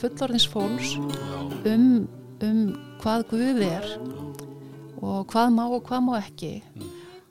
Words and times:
fullorðins 0.00 0.48
fólks 0.50 0.94
um, 1.68 2.08
um 2.44 2.62
hvað 3.02 3.26
Guð 3.30 3.62
er 3.66 3.86
og 5.00 5.28
hvað 5.32 5.54
má 5.56 5.62
og 5.66 5.84
hvað 5.88 6.02
má 6.06 6.14
ekki 6.20 6.52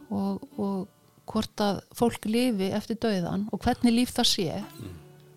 og, 0.10 0.42
og 0.58 0.88
hvort 1.30 1.62
að 1.62 1.82
fólk 1.98 2.26
lifi 2.30 2.72
eftir 2.74 2.98
dauðan 3.02 3.48
og 3.54 3.62
hvernig 3.64 3.96
líf 3.96 4.14
það 4.16 4.32
sé 4.32 4.62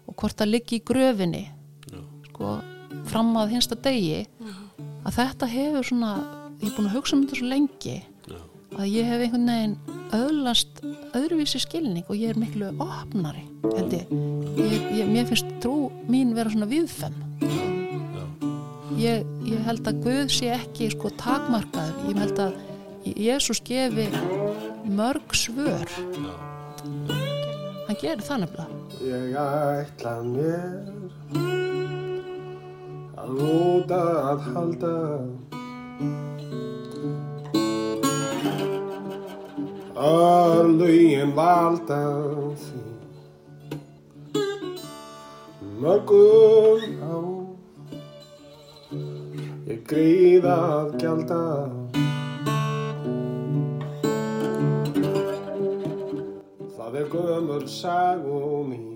og 0.09 0.15
hvort 0.17 0.39
það 0.39 0.53
liggi 0.55 0.79
í 0.81 0.85
gröfinni 0.89 1.43
sko, 2.31 2.57
fram 3.11 3.35
að 3.41 3.57
hinsta 3.57 3.79
degi 3.85 4.23
að 5.03 5.19
þetta 5.19 5.51
hefur 5.53 5.89
svona 5.91 6.15
ég 6.63 6.71
er 6.71 6.77
búin 6.77 6.89
að 6.89 6.97
hugsa 6.97 7.17
um 7.17 7.27
þetta 7.27 7.41
svo 7.41 7.51
lengi 7.51 7.99
að 8.79 8.89
ég 8.89 9.09
hef 9.11 9.27
einhvern 9.27 9.53
veginn 9.53 10.02
öðlast 10.17 10.83
öðruvísi 11.17 11.63
skilning 11.63 12.09
og 12.09 12.19
ég 12.19 12.35
er 12.35 12.41
miklu 12.41 12.73
opnari 12.77 13.47
held 13.73 13.97
ég, 13.97 14.17
ég, 14.59 14.89
ég 15.03 15.13
mér 15.13 15.29
finnst 15.31 15.55
trú 15.65 15.91
mín 16.11 16.35
vera 16.37 16.53
svona 16.53 16.69
viðfem 16.71 17.17
ég, 19.03 19.25
ég 19.47 19.63
held 19.67 19.87
að 19.89 20.01
Guð 20.05 20.31
sé 20.33 20.51
ekki 20.55 20.91
sko 20.93 21.11
takmarkaður. 21.21 22.11
Ég 22.11 22.21
held 22.23 22.43
að 22.43 22.53
Jésús 23.03 23.61
gefi 23.67 24.07
mörg 24.87 25.35
svör. 25.37 25.89
Hann 27.89 27.99
gerir 28.01 28.25
það 28.27 28.45
nefnilega. 28.45 28.69
Ég 29.03 29.37
ætla 29.43 30.15
mér 30.27 30.75
að 33.23 33.35
lúta 33.39 34.01
að 34.33 34.47
halda 34.53 34.95
að 39.97 40.79
lögin 40.79 41.35
valda 41.37 42.01
því. 42.57 42.81
Mörgum 45.83 46.81
á. 47.03 47.17
Ég 49.69 49.85
gríða 49.89 50.57
að 50.79 50.97
gjalda. 51.03 51.43
Það 56.77 56.99
er 57.01 57.07
gömur 57.13 57.69
sagum 57.69 58.73
mín 58.73 58.91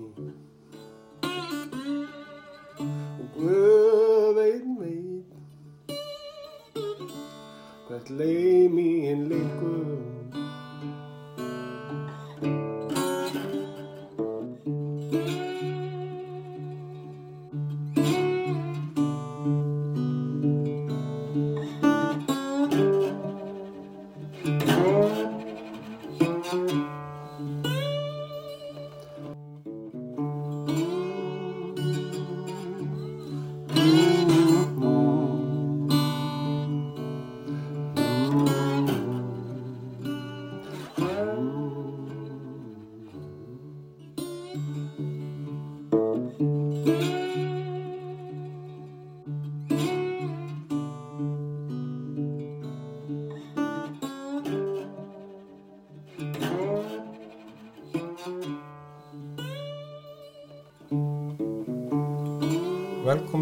og 3.17 3.27
Guð 3.37 4.37
einn 4.43 4.77
veit 4.81 5.97
hvert 7.87 8.13
leið 8.19 8.69
mín 8.73 9.25
líkur 9.31 10.16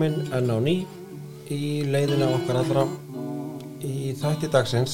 Velkomin 0.06 0.34
enn 0.38 0.52
á 0.54 0.58
ný 0.62 0.74
í 1.50 1.82
leiðina 1.90 2.28
okkar 2.36 2.60
allra. 2.60 2.84
Í 3.82 4.12
þætti 4.20 4.52
dagsins 4.54 4.94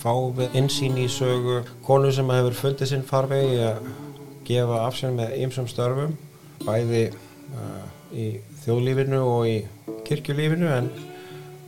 fáum 0.00 0.32
við 0.38 0.56
insýn 0.56 0.96
í 0.96 1.04
sögu 1.12 1.58
konu 1.84 2.08
sem 2.14 2.32
hefur 2.32 2.56
fundið 2.56 2.88
sinn 2.88 3.04
farvegi 3.04 3.58
að 3.66 3.90
gefa 4.48 4.78
af 4.86 4.96
sér 4.96 5.12
með 5.18 5.36
ymsum 5.44 5.68
störfum, 5.68 6.16
bæði 6.64 7.02
uh, 7.10 7.84
í 8.16 8.26
þjóðlífinu 8.62 9.20
og 9.20 9.50
í 9.50 9.58
kirkjulífinu 10.08 10.72
en 10.78 10.88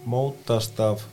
mótast 0.09 0.81
af 0.81 1.05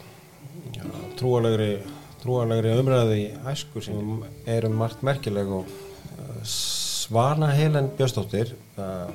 ja, 0.72 0.88
trúalegri, 1.20 1.82
trúalegri 2.24 2.78
umræði 2.80 3.22
í 3.26 3.30
æsku 3.52 3.84
sem 3.84 4.24
er 4.48 4.72
um 4.72 4.80
margt 4.80 5.04
merkileg 5.04 5.52
og 5.60 5.68
uh, 5.68 6.42
Svana 6.48 7.52
Helen 7.60 7.92
Björnsdóttir 8.00 8.56
uh, 8.80 9.12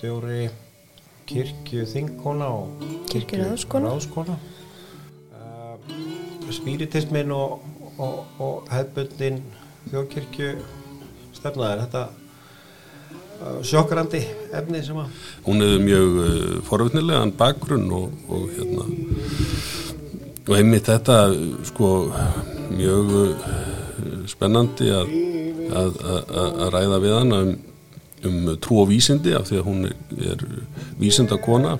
fangandastjóri 0.00 0.50
kirkju 1.26 1.84
þingkona 1.86 2.46
og 2.48 2.68
Kirkjuráðskona. 3.10 3.90
ráðskona. 3.90 4.36
Uh, 5.32 5.76
spiritismin 6.50 7.30
og, 7.30 7.60
og, 7.98 8.24
og 8.40 8.70
hefbundin 8.72 9.42
þjóðkirkju 9.90 10.56
stefnaðir 11.36 11.84
þetta 11.84 12.02
uh, 12.08 13.60
sjokkrandi 13.62 14.24
efni 14.52 14.82
sem 14.82 14.98
að 14.98 15.12
hún 15.46 15.62
hefur 15.62 15.84
mjög 15.84 16.18
uh, 16.24 16.60
forvitnilegan 16.66 17.36
bakgrunn 17.36 17.88
og, 17.92 18.10
og 18.28 18.48
hérna 18.56 18.88
og 20.48 20.54
einmitt 20.56 20.88
þetta 20.88 21.22
sko 21.68 22.10
mjög 22.72 23.16
uh, 23.20 23.34
spennandi 24.26 24.90
að, 24.96 25.16
að, 25.70 25.98
að, 26.00 26.30
að 26.48 26.70
ræða 26.74 27.02
við 27.04 27.18
hana 27.20 27.42
um, 27.46 27.58
um 28.24 28.56
trú 28.60 28.82
og 28.82 28.90
vísindi 28.90 29.32
af 29.36 29.48
því 29.48 29.60
að 29.60 29.66
hún 29.68 29.86
er, 29.88 29.96
er 30.32 30.44
vísindakona 31.00 31.78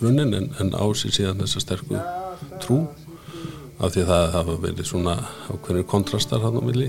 runnin 0.00 0.34
en, 0.34 0.48
en 0.60 0.72
á 0.72 0.84
sér 0.96 1.14
síðan 1.14 1.42
þessa 1.42 1.64
sterku 1.64 2.00
trú 2.62 2.84
af 3.78 3.92
því 3.94 4.04
að 4.04 4.10
það 4.10 4.32
hafa 4.34 4.56
verið 4.62 4.88
svona 4.88 5.14
ákveðnir 5.52 5.86
kontrastar 5.90 6.42
hann 6.42 6.58
á 6.58 6.62
milli. 6.64 6.88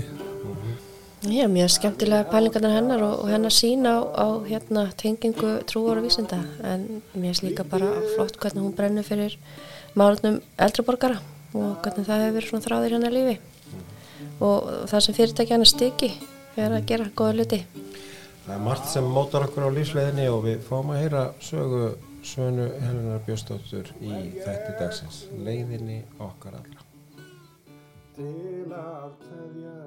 Já, 1.20 1.44
mjög 1.52 1.68
skemmtilega 1.74 2.30
pælingarnar 2.30 2.72
hennar 2.78 3.02
og, 3.04 3.18
og 3.24 3.28
hennar 3.28 3.52
sín 3.52 3.84
á, 3.84 4.00
á 4.00 4.40
hérna, 4.46 4.86
tengingu 4.96 5.58
trúar 5.68 6.00
og 6.00 6.06
vísinda 6.08 6.40
en 6.64 7.02
mér 7.12 7.34
finnst 7.34 7.44
líka 7.44 7.66
bara 7.68 7.90
flott 8.14 8.38
hvernig 8.40 8.64
hún 8.64 8.74
brennur 8.74 9.04
fyrir 9.04 9.36
málunum 9.94 10.40
eldriborgara 10.56 11.20
og 11.52 11.76
hvernig 11.84 12.08
það 12.08 12.24
hefur 12.24 12.36
verið 12.38 12.50
svona 12.50 12.66
þráðir 12.66 12.96
hennar 12.96 13.14
lífi. 13.14 13.36
Og 14.40 14.72
það 14.88 15.04
sem 15.04 15.18
fyrirtæki 15.18 15.54
hennar 15.54 15.70
stiki 15.70 16.10
er 16.56 16.78
að 16.78 16.88
gera 16.88 17.12
góða 17.12 17.36
hluti 17.36 17.60
Það 18.50 18.58
er 18.58 18.62
margt 18.66 18.88
sem 18.90 19.06
mótar 19.14 19.44
okkur 19.46 19.62
á 19.62 19.70
lífsleginni 19.70 20.24
og 20.26 20.40
við 20.42 20.64
fáum 20.66 20.88
að 20.90 21.04
heyra 21.04 21.20
sögu 21.38 21.94
sönu 22.26 22.66
Helena 22.82 23.22
Björnsdóttur 23.22 23.86
í 24.02 24.10
þætti 24.40 24.72
dagsins, 24.80 25.20
leiðinni 25.46 26.00
okkar 26.18 26.58
allra. 26.58 26.82
Til 28.16 28.74
aftegja 28.74 29.78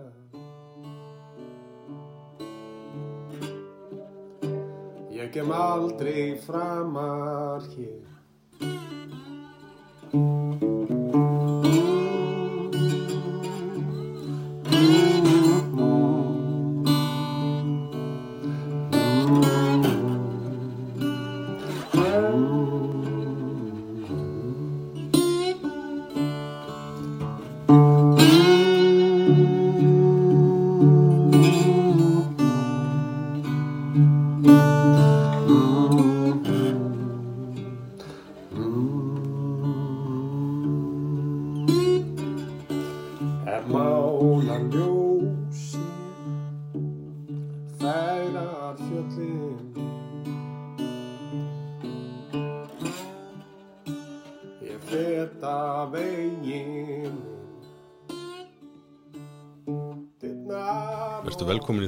Ég 5.12 5.28
kem 5.36 5.52
aldrei 5.52 6.40
framar 6.48 7.68
hér. 7.76 8.08
Música 10.14 10.74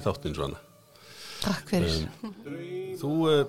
Þáttinn 0.06 0.38
Svana 0.38 0.62
Takk 1.46 1.70
fyrir. 1.70 2.08
Þú, 2.98 3.12
uh, 3.30 3.44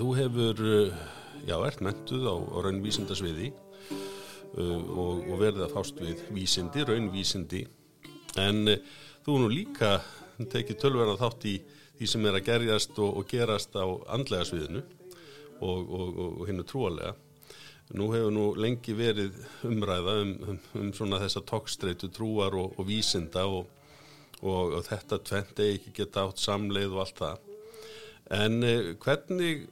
þú 0.00 0.08
hefur, 0.16 0.62
uh, 0.66 1.00
já, 1.46 1.56
ert 1.68 1.82
mentuð 1.84 2.26
á, 2.26 2.34
á 2.34 2.58
raunvísindasviði 2.66 3.52
uh, 3.52 4.80
og, 4.80 5.26
og 5.28 5.36
verið 5.42 5.66
að 5.66 5.74
fást 5.76 6.00
við 6.02 6.24
vísindi, 6.34 6.86
raunvísindi, 6.88 7.62
en 8.42 8.72
uh, 8.72 8.80
þú 9.26 9.38
nú 9.44 9.52
líka 9.52 9.98
tekið 10.36 10.80
tölverða 10.82 11.20
þátt 11.20 11.46
í 11.52 11.54
því 11.96 12.10
sem 12.10 12.26
er 12.28 12.40
að 12.40 12.48
gerjast 12.50 12.98
og, 12.98 13.20
og 13.20 13.30
gerast 13.30 13.78
á 13.78 13.86
andlega 14.16 14.48
sviðinu 14.48 14.82
og, 15.64 15.86
og, 15.86 16.42
hinnu 16.48 16.66
trúalega. 16.68 17.14
Nú 17.96 18.10
hefur 18.10 18.32
nú 18.34 18.48
lengi 18.58 18.96
verið 18.98 19.38
umræða 19.64 20.16
um, 20.24 20.32
um, 20.50 20.58
um 20.80 20.90
svona 20.96 21.20
þessa 21.22 21.44
tokkstreitu 21.46 22.10
trúar 22.12 22.56
og, 22.58 22.74
og 22.74 22.88
vísinda 22.88 23.46
og, 23.46 23.70
og, 24.42 24.76
og 24.78 24.84
þetta 24.86 25.20
tvent 25.24 25.60
eigi 25.64 25.80
ekki 25.80 25.94
geta 26.00 26.26
átt 26.26 26.42
samleið 26.42 26.94
og 26.94 27.02
allt 27.04 27.20
það. 27.22 27.42
En 28.36 28.62
eh, 28.66 28.92
hvernig, 29.02 29.66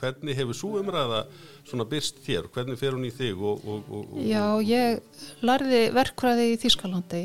hvernig 0.00 0.38
hefur 0.38 0.58
svo 0.58 0.72
umræða 0.80 1.24
svona 1.64 1.86
byrst 1.88 2.20
þér? 2.24 2.48
Hvernig 2.54 2.80
fer 2.80 2.96
hún 2.96 3.06
í 3.08 3.12
þig? 3.14 3.38
Og, 3.38 3.64
og, 3.64 4.16
Já, 4.26 4.44
ég 4.66 5.00
lærði 5.44 5.84
verkfræði 5.94 6.50
í 6.52 6.58
Þýskalandi 6.64 7.24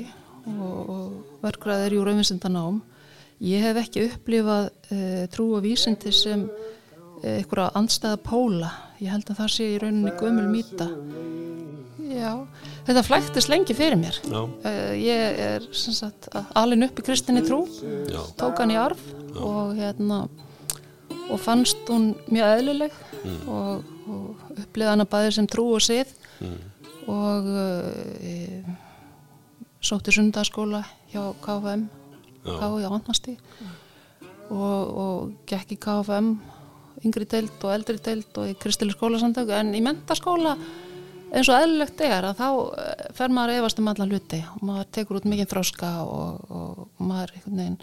og, 0.49 1.17
verkfræði 1.43 1.87
er 1.87 1.97
jú 1.97 2.05
raunvísindanám. 2.07 2.81
Ég 3.45 3.63
hef 3.63 3.79
ekki 3.79 4.05
upplifað 4.09 4.69
uh, 4.91 5.25
trú 5.31 5.53
og 5.55 5.63
vísindi 5.63 6.11
sem 6.15 6.43
uh, 6.43 7.37
einhverja 7.37 7.71
andstæða 7.79 8.19
póla. 8.23 8.71
Ég 8.99 9.11
held 9.13 9.29
að 9.31 9.39
það 9.39 9.51
sé 9.53 9.67
í 9.73 9.77
rauninni 9.79 10.11
gömul 10.19 10.47
mýta. 10.51 10.89
Já, 12.09 12.33
þetta 12.87 13.03
flæktist 13.05 13.51
lengi 13.51 13.75
fyrir 13.77 13.99
mér. 13.99 14.17
Uh, 14.27 14.91
ég 14.97 15.39
er 15.45 15.67
sagt 15.75 16.27
alin 16.57 16.87
upp 16.87 16.99
í 16.99 17.05
kristinni 17.05 17.43
trú, 17.45 17.61
já, 18.09 18.19
tók 18.39 18.59
hann 18.59 18.73
í 18.73 18.79
arf 18.79 19.01
og 19.37 19.77
hérna 19.77 20.23
og 21.29 21.37
fannst 21.39 21.85
hún 21.87 22.11
mjög 22.27 22.55
eðlileg 22.57 22.95
og, 23.47 23.85
og 24.09 24.43
upplifði 24.57 24.89
hana 24.89 25.07
bæði 25.07 25.35
sem 25.37 25.47
trú 25.47 25.69
og 25.77 25.85
sið. 25.85 26.11
Og 27.09 27.47
uh, 27.53 28.75
sótti 29.79 30.11
sundarskóla 30.13 30.83
hjá 31.13 31.23
KFM 31.45 31.87
Já. 32.43 32.55
KFM 32.59 32.87
á 32.87 32.95
Antnasti 32.95 33.35
og, 34.49 34.81
og 35.03 35.31
gekk 35.47 35.75
í 35.75 35.79
KFM 35.79 36.33
yngri 37.05 37.27
deild 37.29 37.63
og 37.63 37.73
eldri 37.73 37.97
deild 38.03 38.39
og 38.41 38.51
í 38.51 38.55
kristileg 38.59 38.97
skólasamtöku 38.97 39.55
en 39.55 39.73
í 39.77 39.81
mentaskóla 39.83 40.55
eins 41.29 41.49
og 41.49 41.55
eðlilegt 41.59 42.01
er 42.05 42.29
að 42.31 42.39
þá 42.41 42.47
eh, 42.49 43.07
fer 43.17 43.33
maður 43.33 43.53
að 43.53 43.61
efast 43.61 43.81
um 43.81 43.89
alla 43.91 44.09
hluti 44.09 44.41
og 44.55 44.65
maður 44.69 44.91
tekur 44.97 45.19
út 45.19 45.29
mikið 45.29 45.51
þráska 45.53 45.91
og, 46.03 46.45
og, 46.49 46.83
og 46.83 47.09
maður 47.11 47.35
veginn 47.45 47.79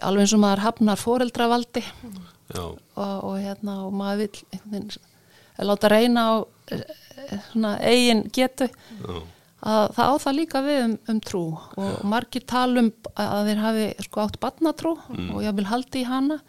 alveg 0.00 0.26
eins 0.26 0.36
og 0.36 0.42
maður 0.42 0.64
hafnar 0.66 1.00
fóreldravaldi 1.00 1.82
já, 1.84 2.64
og, 2.64 2.78
og 2.96 3.36
hérna 3.40 3.78
og 3.86 3.96
maður 3.96 4.42
vil 4.72 4.84
að 5.58 5.68
láta 5.68 5.92
reyna 5.92 6.26
á 6.28 6.34
eh, 6.72 6.84
eh, 7.28 7.46
svona 7.50 7.76
eigin 7.84 8.26
getu. 8.32 8.68
Já, 9.02 9.22
að 9.62 9.92
það 9.96 10.12
á 10.12 10.14
það 10.24 10.38
líka 10.38 10.62
við 10.64 10.80
um, 10.82 10.94
um 11.12 11.18
trú 11.22 11.42
og 11.78 12.06
margir 12.10 12.42
talum 12.50 12.88
að 13.14 13.50
þeir 13.50 13.60
hafi 13.62 13.84
sko 14.08 14.24
átt 14.24 14.40
barnatrú 14.42 14.96
og 14.96 15.36
ég 15.44 15.54
vil 15.54 15.68
haldi 15.70 16.02
í 16.02 16.08
hana 16.08 16.40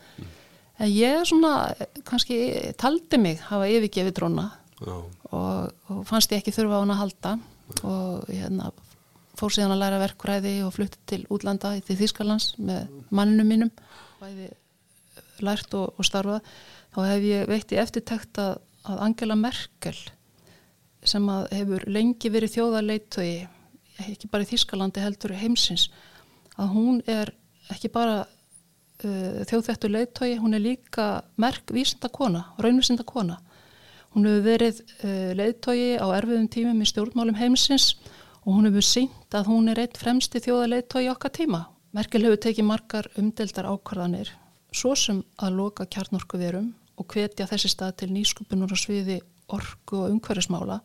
en 0.79 0.89
ég 0.89 1.25
svona 1.29 1.73
kannski 2.07 2.37
taldi 2.79 3.19
mig 3.21 3.41
hafa 3.49 3.69
yfirgefið 3.69 4.21
já, 4.23 4.95
og, 5.31 5.73
og 5.89 6.01
fannst 6.09 6.31
ég 6.33 6.41
ekki 6.41 6.55
þurfa 6.55 6.79
á 6.79 6.83
hana 6.83 6.95
að 6.97 7.03
halda. 7.03 7.35
Og 7.87 8.27
hérna 8.27 8.71
fór 9.39 9.53
síðan 9.53 9.73
að 9.75 9.81
læra 9.81 10.01
verkræði 10.01 10.57
og 10.65 10.73
flutti 10.75 10.99
til 11.09 11.23
útlanda 11.33 11.73
til 11.85 11.97
Þýskalands 11.97 12.53
með 12.61 12.91
manninu 13.09 13.45
mínum. 13.47 13.71
Bæði 14.21 14.51
lært 15.43 15.73
og, 15.77 15.95
og 15.97 16.07
starfað. 16.07 16.51
Þá 16.93 16.99
hef 17.09 17.25
ég 17.25 17.47
veitt 17.49 17.73
í 17.73 17.79
eftirtekt 17.81 18.39
að, 18.41 18.59
að 18.85 19.01
Angela 19.07 19.37
Merkel 19.39 19.97
sem 21.03 21.25
að 21.31 21.49
hefur 21.57 21.85
lengi 21.91 22.31
verið 22.31 22.57
þjóðarleitögi 22.57 23.39
ekki 24.03 24.29
bara 24.31 24.45
í 24.45 24.49
Þýskalandi 24.49 25.03
heldur 25.03 25.33
heimsins 25.37 25.89
að 26.55 26.71
hún 26.75 27.01
er 27.09 27.33
ekki 27.73 27.91
bara 27.93 28.23
uh, 29.05 29.41
þjóðþettur 29.49 29.93
leitögi, 29.93 30.37
hún 30.41 30.57
er 30.57 30.63
líka 30.63 31.07
merk 31.37 31.73
vísinda 31.73 32.09
kona, 32.13 32.47
raunvísinda 32.61 33.05
kona 33.07 33.39
Hún 34.13 34.27
hefur 34.29 34.43
verið 34.45 34.81
uh, 34.83 35.31
leiðtogi 35.33 35.93
á 35.97 36.05
erfiðum 36.13 36.49
tímum 36.53 36.81
í 36.83 36.87
stjórnmálum 36.89 37.37
heimsins 37.39 37.95
og 38.43 38.59
hún 38.59 38.67
hefur 38.69 38.85
sínt 38.85 39.33
að 39.33 39.49
hún 39.49 39.71
er 39.71 39.81
eitt 39.81 39.97
fremsti 39.97 40.41
þjóðarleiðtogi 40.43 41.07
í 41.07 41.09
okkar 41.09 41.33
tíma. 41.33 41.63
Merkel 41.97 42.21
hefur 42.27 42.41
tekið 42.45 42.67
margar 42.67 43.09
umdeldar 43.17 43.71
ákvarðanir, 43.71 44.29
svo 44.73 44.93
sem 44.97 45.23
að 45.41 45.57
loka 45.57 45.87
kjarnorkuverum 45.89 46.69
og 47.01 47.09
hvetja 47.09 47.49
þessi 47.49 47.73
stað 47.73 47.95
til 48.03 48.11
nýskupunur 48.13 48.69
á 48.69 48.77
sviði 48.77 49.17
orku 49.49 50.03
og 50.03 50.13
umhverfismála. 50.13 50.77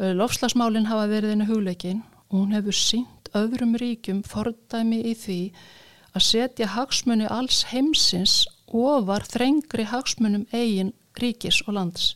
Uh, 0.00 0.10
Lofslagsmálin 0.18 0.90
hafa 0.90 1.06
verið 1.12 1.36
einu 1.36 1.46
hugleikin 1.52 2.02
og 2.32 2.40
hún 2.40 2.58
hefur 2.58 2.74
sínt 2.74 3.30
öðrum 3.30 3.78
ríkjum 3.78 4.24
fordæmi 4.26 5.04
í 5.06 5.14
því 5.14 5.40
að 6.14 6.26
setja 6.28 6.70
hagsmunni 6.74 7.26
alls 7.30 7.64
heimsins 7.70 8.44
ofar 8.66 9.26
þrengri 9.28 9.86
hagsmunum 9.90 10.46
eigin 10.52 10.92
ríkis 11.18 11.62
og 11.66 11.74
lands 11.78 12.12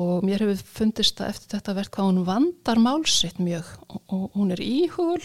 og 0.00 0.24
mér 0.24 0.44
hefur 0.44 0.60
fundist 0.78 1.20
að 1.20 1.32
eftir 1.34 1.56
þetta 1.56 1.74
verð 1.76 1.92
hvað 1.94 2.08
hún 2.08 2.26
vandar 2.28 2.80
málsitt 2.82 3.40
mjög 3.42 3.70
og, 3.90 4.28
hún 4.36 4.52
er 4.54 4.62
íhugul 4.62 5.22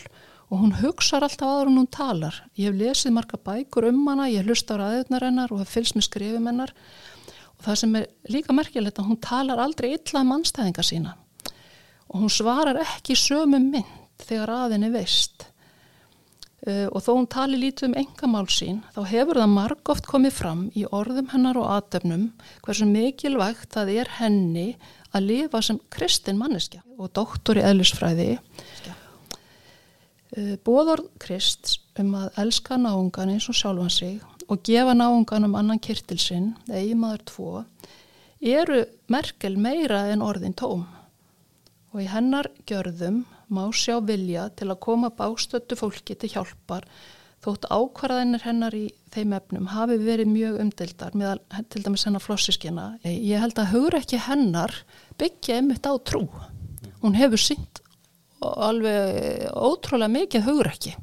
og 0.50 0.62
hún 0.62 0.76
hugsar 0.82 1.26
alltaf 1.26 1.48
áður 1.48 1.72
en 1.72 1.80
hún 1.80 1.90
talar. 1.90 2.36
Ég 2.58 2.70
hef 2.70 2.78
lesið 2.78 3.16
marga 3.16 3.40
bækur 3.42 3.88
um 3.90 4.04
hana, 4.10 4.28
ég 4.30 4.44
hef 4.44 4.50
hlust 4.50 4.70
á 4.70 4.76
ræðunar 4.78 5.26
hennar 5.26 5.54
og 5.54 5.62
hef 5.64 5.74
fylgst 5.74 5.98
með 5.98 6.08
skrifum 6.10 6.50
hennar 6.50 6.74
og 7.56 7.66
það 7.66 7.80
sem 7.82 7.96
er 8.02 8.08
líka 8.34 8.56
merkilegt 8.58 9.00
að 9.00 9.10
hún 9.10 9.22
talar 9.24 9.62
aldrei 9.64 9.94
illa 9.96 10.26
mannstæðinga 10.28 10.86
sína 10.86 11.16
og 12.10 12.22
hún 12.22 12.34
svarar 12.34 12.82
ekki 12.84 13.18
sömu 13.18 13.60
mynd 13.62 14.26
þegar 14.26 14.54
aðinni 14.54 14.92
veist. 14.94 15.50
Uh, 16.66 16.88
og 16.90 17.04
þó 17.06 17.12
hún 17.14 17.28
tali 17.30 17.60
lítið 17.62 17.92
um 17.92 17.96
engamál 18.00 18.48
sín 18.50 18.80
þá 18.96 19.04
hefur 19.12 19.38
það 19.38 19.52
margóft 19.54 20.08
komið 20.10 20.32
fram 20.34 20.64
í 20.74 20.88
orðum 20.90 21.28
hennar 21.30 21.60
og 21.62 21.68
aðdöfnum 21.70 22.24
hversu 22.66 22.88
mikilvægt 22.90 23.70
það 23.76 23.92
er 23.94 24.10
henni 24.16 24.64
að 25.14 25.28
lifa 25.28 25.62
sem 25.62 25.78
kristin 25.94 26.40
manneskja 26.40 26.82
og 26.98 27.12
doktor 27.14 27.60
í 27.62 27.66
eðlisfræði. 27.70 28.40
Uh, 30.34 30.56
bóðorð 30.66 31.12
krist 31.22 31.76
um 32.02 32.16
að 32.18 32.42
elska 32.42 32.80
náungan 32.82 33.36
eins 33.36 33.46
og 33.54 33.60
sjálfan 33.62 33.94
sig 33.94 34.18
og 34.50 34.66
gefa 34.66 34.98
náungan 34.98 35.46
um 35.46 35.54
annan 35.62 35.78
kirtilsinn 35.78 36.56
eigi 36.66 36.98
maður 36.98 37.28
tvo 37.30 37.54
eru 38.42 38.82
merkel 39.06 39.62
meira 39.62 40.08
en 40.10 40.26
orðin 40.26 40.58
tóm. 40.58 40.88
Og 41.94 42.02
í 42.04 42.10
hennar 42.10 42.50
gjörðum 42.66 43.22
má 43.54 43.66
sjá 43.76 44.00
vilja 44.06 44.50
til 44.58 44.70
að 44.72 44.82
koma 44.86 45.12
bástöttu 45.14 45.78
fólki 45.80 46.18
til 46.18 46.32
hjálpar 46.34 46.88
þótt 47.46 47.68
ákvarðanir 47.70 48.46
hennar 48.46 48.74
í 48.74 48.88
þeim 49.14 49.36
efnum 49.38 49.70
hafi 49.70 49.98
verið 50.02 50.32
mjög 50.32 50.60
umdildar 50.64 51.18
með 51.18 51.44
til 51.70 51.84
dæmis 51.86 52.06
hennar 52.08 52.24
flossiskina. 52.24 52.86
Ég 53.06 53.42
held 53.42 53.60
að 53.62 53.74
hugur 53.76 54.00
ekki 54.00 54.22
hennar 54.26 54.74
byggja 55.20 55.60
einmitt 55.60 55.86
á 55.86 55.94
trú. 56.02 56.26
Hún 57.04 57.18
hefur 57.20 57.42
sínt 57.42 57.84
alveg 58.42 59.46
ótrúlega 59.54 60.12
mikið 60.12 60.50
hugur 60.50 60.72
ekki 60.74 60.96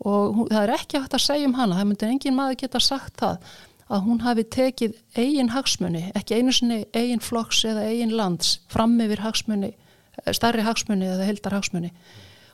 og 0.00 0.46
það 0.48 0.62
er 0.62 0.70
ekki 0.78 1.00
hægt 1.00 1.16
að 1.16 1.26
segja 1.26 1.48
um 1.48 1.56
hana, 1.58 1.76
það 1.76 1.88
myndi 1.90 2.06
engin 2.08 2.36
maður 2.36 2.60
geta 2.62 2.80
sagt 2.80 3.18
það 3.20 3.50
að 3.90 4.04
hún 4.06 4.22
hafi 4.24 4.44
tekið 4.54 4.94
eigin 5.18 5.50
hagsmunni, 5.52 6.06
ekki 6.16 6.38
einu 6.38 6.54
sinni 6.54 6.78
eigin 6.96 7.20
flokks 7.20 7.64
eða 7.68 7.88
eigin 7.90 8.14
lands 8.16 8.60
fram 8.70 8.94
yfir 9.02 9.20
hagsmunni 9.24 9.74
starri 10.36 10.64
hagsmunni 10.66 11.08
eða 11.08 11.28
heldar 11.28 11.56
hagsmunni 11.58 11.92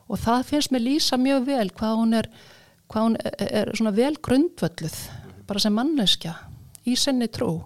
og 0.06 0.20
það 0.22 0.44
finnst 0.50 0.72
mér 0.75 0.84
lýsa 0.84 1.18
mjög 1.18 1.46
vel 1.48 1.68
hvað 1.75 1.94
hún 2.00 2.18
er, 2.20 2.28
hvað 2.92 3.08
hún 3.08 3.16
er, 3.18 3.38
er 3.62 3.72
svona 3.75 3.94
vel 3.96 4.14
grundvölluð 4.22 4.98
bara 5.46 5.62
sem 5.62 5.75
manneskja 5.75 6.34
í 6.86 6.94
senni 6.98 7.28
trú. 7.32 7.60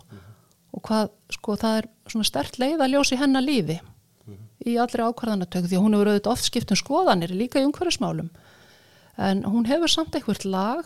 Og 0.70 0.82
hvað 0.86 1.10
sko 1.34 1.56
það 1.58 1.80
er 1.80 1.88
svona 2.12 2.28
stert 2.28 2.58
leið 2.60 2.84
að 2.84 2.94
ljósi 2.94 3.18
hennar 3.20 3.44
lífi 3.44 3.80
í 4.68 4.76
allri 4.80 5.04
ákvarðanatöku 5.04 5.70
því 5.70 5.80
hún 5.80 5.96
hefur 5.96 6.10
auðvitað 6.12 6.32
oft 6.34 6.46
skipt 6.46 6.72
um 6.72 6.78
skoðanir 6.78 7.32
líka 7.34 7.60
í 7.60 7.66
umhverfismálum. 7.66 8.28
En 9.20 9.42
hún 9.48 9.66
hefur 9.68 9.90
samt 9.90 10.16
eitthvað 10.16 10.46
lag 10.48 10.84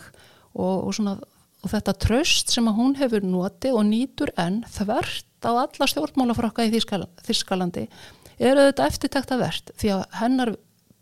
og, 0.55 0.87
og, 0.87 0.91
svona, 0.95 1.17
og 1.61 1.71
þetta 1.71 1.95
tröst 2.01 2.53
sem 2.55 2.67
hún 2.77 2.95
hefur 2.99 3.23
notið 3.23 3.77
og 3.77 3.87
nýtur 3.89 4.31
enn 4.39 4.63
þvert 4.71 5.27
á 5.45 5.51
alla 5.53 5.89
stjórnmálafrokka 5.91 6.65
í 6.65 6.73
Þískalandi 6.73 7.85
eru 8.39 8.65
þetta 8.67 8.87
eftirtæktavert 8.89 9.71
því 9.79 9.93
að 9.95 10.03
hennar 10.19 10.55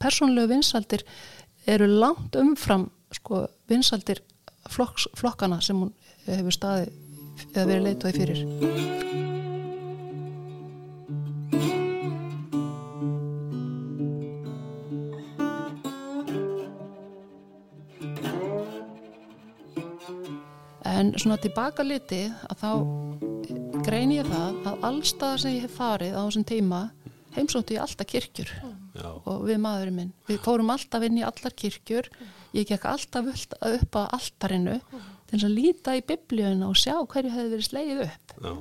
persónlegu 0.03 0.51
vinsaldir 0.51 1.05
eru 1.69 1.87
langt 1.87 2.35
umfram 2.35 2.89
sko, 3.13 3.45
vinsaldir 3.69 4.21
flokks, 4.69 5.07
flokkana 5.17 5.61
sem 5.61 5.79
hún 5.79 5.93
hefur 6.27 6.55
staði 6.55 6.91
eða 7.53 7.67
verið 7.67 7.85
leituði 7.87 8.13
fyrir. 8.19 8.43
En 20.93 21.09
svona 21.19 21.39
tilbaka 21.41 21.83
litið 21.83 22.29
að 22.47 22.59
þá 22.61 23.81
grein 23.83 24.13
ég 24.13 24.27
það 24.29 24.67
að 24.69 24.85
allstað 24.87 25.39
sem 25.41 25.55
ég 25.57 25.65
hef 25.65 25.73
farið 25.75 26.13
á 26.15 26.21
þessum 26.21 26.45
tíma 26.47 26.83
heimsóttu 27.37 27.77
ég 27.77 27.83
alltaf 27.83 28.09
kirkjur. 28.09 28.51
Já, 28.93 29.09
og 29.09 29.47
við 29.47 29.61
maðurinn 29.63 29.97
minn. 29.97 30.11
Við 30.27 30.43
fórum 30.45 30.69
alltaf 30.73 31.05
inn 31.07 31.17
í 31.17 31.25
allar 31.25 31.55
kirkjur, 31.57 32.09
ég 32.53 32.69
gekk 32.69 32.85
alltaf 32.89 33.31
upp 33.33 33.97
að 34.01 34.11
altarinu 34.19 34.77
til 35.31 35.41
að 35.41 35.55
líta 35.55 35.95
í 35.97 36.03
biblíuna 36.05 36.69
og 36.69 36.77
sjá 36.77 36.95
hverju 36.99 37.33
hefði 37.33 37.55
verið 37.55 37.67
slegið 37.69 38.03
upp. 38.05 38.35
Já, 38.43 38.53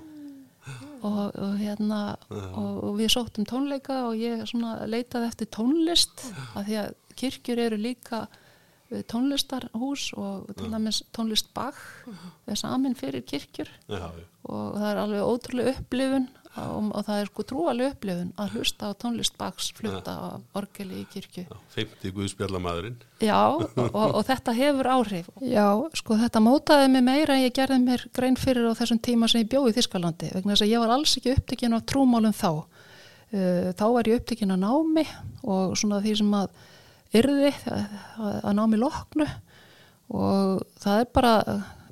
og, 1.02 1.34
og 1.34 1.56
hérna 1.58 2.00
og, 2.30 2.76
og 2.86 2.92
við 3.00 3.10
sóttum 3.16 3.46
tónleika 3.48 4.04
og 4.08 4.20
ég 4.20 4.44
leitaði 4.90 5.28
eftir 5.28 5.50
tónlist 5.52 6.28
af 6.54 6.64
því 6.68 6.78
að 6.84 6.92
kirkjur 7.18 7.62
eru 7.64 7.78
líka 7.80 8.22
eh, 8.90 9.02
tónlistarhús 9.10 10.12
og 10.18 10.52
til 10.56 10.70
dæmis 10.72 11.02
tónlist 11.14 11.50
Bach 11.56 11.80
er 12.46 12.58
samin 12.58 12.94
fyrir 12.98 13.26
kirkjur. 13.26 13.70
Já. 13.90 14.12
og 14.48 14.78
það 14.78 14.88
er 14.90 15.02
alveg 15.02 15.26
ótrúlega 15.26 15.74
upplifun 15.76 16.30
og, 16.60 16.88
og 16.92 17.04
það 17.06 17.20
er 17.22 17.28
sko 17.30 17.44
trúalega 17.48 17.92
upplifun 17.94 18.32
að 18.40 18.56
hlusta 18.56 18.90
á 18.92 18.98
tónlist 19.00 19.36
Bachs 19.40 19.70
flutta 19.76 20.12
á 20.12 20.28
orgeli 20.58 21.00
í 21.00 21.06
kirkju 21.08 21.46
já. 21.46 21.54
50 21.76 22.12
guðspjallamadurinn. 22.18 22.98
Já, 23.24 23.38
og, 23.56 23.96
og 24.02 24.20
þetta 24.28 24.54
hefur 24.58 24.90
áhrif. 24.92 25.30
Já, 25.40 25.68
sko 25.96 26.18
þetta 26.20 26.42
mótaði 26.44 26.90
mig 26.92 27.06
meira 27.06 27.38
en 27.38 27.46
ég 27.46 27.56
gerði 27.56 27.80
mér 27.86 28.04
grein 28.12 28.36
fyrir 28.36 28.68
á 28.68 28.76
þessum 28.76 29.00
tíma 29.00 29.30
sem 29.32 29.44
ég 29.44 29.52
bjóði 29.54 29.72
í 29.72 29.78
Þískalandi 29.78 30.32
vegna 30.34 30.52
þess 30.52 30.66
að 30.66 30.74
ég 30.74 30.84
var 30.84 30.94
alls 30.98 31.16
ekki 31.16 31.34
upptekinn 31.38 31.78
af 31.78 31.86
trúmálum 31.88 32.36
þá. 32.36 32.50
Uh, 33.32 33.72
Þá 33.72 33.86
var 33.96 34.10
ég 34.12 34.20
upptekinn 34.20 34.52
af 34.52 34.60
námi 34.60 35.06
og 35.48 35.72
svona 35.80 36.02
því 36.04 36.18
sem 36.20 36.36
að 36.36 36.52
yrði 37.16 37.52
að, 37.68 38.36
að 38.42 38.52
námi 38.58 38.80
loknu 38.80 39.28
og 40.12 40.64
það 40.80 41.00
er 41.00 41.12
bara 41.16 41.34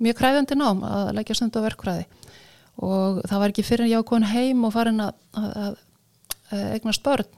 mjög 0.01 0.17
kræfandi 0.21 0.57
nám 0.61 0.83
að 0.85 1.11
leggja 1.17 1.37
stundu 1.39 1.61
á 1.61 1.67
verkfræði 1.69 2.05
og 2.81 3.21
það 3.29 3.43
var 3.43 3.53
ekki 3.53 3.67
fyrir 3.67 3.87
en 3.87 3.93
ég 3.93 4.01
á 4.01 4.09
komin 4.09 4.31
heim 4.31 4.65
og 4.65 4.73
farin 4.75 5.05
að, 5.05 5.19
að, 5.37 5.51
að, 6.51 6.65
eignast 6.77 7.05
börn 7.05 7.29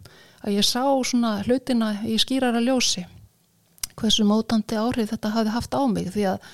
að 0.42 0.56
ég 0.56 0.66
sá 0.66 0.84
svona 1.06 1.34
hlutina 1.46 1.94
í 2.08 2.18
skýrara 2.20 2.62
ljósi 2.62 3.04
hversu 3.98 4.26
mótandi 4.26 4.78
áhrif 4.78 5.12
þetta 5.12 5.32
hafði 5.36 5.54
haft 5.54 5.74
á 5.76 5.82
mig. 5.90 6.10
Því 6.12 6.28
að 6.30 6.46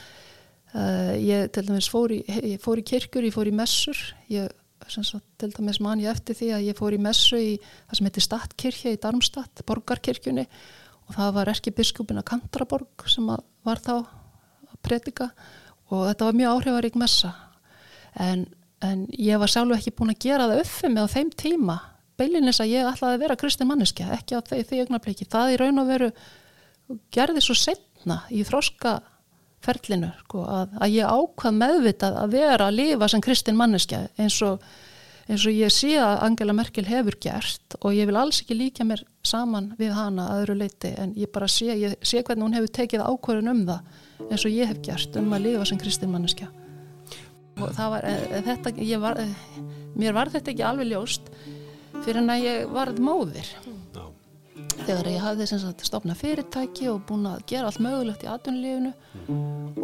uh, 0.75 1.13
ég 1.23 1.53
til 1.55 1.65
dæmis 1.69 1.91
fór 1.91 2.15
í, 2.15 2.23
ég 2.27 2.63
fór 2.63 2.81
í 2.81 2.87
kirkjur, 2.87 3.29
ég 3.29 3.35
fór 3.35 3.51
í 3.51 3.55
messur. 3.55 4.01
Ég 4.33 4.51
sagt, 4.89 5.25
til 5.41 5.51
dæmis 5.55 5.81
man 5.85 6.03
ég 6.03 6.13
eftir 6.13 6.39
því 6.39 6.51
að 6.57 6.67
ég 6.71 6.79
fór 6.79 6.97
í 6.97 7.01
messu 7.03 7.41
í 7.41 7.55
það 7.61 7.99
sem 7.99 8.11
heitir 8.11 8.27
Stadtkirkja 8.27 8.95
í 8.95 9.01
Darmstadt, 9.03 9.65
borgarkirkjunni. 9.69 10.47
Og 11.09 11.17
það 11.17 11.35
var 11.39 11.53
erkibiskupin 11.55 12.21
að 12.21 12.29
Kantraborg 12.35 13.09
sem 13.09 13.29
að 13.33 13.45
var 13.65 13.81
þá 13.85 13.95
að 13.97 14.79
predika. 14.85 15.31
Og 15.89 16.05
þetta 16.11 16.29
var 16.29 16.37
mjög 16.37 16.57
áhrifarík 16.59 16.99
messa. 17.01 17.33
En, 18.19 18.47
en 18.85 19.07
ég 19.13 19.41
var 19.41 19.51
sjálf 19.51 19.77
ekki 19.77 19.95
búin 19.99 20.15
að 20.15 20.23
gera 20.25 20.49
það 20.51 20.65
uppi 20.65 20.91
með 20.93 21.07
á 21.09 21.15
þeim 21.15 21.31
tíma. 21.43 21.79
Beilinins 22.19 22.61
að 22.63 22.73
ég 22.73 22.89
ætlaði 22.89 23.17
að 23.17 23.23
vera 23.25 23.39
kristin 23.39 23.69
manneskja 23.71 24.11
ekki 24.17 24.39
á 24.39 24.41
því, 24.43 24.65
því 24.67 24.83
augnabliki, 24.85 25.29
það 25.31 25.53
í 25.55 25.61
raun 25.61 25.83
og 25.83 25.89
veru 25.93 26.11
gerði 27.15 27.45
svo 27.45 27.57
setna 27.59 28.23
í 28.35 28.43
þróska 28.47 28.99
ferlinu 29.65 30.11
sko, 30.23 30.45
að, 30.47 30.77
að 30.79 30.95
ég 30.95 31.17
ákvað 31.19 31.57
meðvitað 31.59 32.21
að 32.21 32.37
vera 32.37 32.69
að 32.69 32.79
lifa 32.79 33.09
sem 33.11 33.25
kristin 33.25 33.59
manneskja 33.59 34.05
eins 34.21 34.39
og, 34.47 34.63
eins 35.27 35.47
og 35.49 35.57
ég 35.57 35.75
sé 35.75 35.97
að 36.01 36.23
Angela 36.29 36.55
Merkel 36.57 36.87
hefur 36.89 37.19
gert 37.21 37.79
og 37.83 37.97
ég 37.97 38.09
vil 38.09 38.19
alls 38.21 38.43
ekki 38.45 38.59
líka 38.59 38.87
mér 38.87 39.03
saman 39.27 39.73
við 39.81 39.97
hana 39.99 40.31
að 40.31 40.45
öðru 40.45 40.59
leiti 40.63 40.95
en 40.95 41.13
ég 41.19 41.33
bara 41.35 41.51
sé, 41.51 41.73
ég 41.75 41.99
sé 42.01 42.23
hvernig 42.23 42.47
hún 42.47 42.57
hefur 42.57 42.75
tekið 42.79 43.05
ákvörðun 43.05 43.53
um 43.55 43.67
það 43.73 44.31
eins 44.31 44.47
og 44.47 44.55
ég 44.55 44.71
hef 44.71 44.81
gert 44.87 45.21
um 45.21 45.35
að 45.35 45.47
lifa 45.51 45.69
sem 45.69 45.83
kristin 45.83 46.15
það 46.15 46.68
var 47.59 48.07
e, 48.07 48.43
þetta, 48.47 48.73
ég 48.85 49.03
var, 49.03 49.19
e, 49.21 49.27
mér 49.99 50.17
var 50.17 50.31
þetta 50.33 50.53
ekki 50.53 50.67
alveg 50.67 50.93
ljóst 50.93 51.31
fyrir 52.05 52.23
en 52.23 52.33
að 52.33 52.45
ég 52.47 52.73
varð 52.73 53.01
móðir. 53.03 53.51
Já, 53.95 54.05
þegar 54.87 55.11
ég 55.11 55.25
hafði 55.25 55.49
stopnað 55.87 56.21
fyrirtæki 56.23 56.89
og 56.93 57.03
búin 57.09 57.27
að 57.31 57.45
gera 57.51 57.71
allt 57.71 57.83
mögulegt 57.83 58.25
í 58.25 58.31
atvinnulífinu 58.31 58.93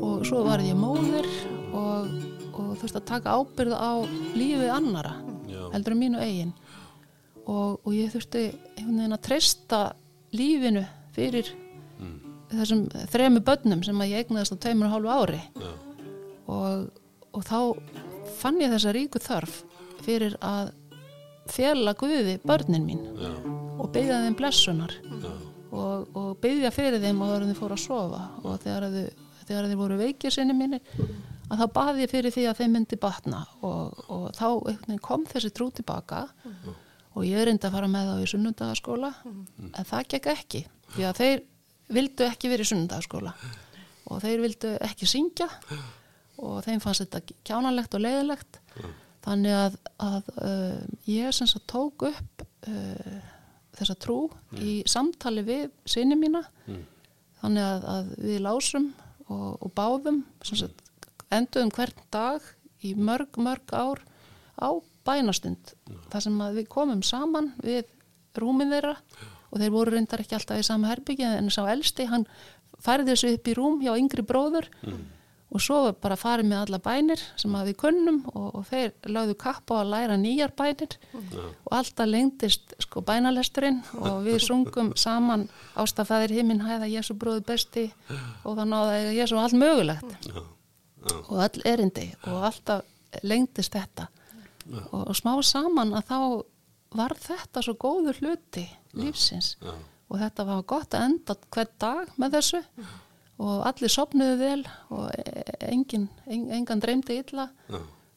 og 0.01 0.25
svo 0.29 0.45
var 0.47 0.63
ég 0.65 0.79
móðir 0.79 1.29
og, 1.75 2.13
og 2.53 2.71
þurfti 2.81 3.01
að 3.01 3.09
taka 3.11 3.35
ábyrð 3.39 3.75
á 3.75 3.93
lífið 4.39 4.73
annara 4.75 5.17
já, 5.51 5.61
heldur 5.75 5.97
en 5.97 6.03
mínu 6.05 6.23
eigin. 6.23 6.55
Og, 7.45 7.81
og 7.85 7.91
ég 7.93 8.13
þurfti 8.15 8.47
að 9.05 9.21
treysta 9.27 9.83
lífinu 10.35 10.87
fyrir 11.15 11.51
þessum 12.55 12.85
þremu 13.13 13.43
börnum 13.45 13.83
sem 13.85 14.01
að 14.01 14.13
ég 14.13 14.25
egnaðist 14.25 14.55
á 14.55 14.63
tveimur 14.63 14.89
og 14.89 14.95
hálfu 14.95 15.13
ári. 15.15 15.41
Já, 15.59 15.73
og, 16.55 16.85
og 17.35 17.45
þá 17.47 17.59
fann 18.39 18.61
ég 18.63 18.73
þessa 18.73 18.95
ríku 18.95 19.21
þörf 19.23 19.61
fyrir 20.05 20.37
að 20.45 20.73
fjela 21.51 21.95
Guði 21.99 22.39
börnin 22.45 22.87
mín 22.87 23.03
já, 23.19 23.33
og 23.81 23.91
byggja 23.93 24.23
þeim 24.25 24.39
blessunar. 24.39 24.95
Já, 25.05 25.33
og, 25.75 26.17
og 26.17 26.31
byggja 26.43 26.73
fyrir 26.75 27.03
þeim 27.03 27.23
og 27.23 27.33
þegar 27.33 27.47
þau 27.51 27.61
fóru 27.61 27.77
að 27.77 27.85
sofa. 27.85 28.23
Og 28.43 28.59
þegar 28.63 28.87
þau, 28.95 29.29
þegar 29.49 29.71
þau 29.71 29.79
voru 29.83 29.99
veikir 30.01 30.35
sinni 30.35 30.57
mínir 30.57 30.85
að 31.53 31.61
þá 31.61 31.67
baði 31.75 32.05
ég 32.05 32.13
fyrir 32.13 32.35
því 32.35 32.47
að 32.51 32.61
þeim 32.63 32.77
myndi 32.79 33.01
batna. 33.01 33.43
Og, 33.67 34.05
og 34.09 34.29
þá 34.37 34.47
kom 35.05 35.27
þessi 35.29 35.53
trú 35.55 35.71
tilbaka. 35.75 36.25
Og 37.15 37.27
ég 37.29 37.45
reyndi 37.47 37.69
að 37.69 37.77
fara 37.77 37.91
með 37.91 38.09
þá 38.11 38.23
í 38.25 38.31
sunnundagaskóla 38.33 39.13
en 39.25 39.91
það 39.91 40.09
gekk 40.15 40.33
ekki. 40.33 40.65
Því 40.95 41.05
að 41.09 41.21
þeir 41.21 41.45
vildu 41.95 42.27
ekki 42.27 42.51
verið 42.51 42.67
í 42.67 42.71
sunnundagaskóla 42.73 43.35
og 44.05 44.19
þeir 44.21 44.43
vildu 44.43 44.73
ekki 44.85 45.07
syngja. 45.09 45.47
og 45.49 46.04
þeim 46.65 46.83
fannst 46.83 47.05
þetta 47.05 47.37
kjánalegt 47.47 47.95
og 47.97 48.05
leiðilegt 48.05 48.61
þannig 49.25 49.55
að, 49.57 49.77
að 50.05 50.33
uh, 50.35 50.81
ég 51.09 51.33
sem 51.33 51.49
sagt 51.49 51.67
tók 51.71 52.07
upp 52.11 52.45
uh, 52.69 53.21
þessa 53.75 53.97
trú 53.99 54.19
í 54.61 54.83
samtali 54.87 55.45
við 55.47 55.71
sinni 55.89 56.19
mína. 56.19 56.45
Þannig 57.41 57.65
að, 57.65 57.87
að 57.95 58.11
við 58.25 58.43
lásum 58.45 58.91
og, 59.27 59.49
og 59.65 59.73
báðum 59.77 60.23
sem 60.47 60.61
sagt, 60.61 60.85
enduðum 61.35 61.73
hvern 61.75 62.05
dag 62.15 62.45
í 62.85 62.95
mörg, 62.95 63.37
mörg 63.41 63.75
ár 63.75 64.03
á 64.61 64.69
bænastund. 65.05 65.75
Þar 66.13 66.27
sem 66.27 66.45
við 66.57 66.69
komum 66.73 67.03
saman 67.05 67.53
við 67.65 67.89
rúmin 68.39 68.73
þeirra 68.73 68.95
og 69.51 69.61
þeir 69.61 69.75
voru 69.75 69.95
reyndar 69.95 70.23
ekki 70.25 70.39
alltaf 70.39 70.61
í 70.61 70.67
sama 70.67 70.91
herbyggi 70.91 71.27
en 71.29 71.51
sá 71.53 71.63
elsti, 71.71 72.09
hann 72.11 72.25
færði 72.83 73.13
þessu 73.13 73.35
upp 73.37 73.51
í 73.51 73.57
rúm 73.59 73.83
hjá 73.83 73.93
yngri 73.99 74.25
bróður. 74.27 74.71
Og 74.85 74.97
svo 75.63 75.77
var 75.85 75.93
bara 76.03 76.17
farið 76.19 76.49
með 76.51 76.63
alla 76.65 76.79
bænir 76.83 77.21
sem 77.39 77.53
að 77.55 77.69
við 77.71 77.77
kunnum 77.85 78.17
og, 78.33 78.47
og 78.59 78.65
þeir 78.71 78.93
lögðu 79.07 79.37
kapp 79.45 79.71
á 79.71 79.75
að 79.79 79.91
læra 79.93 80.17
nýjar 80.19 80.55
bænir. 80.59 80.97
Og 81.65 81.77
alltaf 81.79 82.09
lengdist 82.11 82.75
sko 82.83 83.03
bænalesturinn 83.07 83.83
og 84.01 84.25
við 84.27 84.41
sungum 84.47 84.91
saman 84.99 85.47
ástafæðir 85.79 86.35
himinn 86.39 86.65
hæða 86.67 86.91
Jésu 86.91 87.15
bróður 87.15 87.47
besti 87.53 87.87
og 88.45 88.57
það 88.59 88.67
náða 88.73 88.99
Jésu 89.15 89.39
allt 89.39 89.59
mögulegt. 89.61 90.19
Og 91.29 91.39
all 91.45 91.65
erindi 91.65 92.09
og 92.27 92.49
alltaf 92.51 93.23
lengdist 93.23 93.77
þetta. 93.77 94.09
Og, 94.91 95.09
og 95.11 95.15
smá 95.15 95.35
saman 95.45 95.95
að 95.95 96.11
þá 96.11 96.19
var 96.95 97.15
þetta 97.21 97.63
svo 97.63 97.75
góður 97.79 98.19
hluti 98.23 98.67
lífsins. 98.95 99.57
og 100.09 100.21
þetta 100.21 100.45
var 100.47 100.63
gott 100.63 100.95
að 100.95 101.09
enda 101.09 101.35
hvern 101.51 101.75
dag 101.83 102.13
með 102.21 102.37
þessu 102.39 102.61
og 103.43 103.65
allir 103.67 103.91
sopnuðu 103.91 104.37
vel 104.39 104.63
og 104.95 105.11
engin, 105.67 106.09
en, 106.31 106.45
engan 106.55 106.81
dreymdi 106.83 107.17
illa. 107.25 107.49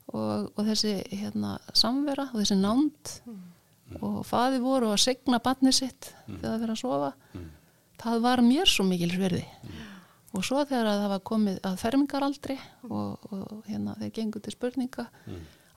Og, 0.08 0.52
og 0.56 0.62
þessi 0.70 0.94
hérna, 1.20 1.58
samvera 1.76 2.30
og 2.32 2.38
þessi 2.40 2.56
nánd 2.62 3.14
og 4.04 4.22
faði 4.28 4.60
voru 4.64 4.90
að 4.94 5.02
segna 5.04 5.40
barni 5.44 5.72
sitt 5.76 6.12
þegar 6.28 6.44
það 6.54 6.62
fyrir 6.62 6.74
að 6.76 6.80
sofa. 6.82 7.10
Það 7.98 8.22
var 8.24 8.42
mér 8.46 8.70
svo 8.72 8.86
mikil 8.88 9.10
sverði 9.16 9.44
og 10.38 10.44
svo 10.46 10.62
þegar 10.68 10.86
að 10.92 11.00
það 11.02 11.12
var 11.16 11.22
komið 11.32 11.60
að 11.66 11.78
fermingaraldri 11.82 12.58
og, 12.88 13.30
og 13.32 13.62
hérna 13.68 13.96
þeir 14.00 14.12
gengur 14.20 14.44
til 14.46 14.54
spurninga 14.54 15.08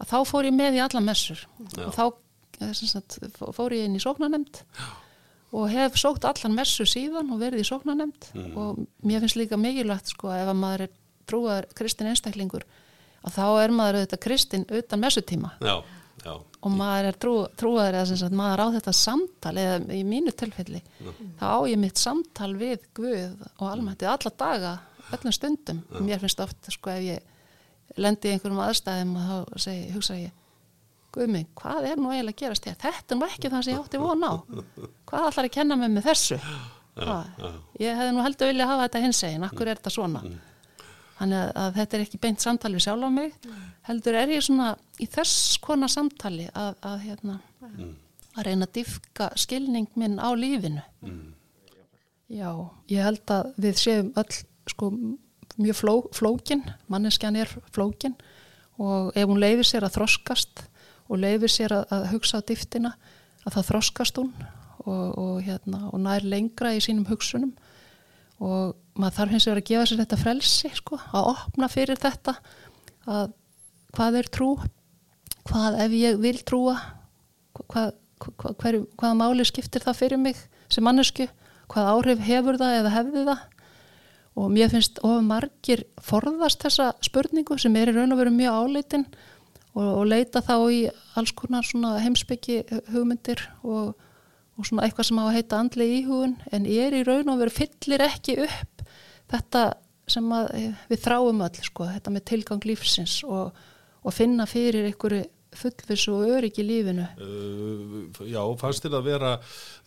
að 0.00 0.10
þá 0.10 0.16
fór 0.28 0.48
ég 0.50 0.54
með 0.58 0.76
í 0.78 0.82
alla 0.84 1.00
messur. 1.04 1.42
Og 1.86 1.94
þá 1.96 2.02
eh, 2.66 2.72
sagt, 2.76 3.18
fó- 3.38 3.50
fór 3.56 3.72
ég 3.78 3.86
inn 3.88 3.96
í 3.96 4.02
sóknanemnd 4.02 4.62
og 4.62 5.09
hef 5.72 5.96
sókt 5.98 6.26
allan 6.28 6.54
messu 6.54 6.86
síðan 6.86 7.32
og 7.34 7.40
verið 7.42 7.64
í 7.64 7.68
sóknanemnd 7.68 8.28
og 8.54 8.84
mér 9.06 9.24
finnst 9.24 9.38
líka 9.40 9.58
mikilvægt 9.60 10.12
sko 10.14 10.30
ef 10.34 10.50
að 10.50 10.60
maður 10.60 10.84
er 10.86 10.92
trúaður 11.30 11.70
kristin 11.78 12.10
einstaklingur 12.10 12.66
að 13.26 13.34
þá 13.36 13.46
er 13.62 13.74
maður 13.74 13.98
auðvitað 14.00 14.22
kristin 14.24 14.66
utan 14.70 15.02
messutíma. 15.02 15.50
Já, 15.60 15.74
já, 16.24 16.32
og 16.38 16.70
maður 16.72 17.08
er 17.10 17.18
trú, 17.20 17.34
trúaður 17.60 17.98
eða 17.98 18.06
sem 18.10 18.20
sagt 18.22 18.36
maður 18.36 18.62
á 18.64 18.66
þetta 18.78 18.94
samtal 18.96 19.54
eða 19.60 19.80
í 19.96 20.00
mínu 20.08 20.32
tilfelli 20.32 20.80
þá 21.40 21.44
á 21.44 21.58
ég 21.68 21.80
mitt 21.82 22.00
samtal 22.00 22.52
við 22.60 22.86
Guð 22.96 23.44
og 23.58 23.66
almættið 23.68 24.12
alla 24.14 24.34
daga 24.44 24.74
öllum 25.10 25.34
stundum, 25.34 25.82
mér 26.06 26.22
finnst 26.22 26.40
oft 26.40 26.70
sko 26.70 26.94
ef 26.94 27.02
ég 27.02 27.98
lendi 27.98 28.30
í 28.30 28.36
einhverjum 28.36 28.62
aðstæðum 28.62 29.16
og 29.18 29.24
þá 29.26 29.64
segi, 29.66 29.88
hugsa 29.96 30.18
ég 30.20 30.36
Guð 31.14 31.32
mig, 31.32 31.48
hvað 31.58 31.88
er 31.90 31.98
nú 31.98 32.12
eiginlega 32.12 32.36
að 32.36 32.42
gerast 32.44 32.68
hér? 32.68 32.76
Þetta 32.78 33.14
er 33.14 33.18
nú 33.18 33.26
ekki 33.26 33.50
það 33.50 33.64
sem 33.66 33.74
ég 33.74 33.80
átti 33.80 34.02
von 34.02 34.22
á. 34.22 34.32
Hvað 35.10 35.26
ætlar 35.30 35.48
að 35.48 35.56
kenna 35.56 35.78
mig 35.80 35.90
með 35.96 36.06
þessu? 36.06 36.38
Ha, 37.00 37.16
ég 37.80 37.98
hefði 37.98 38.14
nú 38.14 38.22
heldur 38.22 38.50
vilja 38.50 38.68
hafa 38.70 38.86
þetta 38.86 39.02
hins 39.06 39.22
egin, 39.26 39.46
akkur 39.46 39.70
er 39.70 39.80
þetta 39.80 39.92
svona? 39.94 40.22
þannig 41.20 41.36
að, 41.36 41.50
að 41.60 41.74
þetta 41.76 41.96
er 41.96 42.04
ekki 42.06 42.20
beint 42.20 42.44
samtali 42.44 42.78
við 42.78 42.86
sjálf 42.86 43.04
á 43.04 43.10
mig. 43.12 43.34
Heldur 43.88 44.16
er 44.16 44.32
ég 44.32 44.44
svona 44.44 44.70
í 45.00 45.08
þess 45.10 45.58
konar 45.64 45.92
samtali 45.92 46.46
að, 46.56 46.78
að 46.86 47.02
hérna 47.04 47.36
að 48.38 48.46
reyna 48.46 48.68
að 48.68 48.74
diffka 48.78 49.28
skilning 49.38 49.90
minn 50.00 50.16
á 50.16 50.28
lífinu. 50.38 50.84
Já, 52.30 52.50
ég 52.92 53.04
held 53.04 53.34
að 53.34 53.50
við 53.60 53.80
séum 53.82 54.12
öll 54.20 54.40
sko 54.70 54.90
mjög 55.60 55.76
fló, 55.76 55.94
flókin, 56.14 56.62
manneskjan 56.92 57.36
er 57.42 57.50
flókin. 57.74 58.14
Og 58.80 59.10
ef 59.18 59.26
hún 59.28 59.42
leifir 59.42 59.66
sér 59.68 59.84
að 59.84 59.98
þroskast 59.98 60.62
og 61.10 61.20
leifir 61.20 61.50
sér 61.50 61.74
að, 61.74 61.84
að 61.96 62.06
hugsa 62.14 62.38
á 62.38 62.46
dýftina 62.46 62.94
að 63.44 63.56
það 63.56 63.68
þroskast 63.70 64.20
hún 64.20 64.30
og, 64.86 65.06
og, 65.18 65.34
hérna, 65.44 65.82
og 65.90 66.00
nær 66.04 66.24
lengra 66.24 66.72
í 66.76 66.82
sínum 66.84 67.08
hugsunum. 67.10 67.52
Og 68.40 68.76
maður 68.96 69.16
þarf 69.18 69.34
hins 69.34 69.46
vegar 69.48 69.60
að 69.60 69.68
gefa 69.68 69.88
sér 69.88 70.00
þetta 70.00 70.20
frelsi 70.20 70.70
sko, 70.76 71.00
að 71.12 71.32
opna 71.34 71.68
fyrir 71.72 72.00
þetta 72.00 72.36
að 73.10 73.34
hvað 73.96 74.20
er 74.20 74.30
trú 74.32 74.50
hvað 75.48 75.78
ef 75.84 75.94
ég 75.96 76.18
vil 76.20 76.38
trúa 76.46 76.76
hvað, 77.56 77.94
hvað, 78.20 78.56
hver, 78.60 78.78
hvaða 79.00 79.16
máli 79.18 79.46
skiptir 79.48 79.84
það 79.84 79.98
fyrir 79.98 80.20
mig 80.20 80.38
sem 80.70 80.84
mannesku 80.84 81.26
hvað 81.70 81.90
áhrif 81.94 82.22
hefur 82.26 82.58
það 82.60 82.76
eða 82.80 82.94
hefði 82.94 83.24
það? 83.28 83.42
Og 84.40 84.52
mér 84.54 84.70
finnst 84.72 85.00
of 85.04 85.18
margir 85.26 85.82
forðast 86.06 86.62
þessa 86.64 86.92
spurningu 87.04 87.58
sem 87.60 87.74
er 87.76 87.90
í 87.90 87.96
raun 87.96 88.14
og 88.14 88.20
veru 88.20 88.32
mjög 88.34 88.58
áleitin 88.62 89.06
og, 89.74 89.88
og 89.88 90.04
leita 90.10 90.42
þá 90.44 90.54
í 90.72 90.80
alls 91.18 91.34
konar 91.36 91.66
heimsbyggi 92.04 92.62
hugmyndir 92.92 93.42
og, 93.62 93.94
og 94.56 94.66
svona 94.68 94.86
eitthvað 94.86 95.10
sem 95.10 95.20
á 95.20 95.24
að 95.26 95.36
heita 95.38 95.60
andli 95.60 95.88
íhugun 96.00 96.36
en 96.52 96.68
ég 96.68 96.90
er 96.90 97.00
í 97.00 97.04
raun 97.06 97.32
og 97.32 97.40
veru 97.42 97.54
fyllir 97.54 98.06
ekki 98.06 98.40
upp 98.46 98.84
þetta 99.30 99.66
sem 100.10 100.32
að 100.34 100.48
við 100.90 101.04
þráum 101.04 101.44
öll 101.46 101.66
sko, 101.66 101.86
þetta 101.86 102.14
með 102.14 102.26
tilgang 102.32 102.64
lífsins 102.66 103.20
og, 103.26 103.52
og 104.02 104.16
finna 104.16 104.48
fyrir 104.50 104.88
einhverju 104.88 105.28
fullvis 105.50 106.04
og 106.10 106.28
öryggi 106.30 106.62
lífinu. 106.62 107.06
Uh, 107.18 108.26
já, 108.30 108.38
fannst 108.60 108.84
þér 108.84 108.96
að 109.00 109.08
vera 109.08 109.30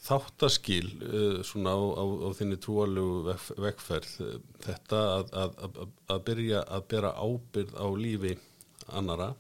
þáttaskil 0.04 0.90
uh, 0.92 1.38
svona 1.48 1.76
á, 1.76 1.80
á, 1.80 2.04
á 2.04 2.30
þinni 2.36 2.58
trúalegu 2.60 3.22
veg, 3.30 3.46
vegferð 3.64 4.18
þetta 4.66 5.04
að, 5.20 5.32
að, 5.40 5.80
að 6.12 6.26
byrja 6.28 6.66
að 6.68 6.90
bera 6.92 7.14
ábyrð 7.16 7.78
á 7.80 7.88
lífi 7.96 8.36
annara 8.92 9.32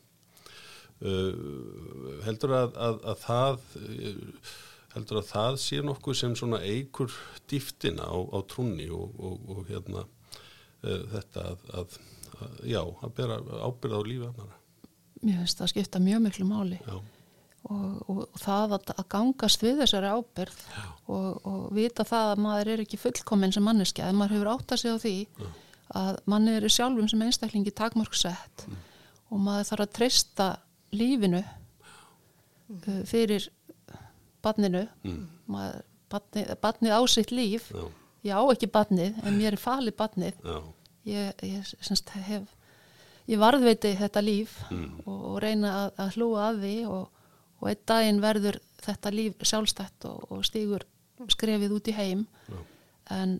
uh, 1.03 2.17
heldur 2.25 2.55
að, 2.57 2.79
að 3.03 3.21
það 3.23 3.67
uh, 3.79 4.51
heldur 4.93 5.21
að 5.21 5.29
það 5.31 5.59
sé 5.65 5.81
nokkuð 5.83 6.19
sem 6.19 6.35
svona 6.37 6.61
eigur 6.63 7.13
dýftina 7.49 8.07
á, 8.07 8.17
á 8.17 8.39
trúni 8.49 8.89
og, 8.93 9.15
og, 9.17 9.47
og 9.49 9.63
hérna 9.71 10.05
uh, 10.05 11.03
þetta 11.15 11.47
að 11.79 11.97
já, 12.67 12.81
að 12.81 13.11
bera 13.15 13.39
ábyrð 13.39 13.97
á 13.97 14.01
lífi 14.03 14.29
annara 14.29 14.61
Mér 15.23 15.39
finnst 15.39 15.61
það 15.61 15.69
skipta 15.71 15.99
mjög 16.03 16.19
miklu 16.25 16.45
máli. 16.49 16.77
Já, 16.83 16.97
og, 17.71 17.99
og, 18.11 18.23
það 18.41 18.75
að, 18.77 18.89
að 18.97 19.05
gangast 19.13 19.63
við 19.63 19.77
þessari 19.83 20.09
ábyrð 20.11 20.63
og, 21.07 21.27
og 21.47 21.61
vita 21.75 22.05
það 22.07 22.31
að 22.33 22.41
maður 22.43 22.71
er 22.73 22.83
ekki 22.83 22.99
fullkominn 22.99 23.53
sem 23.55 23.63
manneskja, 23.63 24.09
að 24.09 24.19
maður 24.19 24.35
hefur 24.37 24.51
átt 24.53 24.75
að 24.75 24.81
segja 24.81 24.97
á 24.99 25.03
því 25.03 25.15
að 26.03 26.19
manni 26.31 26.57
eru 26.57 26.71
sjálfum 26.71 27.09
sem 27.11 27.23
einstaklingi 27.23 27.73
takmörgsett 27.75 28.65
og 28.67 29.41
maður 29.41 29.69
þarf 29.69 29.85
að 29.85 29.95
treysta 29.99 30.47
lífinu 30.93 31.41
uh, 31.43 33.01
fyrir 33.09 33.49
badninu 34.43 34.85
maður, 35.49 35.83
badni, 36.11 36.45
badnið 36.61 36.95
á 36.95 37.01
sitt 37.09 37.31
líf. 37.33 37.69
Já, 37.73 37.85
ég 38.23 38.39
á 38.39 38.43
ekki 38.53 38.69
badnið 38.71 39.21
en 39.23 39.39
mér 39.39 39.55
er 39.55 39.61
falið 39.61 39.97
badnið 39.99 40.43
já, 40.43 40.57
ég, 41.09 41.45
ég 41.47 41.71
semst 41.83 42.11
hef 42.15 42.51
ég 43.29 43.39
varðveiti 43.39 43.93
þetta 43.99 44.23
líf 44.23 44.57
og, 44.71 45.15
og 45.15 45.37
reyna 45.43 45.73
að, 45.83 45.89
að 46.03 46.17
hlúa 46.17 46.47
að 46.49 46.61
því 46.63 46.75
og, 46.91 47.23
og 47.59 47.69
einn 47.71 47.85
daginn 47.91 48.21
verður 48.23 48.59
þetta 48.83 49.13
líf 49.15 49.47
sjálfstætt 49.47 50.07
og, 50.09 50.27
og 50.31 50.45
stígur 50.47 50.85
skrefið 51.31 51.75
út 51.77 51.87
í 51.87 51.95
heim. 51.95 52.25
En, 53.13 53.37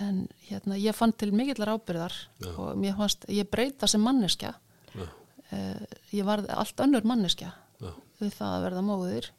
en 0.00 0.24
hérna, 0.48 0.78
ég 0.80 0.96
fann 0.96 1.14
til 1.14 1.30
mikillar 1.34 1.74
ábyrðar 1.76 2.16
og 2.56 2.72
mér 2.80 2.96
fannst, 2.98 3.26
ég 3.30 3.50
breyta 3.50 3.86
sem 3.90 4.02
manneskja. 4.02 4.54
já, 4.56 4.71
ég 5.52 6.26
varð 6.26 6.50
allt 6.54 6.80
önnur 6.80 7.04
manneskja 7.08 7.50
já. 7.82 7.90
við 8.20 8.34
það 8.38 8.56
að 8.56 8.64
verða 8.66 8.84
móðir 8.86 9.30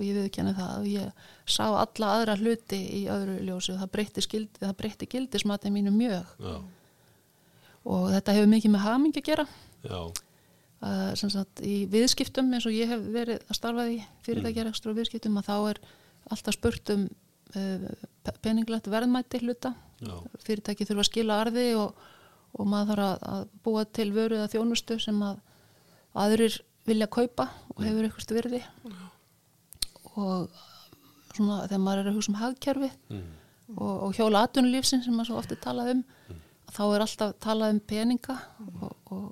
og 0.00 0.06
ég 0.06 0.16
viðkenni 0.16 0.56
það 0.56 0.74
og 0.78 0.88
ég 0.88 1.24
sá 1.44 1.64
alla 1.68 2.10
aðra 2.16 2.36
hluti 2.40 2.78
í 2.96 3.00
öðru 3.12 3.36
ljósi 3.44 3.74
og 3.74 3.82
það 3.82 3.92
breytti, 3.96 4.24
skildi, 4.24 4.62
það 4.62 4.76
breytti 4.80 5.08
gildismatið 5.12 5.74
mínu 5.74 5.92
mjög. 5.92 6.34
Já, 6.40 6.54
og 7.90 8.10
þetta 8.14 8.36
hefur 8.36 8.50
mikið 8.54 8.74
með 8.74 8.84
hamingi 8.86 9.20
að 9.20 9.28
gera. 9.28 9.46
Uh, 10.80 11.10
sem 11.20 11.28
sagt 11.32 11.60
í 11.60 11.82
viðskiptum 11.92 12.48
eins 12.56 12.64
og 12.68 12.72
ég 12.72 12.88
hef 12.88 13.02
verið 13.12 13.42
að 13.44 13.58
starfa 13.58 13.84
í 13.92 13.98
fyrirtækjarekstur 14.24 14.94
og 14.94 14.96
viðskiptum 14.96 15.36
að 15.36 15.50
þá 15.50 15.56
er 15.58 15.80
alltaf 16.32 16.56
spurt 16.56 16.92
um 16.94 17.02
uh, 17.52 17.90
peninglegt 18.40 18.88
verðmæti 18.88 19.42
hluta. 19.44 19.74
Já, 20.00 20.14
fyrirtæki 20.46 20.88
þurfa 20.88 21.04
að 21.04 21.10
skila 21.10 21.40
arði 21.44 21.66
og, 21.76 22.00
og 22.56 22.66
maður 22.68 22.94
þarf 22.94 23.06
að, 23.06 23.28
að 23.34 23.44
búa 23.66 23.84
til 23.98 24.08
vöru 24.14 24.38
eða 24.38 24.50
þjónustu 24.54 24.98
sem 25.02 25.22
að 25.22 25.38
aðrir 26.20 26.58
vilja 26.88 27.10
kaupa 27.12 27.46
og 27.74 27.84
hefur 27.84 28.08
eitthvað 28.08 28.36
virði. 28.38 28.62
Og 30.18 30.48
svona 31.36 31.60
þegar 31.68 31.84
maður 31.84 32.02
er 32.02 32.10
að 32.10 32.18
hugsa 32.18 32.32
um 32.32 32.40
hagkerfi 32.40 32.90
og, 33.76 33.94
og 34.06 34.16
hjóla 34.18 34.44
atvinnulífsin 34.46 35.04
sem 35.04 35.14
maður 35.14 35.30
svo 35.30 35.40
ofta 35.42 35.58
talað 35.62 35.94
um 35.94 36.04
þá 36.70 36.82
er 36.86 37.04
alltaf 37.04 37.34
talað 37.42 37.74
um 37.74 37.80
peninga 37.92 38.36
og, 38.82 38.92
og, 39.14 39.24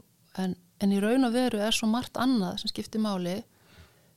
en, 0.42 0.56
en 0.82 0.94
í 0.94 0.98
raun 1.02 1.28
og 1.28 1.34
veru 1.34 1.60
er 1.62 1.74
svo 1.74 1.88
margt 1.90 2.18
annað 2.20 2.60
sem 2.62 2.72
skiptir 2.72 3.02
máli 3.02 3.38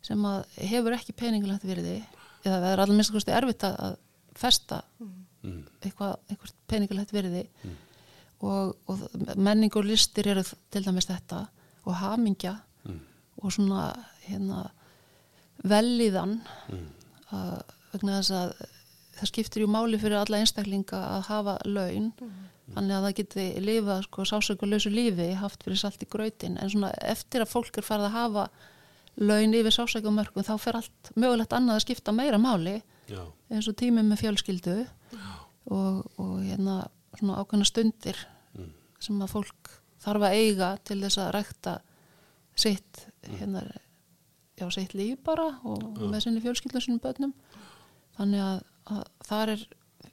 sem 0.05 0.21
að 0.25 0.45
hefur 0.71 0.95
ekki 0.97 1.17
peningilegt 1.17 1.65
virði 1.67 1.99
eða 2.41 2.57
það 2.57 2.69
er 2.71 2.83
allir 2.83 2.97
minnst 2.97 3.29
erfitt 3.29 3.65
að, 3.67 3.75
að 3.85 3.97
festa 4.41 4.81
eitthvað, 5.81 6.17
eitthvað 6.29 6.53
peningilegt 6.69 7.13
virði 7.13 7.45
og, 8.41 8.75
og 8.89 9.01
menning 9.37 9.73
og 9.77 9.85
listir 9.85 10.27
eru 10.33 10.43
til 10.43 10.85
dæmis 10.85 11.09
þetta 11.09 11.45
og 11.85 11.97
hamingja 12.01 12.57
og 13.41 13.53
svona 13.53 13.91
hérna 14.25 14.67
velíðan 15.65 16.39
að, 17.33 17.61
vegna 17.93 18.19
þess 18.19 18.33
að 18.37 18.53
það 19.19 19.31
skiptir 19.31 19.63
ju 19.63 19.69
máli 19.69 19.99
fyrir 20.01 20.21
alla 20.21 20.41
einstaklinga 20.41 20.99
að 21.17 21.27
hafa 21.29 21.57
laun. 21.69 22.11
Þannig 22.71 22.95
að 22.95 23.05
það 23.05 23.15
geti 23.19 23.45
lifað 23.61 24.03
sko 24.05 24.25
sásökulausu 24.29 24.91
lífi 24.93 25.31
haft 25.37 25.65
fyrir 25.65 25.81
salt 25.81 26.01
í 26.01 26.07
gröytin 26.09 26.55
en 26.61 26.71
svona 26.71 26.91
eftir 27.03 27.43
að 27.43 27.51
fólk 27.51 27.81
er 27.81 27.85
farið 27.85 28.07
að 28.07 28.15
hafa 28.15 28.45
laun 29.19 29.57
yfir 29.57 29.75
sásökumörkum 29.75 30.45
þá 30.47 30.53
fer 30.61 30.79
allt 30.79 31.11
mögulegt 31.19 31.53
annað 31.53 31.81
að 31.81 31.83
skipta 31.83 32.13
meira 32.15 32.39
máli 32.39 32.77
já, 33.11 33.25
eins 33.51 33.67
og 33.67 33.75
tími 33.75 34.05
með 34.07 34.21
fjölskyldu 34.23 34.77
og, 35.67 36.05
og 36.15 36.37
hérna 36.45 36.77
svona 37.19 37.39
ákveðna 37.41 37.67
stundir 37.67 38.19
sem 39.01 39.21
að 39.21 39.33
fólk 39.33 39.71
þarf 40.01 40.25
að 40.27 40.37
eiga 40.37 40.71
til 40.85 40.99
þess 41.03 41.19
að 41.21 41.31
rækta 41.35 41.75
sitt 42.57 43.05
hérna, 43.25 43.63
já, 44.59 44.65
sitt 44.73 44.95
líf 44.97 45.21
bara 45.25 45.47
og 45.67 46.01
með 46.01 46.25
sinni 46.25 46.43
fjölskyldu 46.43 46.79
og 46.79 46.85
sinni 46.85 47.01
börnum. 47.01 47.33
Þannig 48.17 48.43
að, 48.45 48.59
að 48.93 49.03
þar 49.29 49.53
er 49.55 49.65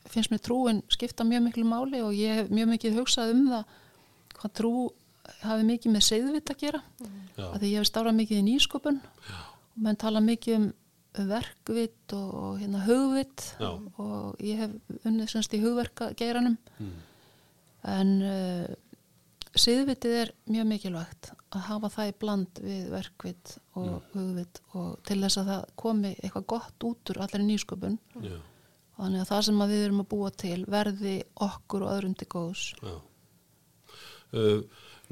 finnst 0.08 0.32
mér 0.32 0.42
trúin 0.44 0.80
skipta 0.92 1.26
mjög 1.26 1.44
miklu 1.48 1.66
máli 1.68 2.00
og 2.04 2.16
ég 2.16 2.42
hef 2.42 2.52
mjög 2.52 2.72
mikið 2.74 2.98
hugsað 3.00 3.34
um 3.34 3.44
það 3.52 3.76
hvað 4.38 4.54
trú 4.60 4.72
hafi 5.42 5.66
mikið 5.68 5.94
með 5.94 6.04
seiðvitt 6.06 6.52
að 6.52 6.60
gera. 6.62 6.82
Já. 7.38 7.46
að 7.52 7.58
því 7.62 7.72
ég 7.72 7.82
hef 7.82 7.88
stárað 7.88 8.18
mikið 8.18 8.40
í 8.40 8.44
nýsköpun. 8.48 9.00
Já. 9.28 9.40
og 9.74 9.82
menn 9.84 9.98
tala 10.00 10.22
mikið 10.24 10.58
um 10.58 10.68
verkvitt 11.16 12.12
og, 12.14 12.34
og 12.34 12.58
hérna 12.60 12.82
hugvitt 12.84 13.46
Já. 13.58 13.70
og 13.98 14.42
ég 14.44 14.60
hef 14.60 15.06
unnið 15.08 15.32
semst 15.32 15.54
í 15.56 15.62
hugverka 15.62 16.12
geiranum 16.18 16.58
en 17.88 18.12
uh, 18.22 18.68
siðvitið 19.58 20.16
er 20.22 20.32
mjög 20.50 20.68
mikilvægt 20.72 21.30
að 21.54 21.64
hafa 21.68 21.90
það 21.92 22.10
í 22.10 22.14
bland 22.22 22.60
við 22.62 22.90
verkvitt 22.92 23.54
og 23.78 24.12
hugvitt 24.12 24.60
og 24.76 24.98
til 25.08 25.18
þess 25.22 25.40
að 25.40 25.50
það 25.52 25.66
komi 25.82 26.12
eitthvað 26.18 26.48
gott 26.52 26.86
út 26.88 27.12
úr 27.12 27.20
allir 27.24 27.44
nýsköpun. 27.46 27.96
Já, 28.24 28.36
þannig 28.98 29.22
að 29.22 29.30
það 29.30 29.44
sem 29.48 29.62
að 29.64 29.72
við 29.72 29.84
erum 29.86 30.02
að 30.04 30.10
búa 30.12 30.32
til 30.44 30.58
verði 30.68 31.14
okkur 31.48 31.86
og 31.86 31.94
öðrum 31.94 32.18
til 32.18 32.28
góðs. 32.34 32.66
Já. 32.82 32.96
Uh, 34.28 34.60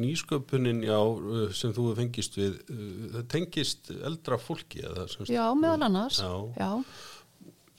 nýsköpunin, 0.02 0.82
já, 0.86 0.98
uh, 1.00 1.48
sem 1.56 1.74
þú 1.76 1.90
fengist 1.98 2.38
við, 2.38 2.58
uh, 2.70 2.86
það 3.16 3.28
tengist 3.32 3.92
eldra 3.96 4.38
fólki 4.40 4.84
eða 4.84 5.06
Já, 5.28 5.44
meðal 5.56 5.88
annars 5.88 6.20
Já. 6.22 6.32
Já, 6.60 6.70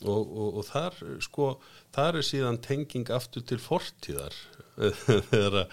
og, 0.05 0.21
og, 0.27 0.59
og 0.59 0.67
þar 0.67 0.99
sko, 1.23 1.49
þar 1.95 2.19
er 2.19 2.27
síðan 2.27 2.59
tenging 2.61 3.09
aftur 3.13 3.45
til 3.47 3.59
fortíðar 3.61 4.35
þegar, 5.31 5.63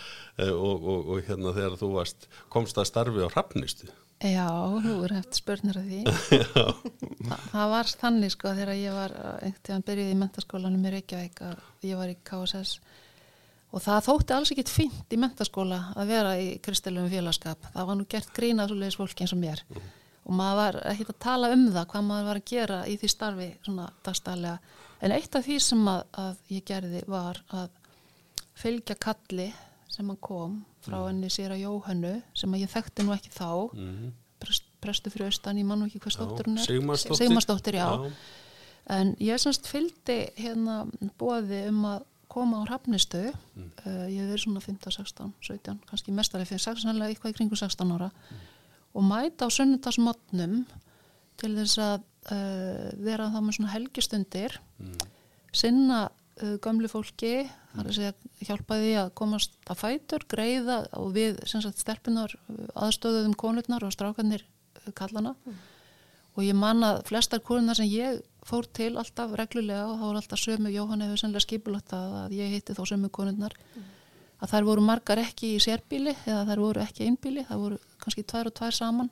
eh, 0.40 0.48
og, 0.48 0.80
og, 0.80 1.12
og 1.12 1.26
hérna 1.26 1.52
þegar 1.56 1.76
þú 1.80 1.90
varst, 1.98 2.28
komst 2.52 2.80
að 2.80 2.88
starfi 2.88 3.20
á 3.20 3.28
hrafnistu. 3.28 3.90
Já, 4.24 4.46
þú 4.80 4.94
er 5.04 5.12
eftir 5.18 5.40
spurnir 5.42 5.76
af 5.76 5.88
því. 5.90 5.98
Þa, 7.28 7.38
Það 7.50 7.72
var 7.74 7.90
þannig 8.00 8.32
sko 8.32 8.52
þegar 8.56 8.78
ég 8.78 8.96
var 8.96 9.16
einhvern 9.42 9.64
tíðan 9.66 9.86
byrjuð 9.90 10.12
í 10.12 10.18
mentaskólanum 10.22 10.86
í 10.88 10.92
Reykjavík 10.94 11.42
að 11.44 11.88
ég 11.90 12.00
var 12.00 12.12
í 12.12 12.16
KSS 12.24 12.78
og 13.74 13.82
það 13.82 14.06
þótti 14.06 14.34
alls 14.36 14.52
ekkit 14.54 14.70
fínt 14.70 15.14
í 15.14 15.18
mentaskóla 15.18 15.80
að 15.98 16.10
vera 16.14 16.32
í 16.38 16.48
kristilum 16.62 17.10
félagskap. 17.10 17.68
Það 17.74 17.88
var 17.88 17.98
nú 17.98 18.06
gert 18.10 18.32
grínað 18.36 18.70
svo 18.70 18.78
leiðis 18.78 18.98
fólki 19.00 19.24
eins 19.24 19.34
og 19.34 19.40
mér. 19.42 19.62
Og 20.24 20.36
maður 20.38 20.60
var 20.60 20.78
ekkit 20.92 21.10
að 21.10 21.18
tala 21.24 21.50
um 21.52 21.64
það 21.74 21.88
hvað 21.90 22.04
maður 22.06 22.28
var 22.30 22.40
að 22.40 22.50
gera 22.52 22.78
í 22.88 22.94
því 23.00 23.10
starfi 23.12 23.48
svona 23.66 23.88
dagstælega. 24.06 24.76
En 25.04 25.14
eitt 25.16 25.36
af 25.36 25.44
því 25.44 25.56
sem 25.60 25.88
að, 25.90 26.04
að 26.22 26.54
ég 26.54 26.66
gerði 26.70 27.02
var 27.10 27.42
að 27.50 27.66
fylgja 28.62 28.96
kalli 29.02 29.48
sem 29.90 30.06
hann 30.08 30.22
kom 30.22 30.62
frá 30.84 31.00
henni 31.08 31.28
sér 31.32 31.56
að 31.56 31.64
Jóhannu 31.64 32.14
sem 32.36 32.54
að 32.54 32.64
ég 32.64 32.72
þekkti 32.72 33.04
nú 33.04 33.14
ekki 33.16 33.34
þá. 33.34 33.50
Prest, 34.44 34.70
prestu 34.82 35.10
fyrir 35.12 35.30
austan, 35.32 35.58
ég 35.58 35.66
man 35.66 35.82
nú 35.82 35.90
ekki 35.90 36.00
hvað 36.04 36.16
stóttur 36.16 36.48
hún 36.48 36.58
er. 36.60 36.66
Sigmarsdóttir. 36.68 37.20
Sigmarsdóttir, 37.20 37.78
já. 37.80 38.10
en 38.92 39.14
ég 39.24 39.40
semst 39.40 39.68
fylgdi 39.70 40.18
hérna 40.36 40.82
bóði 41.18 41.62
um 41.70 41.86
að 41.88 42.02
koma 42.34 42.62
á 42.62 42.66
hrafnistu 42.66 43.22
uh, 43.30 44.06
ég 44.10 44.18
hef 44.18 44.32
verið 44.32 44.42
svona 44.44 44.64
15, 44.64 44.96
16, 44.98 45.30
17 45.48 45.84
kannski 45.90 46.14
mestarið 46.16 46.50
fyrir 46.50 46.64
16, 46.64 46.86
sannlega 46.88 47.14
eitthvað 47.14 47.34
í 47.34 47.38
kringu 47.38 47.58
16 47.60 47.94
ára 47.96 48.10
og 48.94 49.06
mæta 49.06 49.46
á 49.46 49.54
sunnudagsmotnum 49.54 50.64
til 51.40 51.52
þess 51.58 51.80
að 51.82 51.96
uh, 52.30 52.90
vera 53.06 53.30
það 53.34 53.46
með 53.46 53.58
svona 53.58 53.74
helgistundir 53.74 54.58
sinna 55.54 56.00
uh, 56.08 56.56
gömlu 56.64 56.90
fólki 56.90 57.34
þar 57.74 57.90
að 57.90 57.98
segja 57.98 58.48
hjálpaði 58.48 58.90
að 59.00 59.12
komast 59.18 59.54
að 59.70 59.80
fætur, 59.80 60.26
greiða 60.30 60.82
og 61.00 61.14
við 61.16 61.40
stelpunar 61.46 62.34
aðstöðuðum 62.74 63.38
konurnar 63.38 63.86
og 63.86 63.94
strákarnir 63.94 64.44
kallana 64.94 65.34
og 66.34 66.42
ég 66.42 66.56
man 66.58 66.82
að 66.86 67.02
flestar 67.08 67.42
konurnar 67.44 67.78
sem 67.78 67.90
ég 67.90 68.20
fór 68.44 68.68
til 68.76 68.92
alltaf 69.00 69.32
reglulega 69.38 69.86
og 69.88 69.98
þá 69.98 70.04
var 70.04 70.20
alltaf 70.20 70.40
sömu, 70.42 70.72
Jóhann 70.72 71.04
hefur 71.04 71.20
sannlega 71.20 71.46
skipulagt 71.46 71.94
að, 71.96 72.16
að 72.24 72.36
ég 72.38 72.54
hitti 72.54 72.76
þá 72.76 72.82
sömu 72.92 73.10
konurnar. 73.14 73.56
Að 74.42 74.50
þær 74.50 74.66
voru 74.68 74.84
margar 74.84 75.22
ekki 75.22 75.54
í 75.54 75.62
sérbíli 75.62 76.12
eða 76.26 76.44
þær 76.50 76.62
voru 76.64 76.82
ekki 76.84 77.08
einbíli, 77.08 77.46
það 77.48 77.62
voru 77.64 77.80
kannski 78.02 78.26
tvær 78.28 78.50
og 78.50 78.56
tvær 78.58 78.76
saman. 78.76 79.10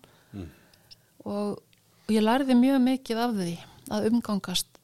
Og, 1.23 1.57
og 2.05 2.13
ég 2.13 2.25
lærði 2.25 2.59
mjög 2.59 2.83
mikið 2.85 3.23
af 3.25 3.37
því 3.39 3.57
að 3.93 4.09
umgangast 4.11 4.81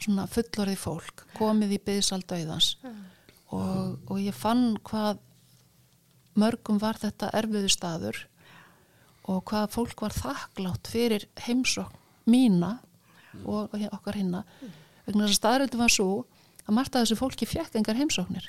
svona 0.00 0.26
fullorði 0.30 0.76
fólk 0.80 1.24
komið 1.36 1.76
í 1.76 1.80
byðsaldauðans 1.86 2.74
og, 3.54 3.98
og 4.08 4.16
ég 4.20 4.36
fann 4.36 4.78
hvað 4.86 5.20
mörgum 6.40 6.80
var 6.82 6.98
þetta 7.00 7.30
erfiðu 7.36 7.70
staður 7.72 8.22
og 9.30 9.44
hvað 9.50 9.70
fólk 9.76 10.04
var 10.04 10.16
þakklátt 10.16 10.90
fyrir 10.90 11.28
heimsókn 11.46 12.00
mína 12.30 12.78
og 13.44 13.74
okkar 13.90 14.18
hinna. 14.20 14.44
Vegna 15.04 15.26
þess 15.26 15.34
að 15.34 15.40
staðröldu 15.40 15.80
var 15.80 15.92
svo 15.92 16.08
að 16.64 16.76
margt 16.78 16.94
að 16.96 17.04
þessu 17.04 17.20
fólki 17.20 17.48
fekk 17.48 17.78
engar 17.80 17.98
heimsóknir. 17.98 18.48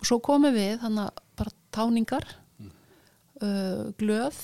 Og 0.00 0.08
svo 0.08 0.20
komum 0.24 0.52
við 0.54 0.76
þannig 0.82 1.06
að 1.06 1.22
bara 1.38 1.54
táningar 1.74 2.26
uh, 3.40 3.90
glöð 4.00 4.42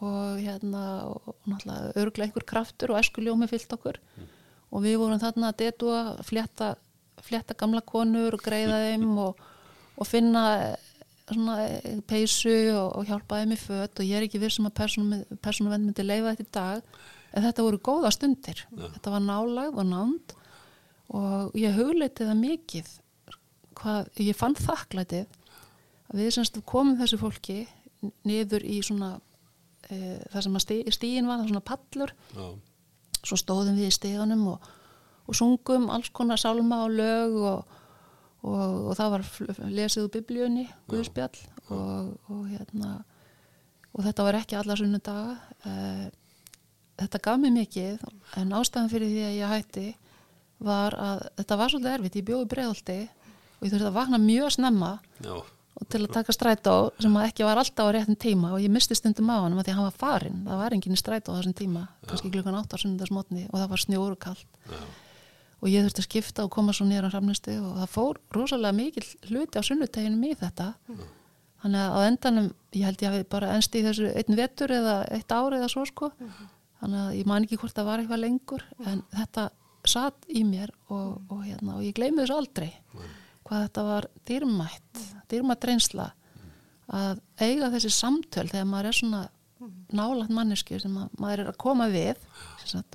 og 0.00 0.40
hérna 0.40 0.82
og 1.12 1.34
náttúrulega 1.44 1.94
örglega 2.00 2.26
einhver 2.28 2.46
kraftur 2.48 2.94
og 2.94 3.00
eskuljómi 3.02 3.48
fyllt 3.50 3.72
okkur. 3.76 4.00
Og 4.70 4.84
við 4.84 5.00
vorum 5.02 5.20
þarna 5.20 5.50
að 5.50 5.60
detua 5.64 6.00
flétta, 6.24 6.74
flétta 7.26 7.56
gamla 7.58 7.82
konur 7.86 8.36
og 8.36 8.44
greiða 8.44 8.80
þeim 8.86 9.18
og, 9.26 9.40
og 10.00 10.08
finna 10.08 10.44
eh, 10.64 10.90
svona 11.30 11.56
eh, 11.66 12.00
peysu 12.08 12.72
og, 12.74 13.00
og 13.00 13.08
hjálpa 13.10 13.42
þeim 13.42 13.54
í 13.54 13.60
fött 13.60 14.00
og 14.00 14.08
ég 14.08 14.18
er 14.18 14.26
ekki 14.26 14.42
viss 14.42 14.60
um 14.62 14.70
að 14.70 14.78
persónuvenn 15.44 15.88
myndi 15.88 16.06
leifa 16.06 16.34
þetta 16.34 16.46
í 16.46 16.54
dag 16.56 17.00
en 17.34 17.44
þetta 17.46 17.66
voru 17.66 17.80
góða 17.82 18.12
stundir. 18.14 18.64
Þetta 18.70 19.14
var 19.14 19.24
nálag 19.24 19.76
og 19.78 19.86
nánd 19.88 20.34
og 21.10 21.56
ég 21.58 21.74
hugleiti 21.74 22.26
það 22.26 22.42
mikið 22.44 22.90
hvað, 23.80 24.10
ég 24.22 24.38
fann 24.38 24.56
þakklætið 24.58 25.38
að 26.10 26.20
við 26.20 26.32
semst 26.36 26.60
komum 26.68 26.98
þessu 27.00 27.18
fólki 27.20 27.60
niður 28.26 28.64
í 28.66 28.80
svona 28.84 29.16
e, 29.90 30.18
það 30.30 30.44
sem 30.46 30.58
að 30.58 30.64
stí, 30.64 30.78
stíin 30.94 31.28
var, 31.28 31.42
það 31.42 31.52
svona 31.52 31.66
pallur. 31.70 32.14
Já, 32.34 32.46
svo 33.20 33.36
stóðum 33.36 33.76
við 33.78 33.90
í 33.90 33.94
stegunum 33.94 34.46
og, 34.54 34.70
og 35.28 35.36
sungum 35.36 35.90
alls 35.92 36.10
konar 36.14 36.40
sálma 36.40 36.84
og 36.86 36.94
lög 36.96 37.36
og, 37.36 37.76
og, 38.48 38.62
og 38.90 38.94
það 38.98 39.14
var 39.14 39.26
lesið 39.68 40.06
úr 40.06 40.12
biblíunni, 40.14 40.66
Guðspjall 40.90 41.42
og, 41.68 42.14
og 42.32 42.46
hérna 42.48 43.00
og 43.90 44.06
þetta 44.06 44.26
var 44.26 44.38
ekki 44.38 44.58
alla 44.58 44.76
sunnudaga 44.78 45.36
eh, 45.66 46.06
þetta 47.00 47.22
gaf 47.26 47.40
mér 47.40 47.56
mikið 47.56 48.04
en 48.40 48.54
ástæðan 48.58 48.92
fyrir 48.92 49.10
því 49.10 49.24
að 49.26 49.38
ég 49.38 49.54
hætti 49.54 49.86
var 50.60 50.96
að 51.00 51.24
þetta 51.40 51.58
var 51.60 51.72
svolítið 51.72 51.94
erfitt. 51.94 52.18
Ég 52.20 52.28
bjóði 52.28 52.50
breiðaldi 52.52 52.98
og 53.08 53.64
ég 53.64 53.72
þurfti 53.72 53.88
að 53.88 53.96
vakna 53.96 54.20
mjög 54.20 54.54
snemma 54.56 54.90
já, 55.24 55.34
og 55.80 55.88
til 55.88 56.02
að 56.04 56.14
taka 56.16 56.34
strætó 56.36 56.74
sem 57.00 57.20
ekki 57.22 57.46
var 57.48 57.60
alltaf 57.60 57.88
á 57.88 57.94
réttum 57.96 58.18
tíma 58.20 58.54
og 58.56 58.64
ég 58.64 58.72
misti 58.72 58.96
stundum 58.98 59.30
á 59.32 59.40
hann 59.40 59.56
því 59.56 59.72
að 59.72 59.78
hann 59.78 59.88
var 59.88 60.00
farinn, 60.00 60.42
það 60.48 60.60
var 60.60 60.76
enginn 60.76 61.00
strætó 61.00 61.32
á 61.32 61.36
þessum 61.38 61.56
tíma, 61.56 61.86
kannski 62.08 62.32
klukkan 62.32 62.58
8 62.60 62.76
á 62.76 62.82
sunnudagsmotni 62.82 63.46
og 63.48 63.56
það 63.56 63.70
var 63.72 63.84
snjór 63.84 64.16
og 64.16 64.20
kallt 64.20 64.60
já, 64.68 64.80
og 65.60 65.68
ég 65.68 65.84
þurfti 65.84 66.02
að 66.02 66.08
skipta 66.08 66.44
og 66.44 66.52
koma 66.52 66.74
svo 66.76 66.86
nýra 66.88 67.08
á 67.08 67.12
hrafnistu 67.12 67.56
og 67.60 67.80
það 67.82 67.90
fór 67.94 68.20
rosalega 68.36 68.76
mikil 68.76 69.06
hluti 69.28 69.60
á 69.60 69.62
sunnuteginum 69.64 70.22
í 70.24 70.36
þetta. 70.40 70.70
Þannig 71.60 71.82
að 71.84 71.92
á 71.92 71.98
endanum, 72.08 72.46
ég 72.72 72.86
held 72.88 73.02
ég 73.04 73.12
hafi 73.12 73.26
bara 73.28 73.50
ennst 73.52 73.74
í 73.76 73.82
þessu 73.84 74.08
einn 74.16 74.38
vetur 74.38 74.72
eða 74.72 74.94
eitt 75.12 75.28
ár 75.28 75.52
eða 75.58 75.68
svo 75.68 75.84
sko 75.84 76.08
þannig 76.80 77.00
að 77.00 77.16
ég 77.20 77.30
man 77.30 77.46
ekki 77.46 77.58
hvort 77.60 77.76
það 77.76 77.90
var 77.90 78.02
eitthvað 78.02 78.22
lengur 78.24 78.64
en 78.86 79.02
þetta 79.14 79.48
satt 79.88 80.28
í 80.28 80.44
mér 80.44 80.72
og, 80.92 81.20
og, 81.30 81.42
hérna, 81.46 81.78
og 81.78 81.84
ég 81.84 81.96
gleymi 81.96 82.22
þessu 82.22 82.36
aldrei 82.36 82.70
hvað 83.46 83.66
þetta 83.66 83.84
var 83.88 84.08
dýrmætt 84.28 85.04
dýrmætt 85.30 85.68
reynsla 85.70 86.10
að 86.90 87.20
eiga 87.40 87.70
þessi 87.72 87.92
samtöl 87.94 88.48
þegar 88.50 88.68
maður 88.68 88.90
er 88.90 88.98
svona 88.98 89.22
nálægt 89.94 90.32
mannesku 90.34 90.78
sem 90.80 90.96
að, 90.96 91.08
maður 91.20 91.42
er 91.44 91.50
að 91.52 91.60
koma 91.60 91.88
við 91.92 92.20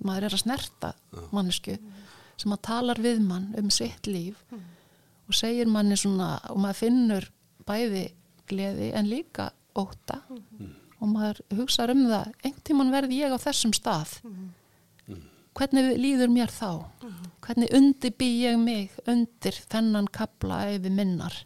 maður 0.03 0.27
er 0.27 0.35
að 0.35 0.41
snerta 0.43 0.93
mannesku 1.35 1.77
sem 2.35 2.53
að 2.55 2.63
talar 2.67 3.01
við 3.01 3.21
mann 3.23 3.51
um 3.59 3.69
sitt 3.73 4.09
líf 4.09 4.41
og 4.55 5.35
segir 5.37 5.69
manni 5.71 5.97
svona 5.97 6.35
og 6.51 6.59
maður 6.61 6.81
finnur 6.83 7.29
bæði 7.65 8.07
gleði 8.49 8.91
en 8.97 9.09
líka 9.09 9.49
óta 9.75 10.21
og 10.29 10.41
maður 11.09 11.41
hugsa 11.57 11.87
um 11.91 12.05
það 12.09 12.31
einhvern 12.43 12.65
tímann 12.69 12.93
verði 12.93 13.19
ég 13.21 13.33
á 13.35 13.37
þessum 13.41 13.73
stað. 13.75 14.15
Hvernig 15.55 15.93
líður 16.01 16.31
mér 16.33 16.51
þá? 16.51 16.69
Hvernig 17.45 17.71
undirbý 17.77 18.27
ég 18.43 18.57
mig 18.59 18.95
undir 19.07 19.55
þennan 19.71 20.09
kapla 20.11 20.65
eða 20.73 20.91
minnar? 20.91 21.37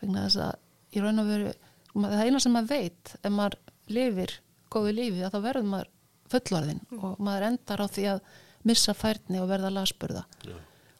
Vegna 0.00 0.26
þess 0.26 0.40
að 0.46 0.96
í 0.96 1.02
raun 1.04 1.20
og 1.20 1.28
veru 1.28 1.52
það 1.96 2.24
eina 2.24 2.40
sem 2.40 2.54
maður 2.56 2.72
veit 2.72 3.14
ef 3.20 3.32
maður 3.32 3.58
lifir 3.92 4.32
góðu 4.72 4.94
lífi 4.96 5.24
að 5.24 5.36
þá 5.36 5.40
verður 5.44 5.68
maður 5.72 5.90
fullorðin 6.32 6.80
og 6.96 7.20
maður 7.22 7.48
endar 7.50 7.84
á 7.84 7.86
því 7.86 8.06
að 8.14 8.32
missa 8.66 8.94
færni 8.98 9.40
og 9.42 9.50
verða 9.50 9.70
lasburða. 9.70 10.24
Já, 10.42 10.56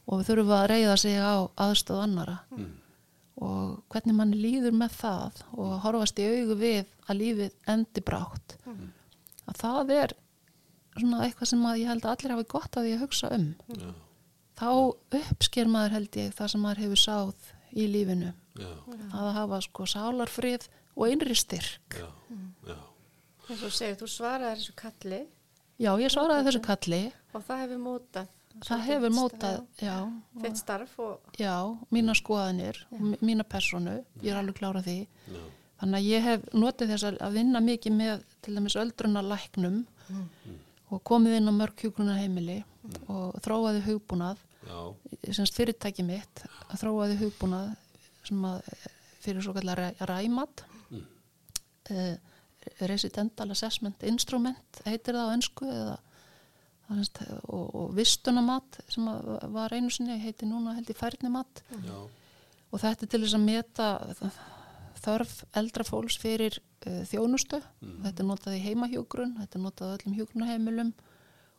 og 0.07 0.21
við 0.21 0.29
þurfum 0.29 0.53
að 0.55 0.69
reyða 0.71 0.97
sig 1.03 1.17
á 1.19 1.35
aðstöð 1.67 2.03
annara 2.05 2.37
og 3.37 3.83
hvernig 3.93 4.15
mann 4.17 4.33
líður 4.33 4.73
með 4.77 4.95
það 4.97 5.43
og 5.53 5.73
horfast 5.85 6.21
í 6.23 6.29
augu 6.31 6.57
við 6.61 6.87
að 7.07 7.19
lífið 7.21 7.59
endi 7.75 8.03
brátt. 8.07 8.57
Að 9.47 9.59
það 9.61 9.93
er 9.97 10.15
svona 10.97 11.21
eitthvað 11.27 11.51
sem 11.53 11.67
að 11.69 11.81
ég 11.83 11.91
held 11.93 12.07
að 12.07 12.15
allir 12.15 12.35
hafi 12.35 12.47
gott 12.55 12.79
að 12.79 12.87
því 12.87 12.95
að 12.97 13.03
hugsa 13.05 13.31
um. 13.37 13.47
Já, 13.77 13.91
þá 14.57 14.71
uppsker 15.21 15.71
maður 15.71 15.97
held 15.99 16.19
ég 16.23 16.35
það 16.39 16.53
sem 16.53 16.65
maður 16.65 16.83
hefur 16.87 17.03
sáð 17.03 17.51
í 17.77 17.87
lífinu. 17.93 18.33
Já, 18.57 18.73
að 19.13 19.33
hafa 19.37 19.61
sko 19.67 19.89
sálarfrið 19.93 20.69
og 20.97 21.13
innri 21.13 21.37
styrk. 21.37 21.99
Já, 22.01 22.09
já, 22.71 22.79
eins 23.47 23.61
og 23.61 23.67
þú 23.67 23.73
segir, 23.77 23.99
þú 24.01 24.09
svaraði 24.15 24.63
þessu 24.63 24.77
kalli. 24.81 25.21
Já 25.77 25.91
ég 26.01 26.13
svaraði 26.15 26.49
þessu 26.49 26.65
kalli. 26.65 27.03
Og 27.37 27.45
það 27.45 27.63
hefur 27.67 27.83
mótað 27.85 28.33
það 28.65 28.81
hefur 28.87 29.11
mótað 29.17 29.57
já, 29.83 29.97
þitt 30.43 30.57
starf 30.63 30.99
og 30.99 31.21
já, 31.39 31.55
mína 31.93 32.15
skoðanir 32.17 32.79
og 32.93 33.01
mi- 33.01 33.19
mína 33.23 33.45
personu, 33.45 34.05
ég 34.23 34.33
er 34.33 34.39
alveg 34.41 34.55
klára 34.61 34.83
því. 34.83 35.07
Já, 35.29 35.43
þannig 35.81 35.99
að 36.01 36.09
ég 36.09 36.23
hef 36.23 36.47
notið 36.55 36.93
þess 36.95 37.05
að 37.21 37.33
vinna 37.37 37.61
mikið 37.61 37.93
með 37.93 38.23
til 38.43 38.55
dæmis 38.57 38.77
öldruna 38.77 39.23
læknum 39.23 39.87
og 40.91 41.03
komið 41.05 41.37
inn 41.37 41.49
á 41.51 41.55
mörg 41.59 41.77
hjúgrunarheimili 41.83 42.65
og 43.09 43.35
þróaði 43.43 43.83
hugbúnað. 43.89 44.37
Já, 44.67 44.95
semst 45.33 45.55
fyrirtæki 45.55 46.03
mitt 46.07 46.45
að 46.71 46.81
þróaði 46.81 47.19
hugbúnað 47.21 47.75
sem 48.25 48.43
að 48.45 48.63
fyrir 49.21 49.43
svo 49.43 49.53
kallar 49.55 49.79
ræmat. 50.07 50.65
Mm. 50.91 52.19
Residential 52.81 53.51
Assessment 53.55 54.03
Instrument 54.03 54.81
heitir 54.87 55.15
það 55.15 55.29
á 55.31 55.35
ennsku 55.37 55.69
eða 55.71 55.97
og, 56.89 57.65
og 57.67 57.89
vistunamat 57.97 58.79
sem 58.93 59.09
var 59.55 59.75
einu 59.75 59.91
sinni 59.91 60.19
heitir 60.23 60.51
núna 60.51 60.77
held 60.77 60.93
í 60.93 60.97
færnimat. 60.97 61.63
Já, 61.83 61.99
og 62.71 62.83
þetta 62.83 63.07
er 63.07 63.13
til 63.13 63.23
þess 63.25 63.39
að 63.39 63.47
meta 63.47 63.89
þörf 65.07 65.35
eldra 65.57 65.87
fólks 65.87 66.19
fyrir 66.19 66.59
uh, 66.59 67.03
þjónustu. 67.11 67.61
Þetta 68.05 68.23
er 68.23 68.31
notað 68.31 68.59
í 68.59 68.65
heimahjógrun 68.65 69.37
þetta 69.41 69.59
er 69.59 69.65
notað 69.67 69.93
á 69.93 69.95
öllum 69.97 70.17
hjógrunarheimilum 70.19 70.95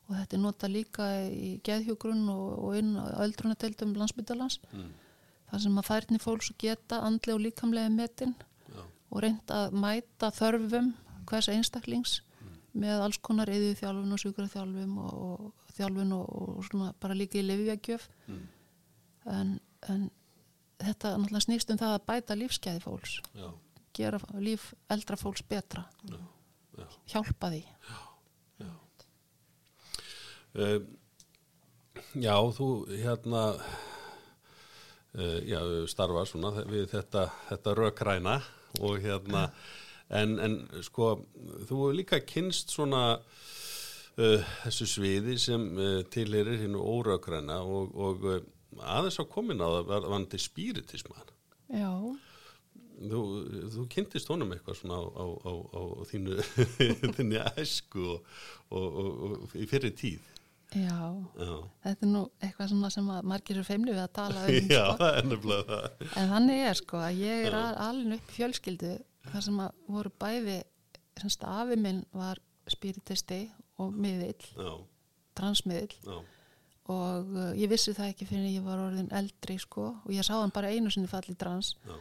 og 0.08 0.16
þetta 0.16 0.38
er 0.38 0.44
notað 0.44 0.74
líka 0.74 1.08
í 1.28 1.50
geðhjógrun 1.68 2.24
og, 2.32 2.48
og 2.64 2.78
inn 2.80 2.96
á 2.96 3.20
öldrunadeildum 3.26 3.96
landsbytalans 3.98 4.62
þar 5.48 5.64
sem 5.64 5.80
að 5.80 5.88
færni 5.88 6.22
fólks 6.22 6.54
geta 6.60 7.02
andlega 7.08 7.36
og 7.36 7.44
líkamlega 7.44 7.92
metin 7.92 8.36
Já. 8.72 8.84
og 8.84 9.24
reynd 9.24 9.54
að 9.54 9.76
mæta 9.84 10.32
þörfum 10.36 10.94
hvers 11.28 11.50
einstaklings 11.52 12.22
með 12.78 13.04
alls 13.06 13.20
konar 13.24 13.50
eðið 13.50 13.80
þjálfun 13.80 14.14
og 14.14 14.22
sjúkra 14.22 14.48
þjálfum 14.52 14.98
og, 15.04 15.14
og 15.28 15.74
þjálfun 15.78 16.14
og, 16.18 16.28
og 16.58 16.68
svona 16.68 16.92
bara 17.02 17.18
líka 17.18 17.40
í 17.40 17.46
lifjagjöf 17.46 18.08
en, 19.28 19.58
en 19.88 20.10
þetta 20.82 21.16
náttúrulega 21.18 21.46
snýst 21.48 21.72
um 21.74 21.80
það 21.80 21.96
að 21.96 22.06
bæta 22.12 22.38
lífskeiði 22.38 22.84
fólks 22.84 23.18
Já, 23.38 23.48
gera 23.98 24.22
líf 24.44 24.70
eldra 24.94 25.18
fólks 25.20 25.44
betra 25.48 25.88
já. 26.08 26.88
hjálpa 27.14 27.52
því. 27.54 27.64
Uh, 30.58 30.82
já, 32.18 32.34
þú 32.58 32.68
hérna 32.90 33.42
uh, 35.14 35.40
já, 35.46 35.60
starfa 35.92 36.24
svona 36.26 36.64
við 36.66 36.88
þetta, 36.96 37.28
þetta 37.52 37.76
rökræna 37.78 38.40
og 38.82 38.98
hérna 39.04 39.44
en, 40.10 40.38
en 40.40 40.54
sko, 40.86 41.14
þú 41.68 41.80
hefur 41.82 41.96
líka 41.98 42.20
kynst 42.24 42.72
svona 42.76 43.02
uh, 43.18 44.46
þessu 44.64 44.88
sviði 44.94 45.38
sem 45.42 45.68
uh, 45.78 46.00
tilherir 46.14 46.62
hinnu 46.64 46.80
órökræna 46.80 47.60
og, 47.66 47.92
og 47.96 48.28
uh, 48.32 48.40
aðeins 48.84 49.20
á 49.20 49.26
komin 49.28 49.60
á 49.64 49.68
það 49.68 49.92
var 49.92 50.10
vandi 50.16 50.40
spiritisman 50.42 51.34
já, 51.74 51.92
Þú, 52.98 53.20
þú 53.76 53.84
kynntist 53.94 54.30
honum 54.34 54.50
eitthvað 54.56 54.80
svona 54.80 54.96
á, 54.98 55.06
á, 55.22 55.26
á, 55.46 55.52
á 55.54 55.82
þínu, 56.10 56.38
þinni 57.18 57.38
æsku 57.62 58.08
og, 58.16 58.32
og, 58.74 58.88
og, 59.04 59.36
og 59.46 59.54
í 59.54 59.68
fyrir 59.70 59.94
tíð. 59.94 60.24
já 60.74 60.96
Já, 61.38 61.52
þetta 61.86 62.08
er 62.08 62.10
nú 62.10 62.24
eitthvað 62.42 62.72
svona 62.74 62.90
sem 62.96 63.12
að 63.14 63.28
margir 63.30 63.60
eru 63.60 63.68
feimlu 63.68 63.94
við 63.94 64.02
að 64.02 64.16
tala 64.18 64.48
um 64.50 64.72
Já 64.74 64.82
sko. 64.82 64.98
það 65.04 65.20
er 65.20 65.30
nefnilega 65.30 65.68
það. 65.70 66.10
en 66.24 66.32
þannig 66.34 66.64
er 66.72 66.80
sko 66.82 67.04
að 67.06 67.22
ég 67.22 67.46
er 67.46 67.54
Já. 67.54 67.60
al- 67.62 67.78
alin 67.92 68.18
upp 68.18 68.34
fjölskyldu 68.40 68.92
þar 69.32 69.46
sem 69.48 69.60
að 69.64 69.78
voru 69.88 70.12
bæði 70.20 70.58
semst 71.18 71.44
afi 71.48 71.78
minn 71.82 72.04
var 72.14 72.40
spiritisti 72.70 73.46
og 73.82 73.94
miðill, 73.94 74.50
transmiðill. 75.38 75.96
Og 76.88 77.32
uh, 77.36 77.50
ég 77.60 77.68
vissi 77.72 77.92
það 77.96 78.14
ekki 78.14 78.28
fyrir 78.30 78.54
ég 78.54 78.64
var 78.64 78.80
orðin 78.80 79.10
eldri 79.12 79.58
sko 79.60 79.90
og 80.06 80.12
ég 80.14 80.24
sá 80.24 80.38
hann 80.38 80.54
bara 80.56 80.70
einu 80.72 80.92
sinni 80.94 81.10
falli 81.12 81.36
trans. 81.36 81.74
Já, 81.84 81.98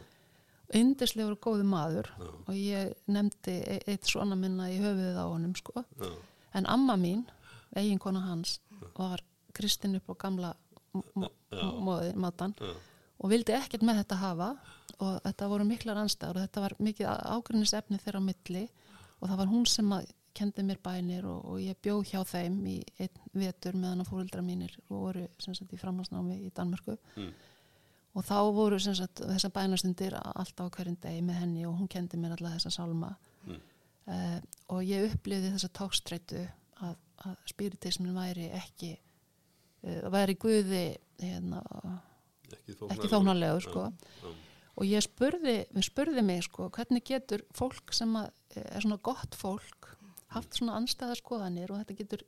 yndislegur 0.79 1.35
og 1.35 1.41
góðu 1.43 1.65
maður 1.67 2.07
Já. 2.11 2.29
og 2.47 2.53
ég 2.55 2.93
nefndi 3.11 3.57
e- 3.63 3.81
eitt 3.87 4.07
svona 4.07 4.35
minna 4.39 4.69
í 4.71 4.79
höfuðið 4.79 5.19
á 5.19 5.25
honum 5.27 5.55
sko. 5.59 5.83
Já, 5.99 6.11
en 6.59 6.69
amma 6.71 6.95
mín, 6.99 7.25
eiginkona 7.75 8.23
hans 8.29 8.59
var 8.95 9.23
kristin 9.55 9.97
upp 9.99 10.11
á 10.11 10.15
gamla 10.23 10.53
móði, 10.93 12.13
mátan 12.17 12.55
já, 12.59 12.73
og 13.19 13.31
vildi 13.31 13.53
ekkert 13.57 13.83
með 13.85 14.01
þetta 14.01 14.19
hafa 14.21 14.49
og 15.03 15.17
þetta 15.25 15.49
voru 15.51 15.65
miklar 15.67 15.99
anstæður 16.01 16.39
og 16.39 16.45
þetta 16.47 16.63
var 16.63 16.75
mikið 16.87 17.09
ágrinnisefni 17.35 17.99
þeirra 18.01 18.21
á 18.23 18.27
milli 18.27 18.63
og 19.17 19.29
það 19.29 19.39
var 19.41 19.51
hún 19.51 19.67
sem 19.69 19.91
að 19.93 20.07
kendi 20.37 20.63
mér 20.65 20.79
bænir 20.83 21.25
og, 21.25 21.45
og 21.49 21.61
ég 21.61 21.77
bjó 21.81 21.99
hjá 22.05 22.21
þeim 22.27 22.57
í 22.69 22.77
einn 23.01 23.21
vetur 23.37 23.77
meðan 23.77 24.03
að 24.03 24.11
fóruldra 24.11 24.43
mínir 24.45 24.75
voru 24.89 25.25
sem 25.41 25.55
sagt 25.57 25.73
í 25.73 25.79
framhansnámi 25.81 26.37
í 26.45 26.51
Danmörku. 26.55 26.97
Mm. 27.17 27.31
og 28.17 28.25
þá 28.25 28.37
voru 28.53 28.79
sem 28.81 28.95
sagt 28.97 29.21
þessar 29.21 29.53
bænastundir 29.53 30.15
alltaf 30.17 30.69
á 30.69 30.73
hverjum 30.77 30.97
degi 31.01 31.23
með 31.25 31.41
henni 31.43 31.65
og 31.69 31.75
hún 31.77 31.89
kendi 31.89 32.17
mér 32.17 32.37
alla 32.37 32.55
þessa 32.55 32.73
sálma. 32.73 33.11
Mm. 33.45 33.59
uh, 34.13 34.39
og 34.73 34.85
ég 34.85 35.11
upplifði 35.11 35.53
þessa 35.55 35.73
tókstreitu 35.81 36.45
að, 36.85 36.95
að 37.25 37.37
spiritismin 37.53 38.17
væri 38.17 38.49
ekki 38.57 38.95
uh, 38.97 40.09
væri 40.13 40.37
guði 40.41 40.85
hérna, 41.21 41.63
ekki 42.51 42.77
ekki 42.93 43.13
þóknarlegu 43.13 43.63
sko. 43.65 43.89
Já, 44.21 44.35
og 44.77 44.85
ég 44.85 45.01
spurði, 45.03 45.57
við 45.73 45.85
spurði 45.87 46.23
mig 46.25 46.43
sko 46.45 46.69
hvernig 46.75 47.03
getur 47.07 47.43
fólk 47.57 47.93
sem 47.95 48.13
að 48.19 48.31
er 48.57 48.81
svona 48.83 48.99
gott 49.03 49.35
fólk 49.37 49.91
haft 50.33 50.57
svona 50.57 50.75
anstæða 50.79 51.15
skoðanir 51.19 51.71
og 51.71 51.81
þetta 51.81 51.97
getur 52.01 52.23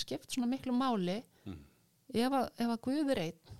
skipt 0.00 0.30
svona 0.34 0.50
miklu 0.50 0.72
máli 0.76 1.22
Mm. 1.44 1.58
ef, 2.14 2.32
að, 2.32 2.46
ef 2.62 2.70
að 2.72 2.80
Guð 2.86 3.10
er 3.12 3.18
einn 3.20 3.56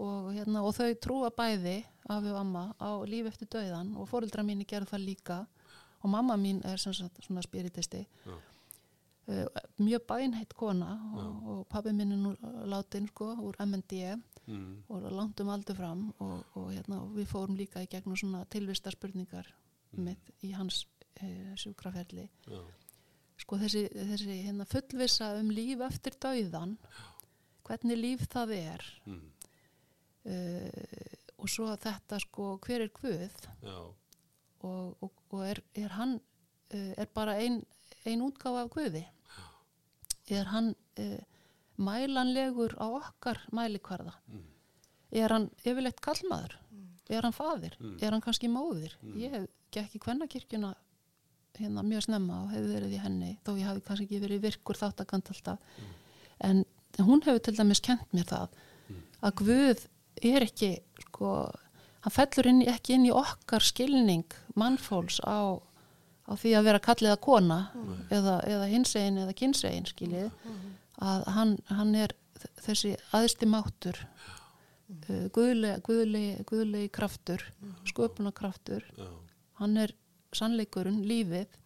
og, 0.00 0.30
hérna, 0.34 0.62
og 0.64 0.72
þau 0.74 0.94
trúa 0.98 1.28
bæði 1.30 1.76
afi 2.10 2.32
og 2.32 2.38
amma 2.40 2.62
á 2.80 2.90
líf 3.06 3.28
eftir 3.30 3.46
dauðan 3.52 3.92
og 4.00 4.08
fóreldra 4.10 4.42
mín 4.46 4.64
gerðu 4.66 4.90
það 4.90 5.04
líka 5.04 5.36
og 6.00 6.10
mamma 6.10 6.34
mín 6.40 6.62
er 6.66 6.80
sem 6.80 6.94
sagt 6.96 7.20
svona 7.22 7.44
spiritisti 7.44 8.00
Já. 8.26 8.34
Uh, 9.30 9.62
mjög 9.78 10.06
bænheitt 10.10 10.54
kona 10.58 10.90
og, 11.14 11.48
og 11.52 11.62
pabbi 11.72 11.94
minn 11.96 12.12
er 12.16 12.20
nú 12.24 12.34
látin 12.70 13.08
sko 13.10 13.32
úr 13.46 13.58
MND 13.64 14.18
Mm. 14.50 14.82
og 14.88 15.12
langt 15.14 15.40
um 15.40 15.50
aldur 15.52 15.76
fram 15.78 16.06
og, 16.18 16.44
og, 16.58 16.70
hérna, 16.72 17.00
og 17.04 17.12
við 17.14 17.28
fórum 17.30 17.58
líka 17.58 17.82
í 17.84 17.88
gegnum 17.90 18.16
svona 18.18 18.42
tilvista 18.50 18.90
spurningar 18.90 19.46
mitt 19.94 20.30
í 20.46 20.50
hans 20.56 20.84
uh, 21.22 21.52
sjúkraferli. 21.60 22.24
Já, 22.50 22.60
sko 23.40 23.58
þessi, 23.60 23.84
þessi 23.94 24.38
hérna, 24.46 24.66
fullvisa 24.68 25.32
um 25.38 25.52
líf 25.54 25.84
eftir 25.86 26.16
dauðan 26.22 26.76
hvernig 27.68 28.00
líf 28.00 28.26
það 28.32 28.56
er. 28.56 28.88
Mm. 29.06 29.22
uh, 30.34 31.14
og 31.40 31.48
svo 31.48 31.70
þetta 31.80 32.18
sko 32.20 32.50
hver 32.66 32.88
er 32.88 32.90
já, 33.62 33.76
og, 34.66 34.96
og, 35.00 35.12
og 35.30 35.46
er, 35.46 35.62
er 35.74 35.94
hann 35.96 36.18
er 36.70 37.08
bara 37.14 37.38
ein, 37.40 37.62
ein 38.04 38.20
útgáfa 38.22 38.66
af 38.66 38.70
Guði 38.70 39.06
er 40.30 40.50
hann 40.54 40.72
uh, 41.00 41.18
mælanlegur 41.80 42.76
á 42.78 42.86
okkar 42.88 43.42
mælikvarða? 43.56 44.14
Er 45.10 45.32
hann 45.34 45.50
yfirleitt 45.64 46.00
kallmaður 46.04 46.58
er 47.10 47.26
hann 47.26 47.34
faðir, 47.34 47.74
er 48.00 48.14
hann 48.14 48.22
kannski 48.22 48.50
móðir? 48.50 48.94
Ég 49.18 49.34
hef 49.34 49.46
gekk 49.74 49.96
í 49.96 50.02
kvennakirkjuna 50.02 50.74
hérna 51.60 51.82
mjög 51.84 52.06
snemma 52.06 52.44
og 52.44 52.52
hefði 52.54 52.74
verið 52.76 52.92
í 52.94 53.00
henni 53.02 53.30
þó 53.44 53.50
ég 53.58 53.66
hafi 53.68 53.82
kannski 53.86 54.06
ekki 54.06 54.20
verið 54.22 54.44
virkur 54.46 54.78
þáttakant 54.78 55.32
alltaf. 55.32 55.80
En 56.40 56.62
hún 56.98 57.24
hefur 57.26 57.42
til 57.44 57.56
dæmis 57.58 57.82
kent 57.84 58.14
mér 58.16 58.28
það 58.30 58.60
að 59.20 59.34
Guð 59.42 59.82
er 60.30 60.46
ekki 60.46 60.70
sko, 61.06 61.32
hann 62.04 62.14
fellur 62.14 62.48
inn, 62.50 62.62
ekki 62.68 62.96
inn 62.96 63.08
í 63.08 63.12
okkar 63.14 63.64
skilning 63.64 64.38
mannfólks 64.58 65.20
á, 65.26 65.60
á 66.30 66.32
því 66.38 66.54
að 66.56 66.66
vera 66.68 66.82
kallið 66.84 67.14
að 67.14 67.22
kona 67.26 67.60
eða, 68.14 68.36
eða 68.46 68.66
hinsegin 68.70 69.18
eða 69.24 69.36
kynsegin 69.40 69.88
skiljið 69.90 70.30
að 71.00 71.24
hann, 71.34 71.56
hann 71.70 71.94
er 71.98 72.14
þessi 72.64 72.94
aðsti 73.16 73.48
máttur 73.50 73.98
uh, 74.00 75.26
guðlegi, 75.34 75.80
guðlegi, 75.86 76.44
guðlegi 76.48 76.92
kraftur 76.94 77.44
sköpunarkraftur. 77.88 78.84
Já, 78.96 79.08
hann 79.60 79.76
er 79.80 79.94
sannleikurinn, 80.36 81.02
lífið 81.08 81.56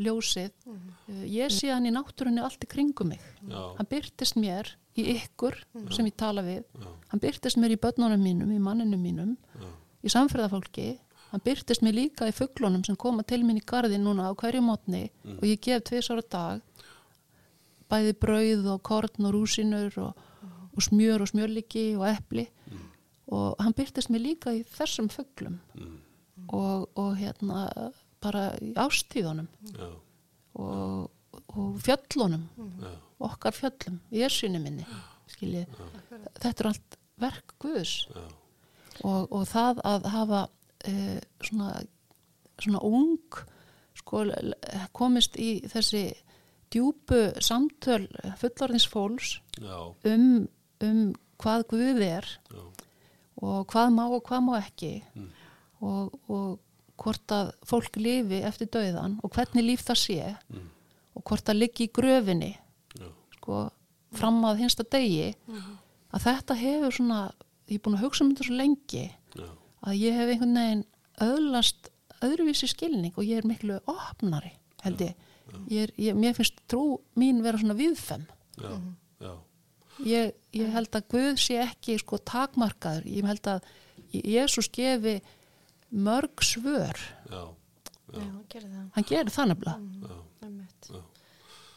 ljósið. 0.00 0.52
Uh, 0.66 1.24
ég 1.28 1.52
sé 1.54 1.72
hann 1.72 1.88
í 1.88 1.94
náttúrunni 1.94 2.42
allt 2.44 2.64
í 2.64 2.70
kringum 2.70 3.12
mig. 3.14 3.24
Hann 3.48 3.90
byrtist 3.90 4.38
mér 4.40 4.74
í 4.98 5.06
ykkur 5.16 5.58
sem 5.94 6.08
ég 6.08 6.16
tala 6.18 6.44
við. 6.46 6.64
Hann 7.12 7.22
byrtist 7.22 7.60
mér 7.60 7.76
í 7.76 7.80
börnunum 7.80 8.22
mínum, 8.22 8.50
í 8.52 8.60
manninu 8.62 8.98
mínum 9.00 9.36
í 10.00 10.12
samferðafólki 10.12 10.94
hann 11.30 11.44
byrtist 11.44 11.84
mér 11.84 11.96
líka 11.96 12.28
í 12.28 12.34
fugglunum 12.34 12.82
sem 12.86 12.98
koma 12.98 13.22
til 13.22 13.42
mín 13.46 13.60
í 13.60 13.66
garðin 13.66 14.04
núna 14.06 14.30
á 14.30 14.32
hverju 14.34 14.62
mótni 14.66 15.08
og 15.36 15.44
ég 15.46 15.60
gef 15.62 15.84
tvisar 15.88 16.22
á 16.22 16.24
dag 16.36 16.86
bæði 17.90 18.16
brauð 18.22 18.68
og 18.74 18.82
korn 18.86 19.26
og 19.26 19.34
rúsinur 19.34 19.96
og, 19.98 20.18
og 20.74 20.84
smjör 20.86 21.24
og 21.24 21.30
smjörliki 21.32 21.84
og 21.98 22.06
epli. 22.06 22.46
Og 23.30 23.58
hann 23.62 23.74
byrtist 23.74 24.10
mér 24.10 24.24
líka 24.24 24.54
í 24.54 24.62
þessum 24.66 25.10
fugglum 25.10 25.58
og, 26.50 26.88
og 26.98 27.16
hérna 27.18 27.68
bara 28.22 28.50
í 28.62 28.72
ástíðunum 28.78 29.48
og, 30.54 31.10
og 31.54 31.78
fjöllunum 31.84 32.46
já, 32.82 32.90
okkar 33.30 33.54
fjöllum, 33.54 34.00
jessunni 34.10 34.60
minni 34.62 34.86
skiljið, 35.30 35.78
þetta 36.42 36.64
er 36.64 36.70
allt 36.72 36.96
verk 37.20 37.54
Guðs. 37.62 37.94
Og 39.06 39.44
það 39.48 39.80
að 39.86 40.08
hafa 40.12 40.40
e, 40.86 41.20
svona, 41.44 41.80
svona 42.60 42.82
ung 42.86 43.40
sko, 43.98 44.24
komist 44.96 45.36
í 45.40 45.60
þessi 45.70 46.04
djúpu 46.70 47.18
samtöl 47.42 48.06
fullorðins 48.40 48.86
fólks 48.90 49.34
um, 50.06 50.46
um 50.86 51.02
hvað 51.40 51.66
Guð 51.72 52.02
er 52.04 52.26
já, 52.52 52.62
og 53.40 53.66
hvað 53.72 53.94
má 53.96 54.04
og 54.06 54.22
hvað 54.28 54.44
má 54.46 54.52
ekki 54.60 54.92
og, 55.80 56.12
og 56.28 56.58
hvort 57.00 57.32
að 57.32 57.52
fólk 57.66 57.96
lifi 57.96 58.42
eftir 58.44 58.68
dauðan 58.68 59.18
og 59.24 59.32
hvernig 59.34 59.64
líf 59.66 59.84
það 59.88 60.00
sé 60.04 60.18
og 61.16 61.24
hvort 61.24 61.46
það 61.48 61.62
liggi 61.62 61.88
í 61.88 61.92
gröfinni 61.96 62.52
já, 62.54 63.08
sko, 63.38 63.68
fram 64.16 64.42
að 64.44 64.64
hinsta 64.64 64.84
degi. 64.90 65.32
Að 66.10 66.24
þetta 66.26 66.56
hefur 66.58 66.94
svona 66.94 67.20
ég 67.70 67.78
er 67.78 67.82
búin 67.84 67.96
að 67.98 68.04
hugsa 68.04 68.24
um 68.24 68.32
þetta 68.32 68.46
svo 68.48 68.58
lengi 68.58 69.04
að 69.86 69.98
ég 70.00 70.16
hef 70.18 70.32
einhvern 70.34 70.58
veginn 70.60 70.84
öðlast 71.24 71.90
öðruvísi 72.24 72.68
skilning 72.70 73.16
og 73.16 73.24
ég 73.24 73.40
er 73.40 73.48
miklu 73.48 73.78
opnari 73.88 74.52
held 74.84 75.00
ég, 75.04 75.14
ég, 75.68 75.86
er, 75.86 75.92
ég 76.00 76.18
mér 76.18 76.34
finnst 76.36 76.60
trú 76.70 76.98
mín 77.20 77.42
vera 77.44 77.60
svona 77.60 77.76
viðfem 77.78 78.26
já, 78.60 78.72
já. 79.24 79.32
ég, 80.04 80.34
ég 80.56 80.72
held 80.74 80.96
að 80.96 81.08
Guð 81.14 81.40
sé 81.40 81.60
ekki 81.64 81.98
sko 82.00 82.20
takmarkaður, 82.28 83.08
ég 83.08 83.28
held 83.28 83.52
að 83.54 83.70
Jésús 84.10 84.68
gefi 84.74 85.20
mörg 85.90 86.42
svör, 86.44 86.98
já, 87.30 87.42
Já, 88.10 88.24
hann 88.26 88.44
gerir 88.50 88.70
það. 88.72 88.86
hann 88.96 89.06
gerir 89.06 89.30
það 89.30 89.50
nefnilega 89.52 91.02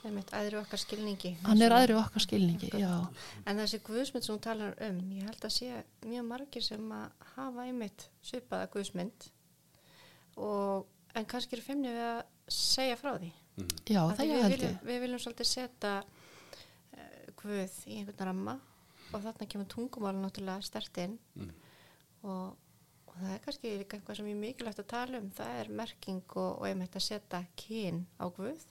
já, 0.03 0.09
já. 0.09 0.09
Einmitt, 0.09 0.31
æðri 0.35 0.57
okkar 0.59 0.79
skilningi. 0.81 1.31
hann 1.45 1.61
er 1.63 1.71
aðri 1.71 1.95
okkar 1.95 2.21
skilningi, 2.25 2.69
já. 2.81 2.91
En 3.47 3.57
þessi 3.61 3.79
guðsmynd 3.87 4.25
sem 4.25 4.35
hún 4.35 4.41
talar 4.43 4.75
um, 4.83 4.99
ég 5.15 5.23
held 5.29 5.45
að 5.47 5.53
sé 5.55 5.83
mjög 6.05 6.25
margir 6.27 6.63
sem 6.65 6.91
að 6.91 7.29
hafa 7.35 7.65
einmitt 7.67 8.09
svipaða 8.21 8.67
guðsmynd. 8.73 9.29
Og, 10.43 10.85
en 11.15 11.25
kannski 11.29 11.55
eru 11.57 11.63
feimni 11.65 11.91
við 11.93 12.03
að 12.07 12.21
segja 12.51 12.97
frá 12.99 13.13
því. 13.17 13.31
já, 13.87 14.01
Af 14.03 14.17
það 14.17 14.23
því 14.23 14.27
ég 14.27 14.35
við 14.35 14.43
held 14.43 14.53
viljum, 14.57 14.73
ég. 14.75 14.85
við 14.89 15.01
viljum 15.05 15.19
svolítið 15.23 15.49
setja 15.51 15.93
uh, 16.03 17.33
guð 17.41 17.79
í 17.87 17.97
einhvern 18.01 18.27
ramma. 18.31 18.55
Og 19.13 19.21
þarna 19.21 19.45
kemur 19.51 19.67
tungumál 19.69 20.15
náttúrulega 20.17 20.65
stert 20.65 20.97
inn. 21.03 21.19
Og, 22.23 22.55
og 23.05 23.13
það 23.19 23.33
er 23.35 23.41
kannski 23.45 23.73
líka 23.77 23.97
eitthvað 23.99 24.17
sem 24.17 24.29
er 24.31 24.39
mikilvægt 24.41 24.79
að 24.81 24.87
tala 24.95 25.19
um. 25.21 25.27
Það 25.37 25.59
er 25.61 25.69
merking 25.69 26.23
og, 26.33 26.49
og 26.57 26.65
einmitt 26.69 26.97
að 26.97 27.05
setja 27.05 27.43
kyn 27.61 28.07
á 28.17 28.25
guð 28.33 28.65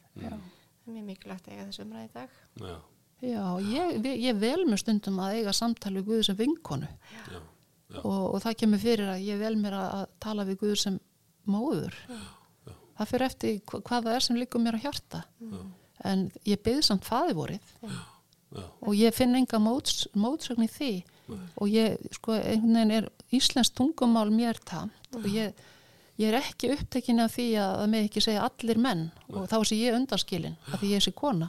það 0.83 0.91
er 0.91 0.97
mjög 0.97 1.07
mikilvægt 1.11 1.47
að 1.49 1.53
eiga 1.55 1.67
þessu 1.69 1.85
umræði 1.87 2.09
í 2.09 2.13
dag. 2.17 2.37
Já, 2.63 2.75
já, 3.23 3.83
ég, 4.03 4.07
ég 4.19 4.39
vel 4.43 4.65
mér 4.67 4.81
stundum 4.83 5.19
að 5.23 5.37
eiga 5.39 5.53
samtal 5.55 5.93
við 5.95 6.07
Guð 6.09 6.23
sem 6.27 6.37
vinkonu. 6.41 6.89
Já, 7.15 7.27
já, 7.33 8.01
og, 8.03 8.23
og 8.35 8.39
það 8.43 8.57
kemur 8.63 8.81
fyrir 8.83 9.13
að 9.13 9.23
ég 9.29 9.39
vel 9.39 9.55
mér 9.63 9.77
að, 9.79 10.07
tala 10.25 10.47
við 10.49 10.59
Guð 10.65 10.75
sem 10.83 10.97
móður. 11.47 11.95
Það 12.99 13.09
fyrir 13.13 13.27
eftir 13.29 13.61
hva- 13.71 13.83
hvað 13.83 14.05
það 14.09 14.17
er 14.17 14.25
sem 14.27 14.37
liggur 14.41 14.61
mér 14.65 14.77
á 14.79 14.83
hjarta. 14.83 15.23
En 16.05 16.25
ég 16.51 16.59
byggði 16.67 16.83
samt 16.83 17.07
faðivorið 17.07 17.61
já, 17.87 18.65
og 18.83 18.95
ég 18.99 19.15
finn 19.15 19.37
enga 19.39 19.59
móts, 19.63 20.09
mótsögn 20.19 20.67
í 20.67 20.71
því. 20.71 20.91
Og 21.63 21.71
ég, 21.71 22.03
sko, 22.19 22.35
einhvern 22.35 22.75
veginn 22.75 22.91
er 22.99 23.07
íslensk 23.33 23.73
tungumál 23.79 24.29
mér 24.35 24.59
tamt. 24.67 24.93
Og 25.15 25.25
ég, 25.31 25.55
ég 26.21 26.29
er 26.29 26.39
ekki 26.39 26.71
upptekin 26.75 27.23
af 27.25 27.35
því 27.37 27.49
að 27.63 27.75
það 27.81 27.91
með 27.95 28.07
ekki 28.07 28.23
segja 28.25 28.45
allir 28.47 28.81
menn 28.85 29.03
og 29.33 29.49
þá 29.51 29.59
sé 29.65 29.79
ég 29.81 29.97
undanskilin 29.97 30.57
af 30.69 30.81
því 30.81 30.93
ég 30.93 31.05
sé 31.05 31.13
kona. 31.17 31.49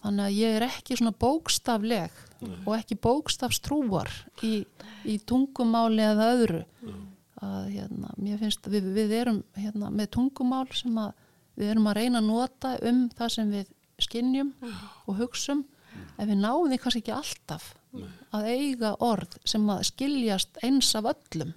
Þannig 0.00 0.24
að 0.24 0.36
ég 0.36 0.56
er 0.56 0.66
ekki 0.66 0.96
svona 0.98 1.12
bókstafleg 1.20 2.20
og 2.66 2.74
ekki 2.76 2.96
bókstafstrúar 3.04 4.10
í, 4.46 4.64
í 5.04 5.18
tungumáli 5.28 6.04
eða 6.04 6.30
öðru. 6.36 6.62
Að 7.40 7.68
hérna, 7.72 8.12
mér 8.20 8.40
finnst 8.40 8.66
að 8.68 8.76
við, 8.76 8.88
við 8.96 9.12
erum 9.16 9.42
hérna, 9.56 9.90
með 9.90 10.10
tungumál 10.16 10.66
sem 10.76 10.96
að 11.00 11.12
við 11.60 11.70
erum 11.72 11.86
að 11.88 12.00
reyna 12.00 12.20
að 12.20 12.26
nota 12.28 12.72
um 12.88 13.04
það 13.16 13.30
sem 13.36 13.52
við 13.52 13.70
skinnjum 14.00 14.50
og 15.06 15.14
hugsum. 15.20 15.64
En 16.20 16.28
við 16.28 16.40
náum 16.40 16.68
því 16.68 16.80
kannski 16.80 17.00
ekki 17.02 17.16
alltaf 17.16 17.70
að 18.36 18.44
eiga 18.46 18.92
orð 19.02 19.38
sem 19.44 19.64
að 19.72 19.86
skiljast 19.88 20.60
eins 20.64 20.92
af 20.96 21.08
öllum 21.10 21.54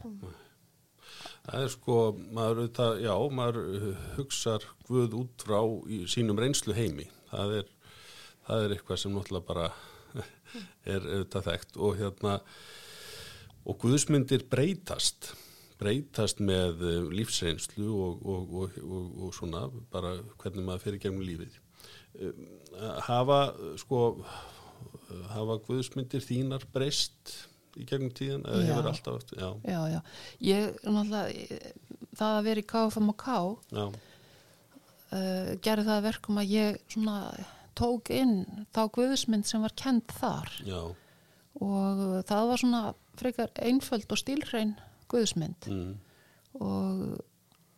Það 1.43 1.63
er 1.65 1.71
sko, 1.73 1.95
maður, 2.31 2.59
auðvitað, 2.61 2.99
já, 3.03 3.13
maður 3.35 3.57
uh, 3.75 4.03
hugsar 4.15 4.67
Guð 4.87 5.15
út 5.19 5.43
frá 5.43 5.57
í 5.91 5.97
sínum 6.07 6.39
reynslu 6.39 6.75
heimi. 6.77 7.09
Það 7.27 7.55
er, 7.57 7.73
það 8.47 8.63
er 8.63 8.75
eitthvað 8.75 9.01
sem 9.01 9.17
náttúrulega 9.17 9.49
bara 9.49 9.65
er 10.93 11.03
auðvitað 11.03 11.49
þekkt 11.49 11.81
og 11.83 11.99
hérna, 11.99 12.37
og 13.67 13.79
Guðsmyndir 13.83 14.47
breytast, 14.51 15.33
breytast 15.83 16.39
með 16.39 16.87
uh, 16.87 17.11
lífsreynslu 17.11 17.91
og, 17.91 18.23
og, 18.23 18.57
og, 18.63 18.81
og, 18.87 19.29
svona 19.35 19.65
bara 19.91 20.15
hvernig 20.39 20.63
maður 20.63 20.85
fyrir 20.87 21.03
gegnum 21.03 21.27
lífið. 21.27 21.59
Um, 22.23 22.43
Hafa, 23.09 23.41
sko, 23.83 24.05
hafa 25.33 25.59
Guðsmyndir 25.67 26.23
þínar 26.23 26.63
breyst 26.71 27.35
í 27.77 27.85
gegnum 27.89 28.13
tíðan 28.15 28.45
eða 28.49 28.67
hefur 28.69 28.89
alltaf 28.91 29.19
eftir, 29.21 29.41
já, 29.41 29.49
já, 29.65 29.81
já, 29.93 29.99
ég 30.49 30.81
náttúrulega 30.85 31.73
það 32.13 32.37
að 32.37 32.47
vera 32.47 32.63
í 32.63 32.69
KFM 32.69 33.11
og 33.13 33.17
K 33.23 33.37
uh, 33.41 33.93
gerði 35.63 35.87
það 35.87 35.95
að 35.97 36.07
verkum 36.07 36.41
að 36.41 36.53
ég 36.53 36.81
svona 36.93 37.17
tók 37.77 38.11
inn 38.13 38.67
þá 38.75 38.83
guðismynd 38.93 39.47
sem 39.49 39.63
var 39.65 39.73
kend 39.79 40.05
þar. 40.13 40.51
Já, 40.67 40.81
og 41.61 42.01
það 42.29 42.49
var 42.49 42.61
svona 42.61 42.81
frekar 43.19 43.53
einföld 43.61 44.09
og 44.13 44.19
stílhrein 44.19 44.73
guðismynd 45.11 45.67
mm, 45.69 45.91
og, 46.61 47.03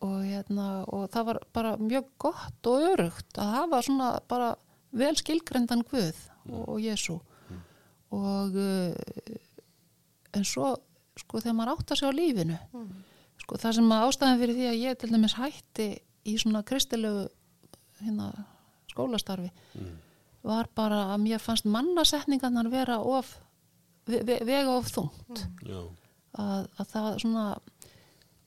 og 0.04 0.16
hérna 0.24 0.68
og 0.88 1.08
það 1.12 1.28
var 1.30 1.40
bara 1.56 1.74
mjög 1.80 2.08
gott 2.22 2.70
og 2.70 2.86
örugt 2.92 3.40
að 3.40 3.52
hafa 3.58 3.82
svona 3.84 4.10
bara 4.28 4.54
vel 4.96 5.12
skilgrendan 5.18 5.84
guð 5.90 6.16
og, 6.48 6.62
og 6.62 6.78
Jésu 6.80 7.18
og 8.16 8.56
uh, 8.56 8.94
en 10.36 10.48
svo 10.48 10.74
sko 11.16 11.40
þegar 11.40 11.56
maður 11.58 11.74
áttar 11.76 12.00
sig 12.00 12.08
á 12.08 12.18
lífinu 12.18 12.58
sko 13.42 13.60
það 13.62 13.78
sem 13.78 13.94
að 13.94 14.06
ástæðan 14.08 14.42
fyrir 14.42 14.58
því 14.58 14.68
að 14.70 14.82
ég 14.82 14.98
til 15.00 15.12
dæmis 15.12 15.36
hætti 15.38 15.88
í 16.26 16.36
svona 16.42 16.64
kristilegu 16.66 17.26
hérna 18.02 18.30
skólastarfi 18.90 19.50
var 20.46 20.68
bara 20.78 21.02
að 21.14 21.22
mér 21.24 21.42
fannst 21.42 21.66
mannasetningarnar 21.68 22.70
vera 22.70 22.98
of 23.02 23.34
ve 24.06 24.22
ve 24.22 24.38
vega 24.46 24.76
of 24.78 24.90
þungt. 24.92 25.44
Já, 25.66 25.80
að, 26.38 26.66
að 26.78 26.90
það 26.92 27.08
svona 27.24 27.46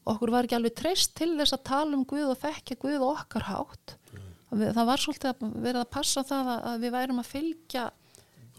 okkur 0.10 0.34
var 0.34 0.48
ekki 0.48 0.58
alveg 0.58 0.76
treyst 0.80 1.16
til 1.20 1.34
þess 1.38 1.58
að 1.58 1.66
tala 1.70 1.98
um 1.98 2.06
Guð 2.08 2.32
og 2.32 2.40
þekkja 2.42 2.80
Guð 2.82 3.00
og 3.02 3.10
okkar 3.18 3.48
hátt. 3.50 3.96
Að 4.50 4.64
við, 4.64 4.72
það 4.78 4.90
var 4.90 5.04
svolítið 5.04 5.32
að 5.32 5.58
verið 5.68 5.82
að 5.82 5.92
passa 5.98 6.24
það 6.26 6.52
að, 6.54 6.62
að 6.72 6.86
við 6.86 6.96
værum 6.96 7.22
að 7.22 7.32
fylgja 7.34 7.84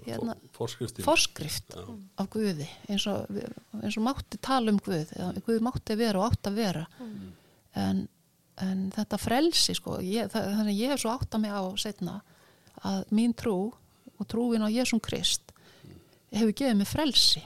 hérna, 0.06 0.36
Forskriftin. 0.56 1.04
forskrift 1.04 1.76
af 1.76 2.30
Guði 2.32 2.68
eins 2.88 3.06
og, 3.10 3.28
eins 3.80 3.98
og 3.98 4.06
mátti 4.06 4.40
tala 4.42 4.72
um 4.72 4.80
Guð 4.82 5.12
eða 5.16 5.44
Guð 5.46 5.60
mátti 5.66 5.96
vera 5.98 6.22
og 6.22 6.30
átt 6.30 6.50
að 6.50 6.58
vera. 6.60 6.86
En, 7.78 8.06
en 8.60 8.82
þetta 8.94 9.20
frelsi 9.20 9.76
sko, 9.78 10.00
ég, 10.04 10.30
það, 10.32 10.50
þannig 10.58 10.74
að 10.74 10.82
ég 10.82 10.94
hef 10.94 11.04
svo 11.04 11.14
átt 11.14 11.36
að 11.36 11.44
mig 11.44 11.54
á 11.54 11.64
setna 11.80 12.18
að 12.86 13.14
mín 13.14 13.36
trú 13.36 13.72
og 14.20 14.28
trúin 14.28 14.64
á 14.64 14.68
Jésum 14.72 15.00
Krist 15.02 15.52
hefur 16.30 16.52
gefið 16.54 16.76
mig 16.78 16.88
frelsi. 16.88 17.42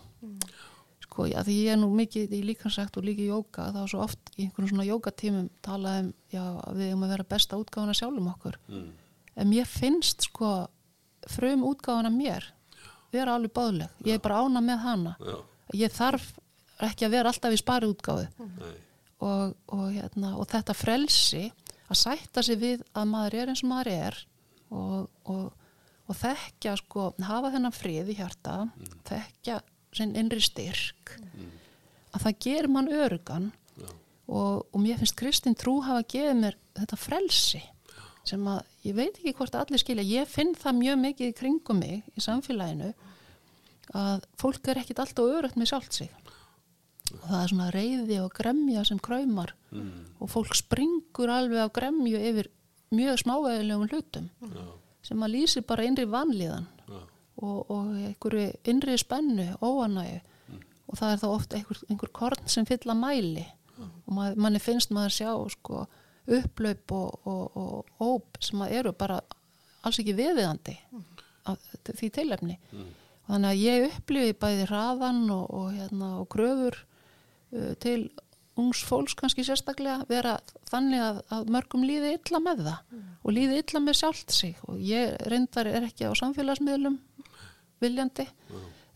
Sko, 1.05 1.29
að 1.31 1.47
því 1.47 1.55
ég 1.61 1.75
er 1.75 1.79
nú 1.79 1.88
mikið 1.95 2.33
í 2.35 2.40
líkansagt 2.49 2.97
og 2.99 3.05
líka 3.07 3.23
í 3.23 3.29
jóka, 3.29 3.69
þá 3.71 3.81
er 3.85 3.90
svo 3.93 4.03
oft 4.03 4.33
í 4.35 4.47
einhvern 4.47 4.71
svona 4.73 4.87
jókatímum 4.88 5.49
talað 5.62 6.01
um 6.03 6.12
já, 6.33 6.43
að 6.43 6.81
við 6.81 6.88
erum 6.88 7.05
að 7.07 7.12
vera 7.14 7.27
besta 7.35 7.59
útgáfuna 7.61 7.95
sjálfum 7.95 8.31
okkur. 8.33 8.59
Mm. 8.69 8.88
en 9.35 9.51
mér 9.51 9.67
finnst 9.67 10.29
sko 10.29 10.51
frum 11.32 11.64
útgáfuna 11.68 12.12
mér. 12.12 12.46
Vera 13.14 13.37
alveg 13.37 13.52
báðleg, 13.54 13.90
ég 14.04 14.16
er 14.16 14.22
bara 14.24 14.40
ána 14.42 14.60
með 14.64 14.80
hana. 14.82 15.16
Já, 15.22 15.37
ég 15.84 15.92
þarf 15.94 16.32
ekki 16.82 17.06
að 17.06 17.14
vera 17.16 17.30
alltaf 17.30 17.54
í 17.54 17.60
spari 17.60 17.88
útgáfu 17.90 18.46
nei, 18.58 18.72
og, 19.24 19.54
og, 19.72 19.84
hérna, 19.94 20.34
og 20.40 20.48
þetta 20.50 20.76
frelsi 20.76 21.44
að 21.84 22.00
sætta 22.00 22.42
sig 22.44 22.58
við 22.60 22.84
að 22.96 23.10
maður 23.12 23.37
er 23.40 23.52
eins 23.52 23.62
og 23.64 23.70
maður 23.70 23.92
er 23.94 24.18
og, 24.74 25.10
og, 25.30 25.44
og 26.08 26.18
þekkja 26.18 26.76
sko, 26.80 27.10
hafa 27.28 27.52
þennan 27.54 27.76
frið 27.76 28.14
í 28.14 28.18
hjarta 28.18 28.56
þekkja 29.08 29.60
sinn 29.94 30.16
innri 30.18 30.42
styrk 30.42 31.14
að 32.14 32.26
það 32.26 32.40
gerir 32.46 32.72
mann 32.72 32.90
örugan 32.90 33.52
og, 34.24 34.64
og 34.64 34.78
mér 34.80 34.98
finnst 35.00 35.18
Kristín 35.18 35.56
trú 35.58 35.79
hafa 35.85 36.02
gefið 36.08 36.40
mér 36.40 36.58
þetta 36.75 36.98
frelsi 36.98 37.62
sem 38.29 38.44
að 38.48 38.60
ég 38.87 38.96
veit 38.96 39.18
ekki 39.18 39.35
hvort 39.38 39.56
allir 39.58 39.81
skilja 39.81 40.04
ég 40.06 40.31
finn 40.31 40.54
það 40.58 40.81
mjög 40.81 41.00
mikið 41.02 41.31
í 41.31 41.37
kringum 41.38 41.81
mig 41.83 42.02
í 42.16 42.25
samfélaginu 42.25 42.92
að 43.94 44.27
fólk 44.40 44.70
er 44.72 44.81
ekkit 44.81 45.02
alltaf 45.04 45.33
örugt 45.38 45.58
með 45.60 45.70
sjálft 45.70 45.98
sig. 45.98 46.12
Og 47.14 47.25
það 47.29 47.40
er 47.40 47.50
svona 47.52 47.70
reyði 47.75 48.20
og 48.25 48.31
gremja 48.35 48.85
sem 48.88 49.00
kræmar 49.02 49.52
mm, 49.70 49.90
og 50.25 50.31
fólk 50.33 50.56
springur 50.56 51.31
alveg 51.31 51.60
af 51.66 51.75
gremju 51.77 52.20
yfir 52.31 52.48
mjög 52.94 53.20
smávegilegum 53.20 53.90
hlutum 53.90 54.31
já, 54.40 54.62
sem 55.04 55.27
að 55.27 55.35
lýsi 55.35 55.62
bara 55.68 55.85
innri 55.85 56.06
vanlíðan 56.08 56.64
já, 56.88 57.02
og, 57.44 57.58
og 57.68 57.92
einhverju 58.08 58.46
innri 58.72 58.96
spennu, 58.98 59.50
óanægu 59.60 60.22
og 60.88 60.98
það 61.00 61.12
er 61.12 61.20
þá 61.20 61.29
oft 61.29 61.54
einhver, 61.56 61.83
einhver 61.90 62.12
korn 62.14 62.48
sem 62.50 62.66
fylla 62.68 62.96
mæli. 62.96 63.44
Og 64.06 64.37
manni 64.38 64.60
finnst 64.62 64.92
maður 64.94 65.14
sjá 65.16 65.31
sko, 65.54 65.85
upplaup 66.27 66.92
og, 66.96 67.27
og, 67.29 67.56
og 67.60 68.04
óp 68.04 68.42
sem 68.42 68.62
að 68.64 68.77
eru 68.81 68.92
bara 68.96 69.20
alls 69.85 70.00
ekki 70.00 70.16
viðiðandi 70.16 70.77
af 71.50 71.64
því 71.85 72.10
tilefni. 72.16 72.58
Og 73.25 73.33
þannig 73.35 73.50
að 73.50 73.62
ég 73.62 73.87
upplifi 73.90 74.37
bæði 74.40 74.68
hraðan 74.68 75.25
og, 75.33 75.46
og, 75.50 75.72
hérna, 75.77 76.10
og 76.20 76.29
kröfur 76.33 76.79
uh, 76.81 77.72
til 77.81 78.10
ungs 78.60 78.85
fólks 78.87 79.16
kannski 79.18 79.42
sérstaklega 79.42 80.04
vera 80.08 80.37
þannig 80.70 81.00
að, 81.02 81.16
að 81.35 81.48
mörgum 81.50 81.87
líði 81.87 82.12
illa 82.14 82.40
með 82.40 82.60
það 82.68 83.00
og 83.25 83.35
líði 83.35 83.56
illa 83.62 83.81
með 83.83 83.98
sjálft 83.98 84.37
sig. 84.37 84.54
Og 84.68 84.79
ég 84.79 85.16
reyndar 85.29 85.68
er 85.68 85.88
ekki 85.88 86.06
á 86.06 86.12
samfélagsmiðlum 86.20 87.00
viljandi. 87.83 88.29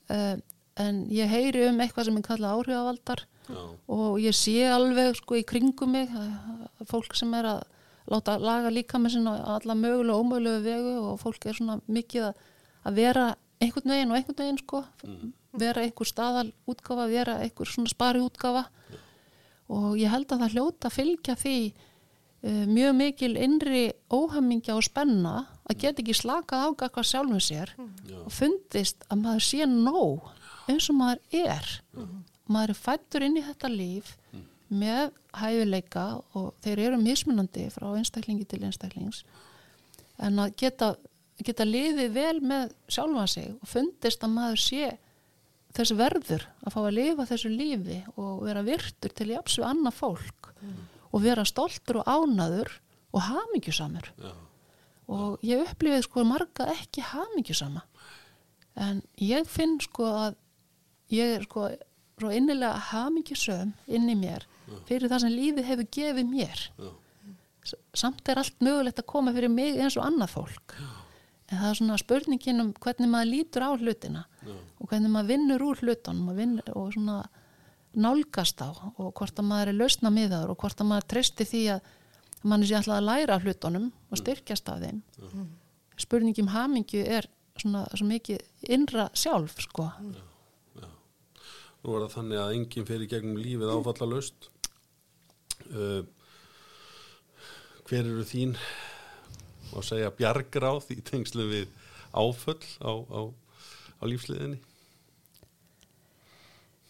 Uh, 0.09 0.39
en 0.79 1.03
ég 1.11 1.29
heyri 1.29 1.67
um 1.69 1.81
eitthvað 1.83 2.09
sem 2.09 2.21
er 2.21 2.29
kallað 2.29 2.61
áhrifavaldar 2.61 3.25
já, 3.49 3.65
og 3.89 4.21
ég 4.23 4.37
sé 4.37 4.61
alveg 4.69 5.17
sko 5.19 5.39
í 5.41 5.45
kringum 5.49 5.93
mig 5.97 6.13
fólk 6.89 7.17
sem 7.19 7.35
er 7.35 7.49
að 7.57 7.67
láta 8.09 8.39
laga 8.41 8.71
líka 8.73 9.01
með 9.01 9.19
sinna 9.19 9.35
alla 9.57 9.77
mögulega 9.77 10.17
og 10.17 10.25
ómögulegu 10.25 10.63
vegu 10.65 10.95
og 11.11 11.19
fólk 11.21 11.47
er 11.47 11.59
svona 11.59 11.81
mikið 11.87 12.31
að, 12.31 12.47
að 12.89 13.03
vera 13.03 13.27
einhvern 13.61 13.93
veginn 13.93 14.13
og 14.13 14.19
einhvern 14.19 14.39
veginn 14.43 14.63
sko. 14.63 14.83
Vera 15.59 15.83
einhver 15.83 16.09
staðal 16.09 16.53
útgáfa 16.69 17.09
vera 17.11 17.37
einhver 17.43 17.69
svona 17.69 17.91
spari 17.91 18.23
útgáfa 18.23 18.67
og 19.69 19.99
ég 20.01 20.09
held 20.13 20.33
að 20.33 20.45
það 20.45 20.55
hljóta 20.57 20.91
fylgja 20.93 21.35
því 21.37 21.57
uh, 21.69 22.65
mjög 22.71 22.95
mikil 22.97 23.35
innri 23.37 23.83
óhamingja 24.09 24.77
og 24.79 24.87
spenna 24.87 25.35
að 25.69 25.81
geta 25.83 26.03
ekki 26.05 26.17
slakað 26.17 26.71
ágaka 26.71 27.05
sjálfum 27.05 27.43
sér 27.43 27.75
og 28.23 28.33
fundist 28.33 29.05
að 29.11 29.25
maður 29.27 29.45
sé 29.45 29.69
nóg 29.69 30.31
eins 30.69 30.89
og 30.89 30.97
maður 31.01 31.21
er 31.45 31.69
maður 32.49 32.75
er 32.75 32.81
fættur 32.81 33.27
inn 33.27 33.39
í 33.39 33.45
þetta 33.45 33.71
líf 33.73 34.15
með 34.69 35.13
hæfileika 35.37 36.07
og 36.37 36.51
þeir 36.65 36.83
eru 36.89 37.01
mismunandi 37.01 37.69
frá 37.73 37.89
einstaklingi 37.97 38.45
til 38.49 38.63
einstaklings 38.67 39.23
en 40.21 40.41
að 40.43 40.57
geta, 40.61 40.91
geta 41.41 41.65
liðið 41.65 42.11
vel 42.17 42.41
með 42.45 42.75
sjálfa 42.91 43.27
sig 43.33 43.53
og 43.55 43.71
fundist 43.71 44.25
að 44.25 44.35
maður 44.35 44.65
sé 44.65 44.91
þess 45.77 45.95
verður 45.97 46.45
að 46.65 46.75
fá 46.75 46.79
að 46.83 46.97
lifa 46.99 47.27
þessu 47.29 47.53
lífi 47.53 48.03
og 48.17 48.45
vera 48.45 48.65
virtur 48.67 49.15
til 49.15 49.31
jafs 49.33 49.59
við 49.61 49.69
annað 49.69 49.99
fólk 50.01 50.53
og 51.09 51.25
vera 51.25 51.45
stoltur 51.49 52.03
og 52.03 52.09
ánaður 52.09 52.73
og 53.17 53.25
hamingjusamur 53.25 54.11
Já. 54.21 54.33
og 55.09 55.45
ég 55.47 55.65
upplifið 55.65 56.05
sko 56.05 56.25
marga 56.29 56.69
ekki 56.75 57.05
hamingjusama 57.09 57.85
en 58.79 59.03
ég 59.23 59.49
finn 59.49 59.79
sko 59.83 60.09
að 60.27 60.37
ég 61.15 61.39
er 61.39 61.47
sko 61.49 61.71
svo 62.19 62.31
innilega 62.35 62.79
hamingjusöm 62.93 63.75
inn 63.87 64.09
í 64.11 64.17
mér 64.19 64.47
fyrir 64.89 65.09
það 65.11 65.25
sem 65.25 65.35
lífið 65.35 65.69
hefur 65.69 65.91
gefið 65.97 66.31
mér. 66.31 66.65
Já. 66.79 66.89
Samt 67.97 68.29
er 68.29 68.41
allt 68.41 68.63
mögulegt 68.65 69.01
að 69.01 69.09
koma 69.11 69.33
fyrir 69.37 69.53
mig 69.53 69.77
eins 69.77 69.97
og 70.01 70.07
annað 70.07 70.35
fólk. 70.37 70.75
En 71.49 71.61
það 71.61 71.69
er 71.71 71.79
svona 71.81 71.99
spurningin 72.01 72.63
um 72.63 72.71
hvernig 72.77 73.11
maður 73.13 73.31
lítur 73.33 73.65
á 73.65 73.71
hlutina 73.77 74.25
og 74.45 74.89
hvernig 74.91 75.13
maður 75.13 75.31
vinnur 75.33 75.65
úr 75.65 75.83
hlutunum 75.83 76.31
og, 76.33 76.37
vinnur, 76.37 76.73
og 76.77 76.93
svona 76.93 77.23
nálgast 77.97 78.61
á 78.61 78.69
og 78.71 79.15
hvort 79.17 79.41
að 79.41 79.49
maður 79.49 79.73
er 79.73 79.79
lausna 79.81 80.13
miðaður 80.13 80.53
og 80.53 80.61
hvort 80.63 80.81
að 80.81 80.91
maður 80.93 81.09
treysti 81.15 81.49
því 81.49 81.63
að 81.77 81.81
mann 82.49 82.65
sé 82.65 82.77
alltaf 82.79 82.99
að 83.01 83.09
læra 83.09 83.41
hlutunum 83.43 83.89
og 84.11 84.21
styrkjast 84.21 84.69
af 84.69 84.85
þeim. 84.85 85.01
Spurningin 85.99 86.47
um 86.47 86.53
hamingju 86.55 87.05
er 87.05 87.29
svona 87.59 87.87
svo 87.95 88.07
mikið 88.07 88.45
innra 88.71 89.09
sjálf 89.19 89.57
sko 89.65 89.89
Nú 91.89 91.95
er 91.97 92.03
það 92.05 92.15
þannig 92.19 92.39
að 92.43 92.55
enginn 92.59 92.87
fer 92.89 93.01
í 93.01 93.09
gegnum 93.09 93.39
lífið 93.41 93.71
áfallalaust. 93.73 94.49
Uh, 95.73 96.03
hver 97.89 98.05
eru 98.05 98.25
þín 98.29 98.53
að 99.73 99.87
segja 99.89 100.11
bjargráð 100.19 100.91
í 100.93 100.99
tengslu 101.09 101.47
við 101.49 101.71
áföll 102.13 102.61
á, 102.85 102.93
á, 102.93 103.21
á 104.01 104.03
lífsliðinni? 104.09 104.61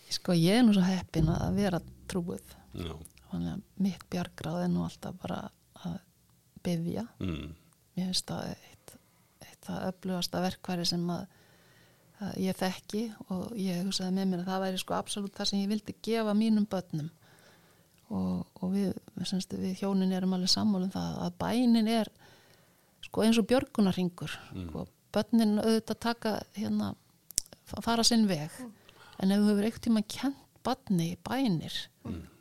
sko 0.09 0.33
ég 0.35 0.57
er 0.59 0.65
nú 0.65 0.73
svo 0.75 0.83
heppin 0.87 1.29
að 1.31 1.59
vera 1.59 1.79
trúið 2.09 2.55
Já. 2.75 2.95
þannig 3.31 3.51
að 3.53 3.65
mitt 3.85 4.05
bjargráð 4.11 4.63
er 4.65 4.71
nú 4.73 4.85
alltaf 4.87 5.19
bara 5.21 5.41
að 5.85 5.99
byggja 6.65 7.05
Mm. 7.21 7.51
mér 7.95 8.07
finnst 8.09 8.27
það 8.31 8.49
eitt, 8.55 8.95
eitt 9.45 9.61
það 9.69 9.85
öflugasta 9.91 10.41
verkværi 10.47 10.87
sem 10.89 11.05
að, 11.13 11.27
að 11.27 11.38
ég 12.43 12.57
þekki 12.59 13.03
og 13.31 13.53
ég 13.59 13.83
hugsaði 13.85 14.15
með 14.17 14.27
mér 14.33 14.41
að 14.43 14.49
það 14.51 14.63
væri 14.65 14.81
sko 14.83 14.95
absolutt 14.97 15.37
það 15.39 15.51
sem 15.53 15.61
ég 15.63 15.69
vildi 15.71 15.95
gefa 16.03 16.35
mínum 16.35 16.67
börnum. 16.71 17.11
Og, 18.09 18.47
og 18.65 18.71
við, 18.73 18.95
semst, 19.29 19.53
við 19.53 19.83
hjónin 19.83 20.15
erum 20.17 20.33
alveg 20.33 20.49
sammálum 20.51 20.91
það 20.95 21.19
að 21.27 21.35
bænin 21.43 21.91
er 21.93 22.09
sko 23.05 23.23
eins 23.27 23.39
og 23.39 23.47
björgunarringur 23.51 24.33
sko, 24.71 24.87
börnin 25.15 25.59
auðvitað 25.61 26.01
taka 26.07 26.33
hérna, 26.57 26.95
fa- 27.69 27.83
fara 27.85 28.05
sinn 28.09 28.27
veg. 28.31 28.51
En 29.21 29.31
ef 29.35 29.43
þú 29.45 29.51
hefur 29.53 29.69
eitthvað 29.69 29.87
tíma 29.89 30.03
kent 30.09 30.45
barni 30.65 31.11
bænir 31.29 31.77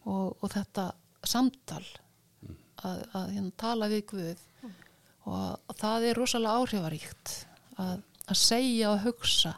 og, 0.08 0.38
og 0.42 0.50
þetta 0.56 0.88
samtal 1.28 1.84
að, 2.84 3.04
að 3.14 3.30
hérna, 3.36 3.52
tala 3.60 3.88
við 3.92 4.06
Guð 4.10 4.44
og 5.28 5.76
það 5.76 6.06
er 6.08 6.16
rosalega 6.22 6.62
áhrifaríkt 6.64 7.32
að, 7.84 7.98
að 8.32 8.38
segja 8.40 8.94
og 8.94 9.02
hugsa 9.04 9.58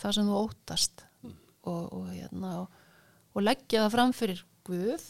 það 0.00 0.16
sem 0.16 0.28
þú 0.30 0.40
óttast 0.42 1.04
og, 1.26 1.82
og, 1.92 2.04
hérna, 2.12 2.52
og, 2.62 2.82
og 3.34 3.46
leggja 3.46 3.86
það 3.86 3.94
fram 3.96 4.14
fyrir 4.16 4.44
Guð 4.66 5.04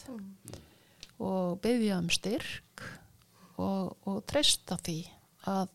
og 1.17 1.57
beðja 1.63 1.97
um 1.97 2.09
styrk 2.13 2.83
og, 3.57 4.21
treysta 4.29 4.77
því 4.85 4.99
að, 5.49 5.71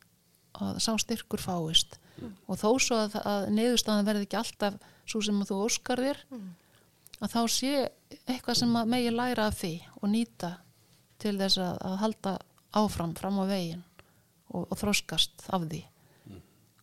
að 0.63 0.81
sá 0.85 0.93
styrkur 1.03 1.43
fáist. 1.43 1.99
Og 2.47 2.59
þó 2.61 2.69
svo 2.79 2.99
að, 3.03 3.17
að 3.27 3.49
neyðustafan 3.57 4.07
verði 4.07 4.29
ekki 4.29 4.39
alltaf 4.39 4.77
svo 5.09 5.23
sem 5.27 5.41
þú 5.49 5.63
óskar 5.67 6.03
þér 6.05 6.21
að 7.23 7.33
þá 7.33 7.41
sé 7.51 7.73
eitthvað 8.27 8.61
sem 8.61 8.77
megi 8.91 9.11
læra 9.15 9.49
af 9.51 9.59
því 9.59 9.73
og 9.99 10.11
nýta 10.13 10.53
til 11.23 11.35
þess 11.41 11.59
að, 11.63 11.81
að 11.87 11.97
halda 12.03 12.35
áfram 12.79 13.15
fram 13.19 13.41
á 13.43 13.45
veginn 13.51 13.83
og, 14.53 14.67
og 14.69 14.77
þroskast 14.79 15.47
af 15.51 15.67
því 15.67 15.83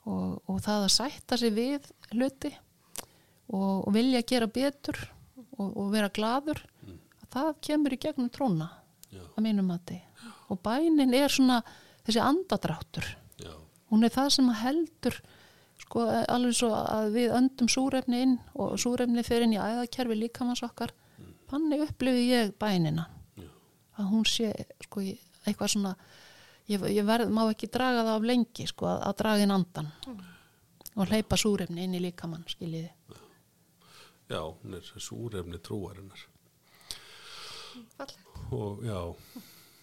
og, 0.09 0.41
og 0.49 0.59
það 0.65 0.87
að 0.87 0.95
sætta 0.95 1.37
sig 1.39 1.53
við 1.55 1.87
hluti 2.13 2.51
og, 3.53 3.87
og 3.87 3.93
vilja 3.95 4.25
gera 4.27 4.49
betur 4.49 4.97
og, 5.59 5.69
og 5.69 5.89
vera 5.93 6.11
gladur 6.13 6.61
það 7.29 7.51
kemur 7.65 7.93
í 7.93 7.99
gegnum 8.01 8.29
tróna 8.33 8.69
Já. 9.09 9.21
að 9.35 9.43
mínum 9.45 9.69
mati. 9.69 9.97
Og 10.49 10.59
bænin 10.65 11.13
er 11.13 11.31
svona 11.31 11.59
þessi 12.05 12.21
andadráttur 12.23 13.05
Já. 13.41 13.53
hún 13.91 14.05
er 14.05 14.13
það 14.13 14.31
sem 14.37 14.49
að 14.49 14.61
heldur 14.63 15.19
sko 15.79 16.05
alveg 16.05 16.57
svo 16.57 16.71
að 16.75 17.13
við 17.15 17.35
öndum 17.37 17.69
súrefni 17.71 18.23
inn 18.25 18.35
og 18.53 18.75
súrefni 18.81 19.23
fyrir 19.25 19.47
inn 19.47 19.55
í 19.55 19.61
æðakerfi 19.61 20.17
líkamanns 20.17 20.63
okkar 20.65 20.93
þannig 21.49 21.85
upplifi 21.87 22.27
ég 22.29 22.51
bænina. 22.61 23.07
Að 23.97 24.11
hún 24.11 24.25
sé 24.27 24.51
sko 24.85 25.01
eitthvað 25.01 25.73
svona 25.73 25.95
ég, 26.69 26.85
ég 26.93 27.05
verð, 27.07 27.31
má 27.33 27.43
ekki 27.49 27.69
draga 27.71 28.05
það 28.05 28.15
af 28.15 28.27
lengi 28.29 28.67
sko 28.69 28.89
að, 28.89 29.03
að 29.09 29.17
draga 29.23 29.45
inn 29.45 29.55
andan 29.55 29.91
og 30.99 31.07
hleypa 31.07 31.37
súrefni 31.39 31.85
inn 31.85 31.95
í 31.95 32.01
líkamann 32.03 32.47
skiljiði. 32.49 32.91
Já, 34.29 34.41
hún 34.45 34.75
er 34.77 34.89
súrefni 35.01 35.59
trúarinnar. 35.63 36.25
Og 38.53 38.83
já. 38.85 38.99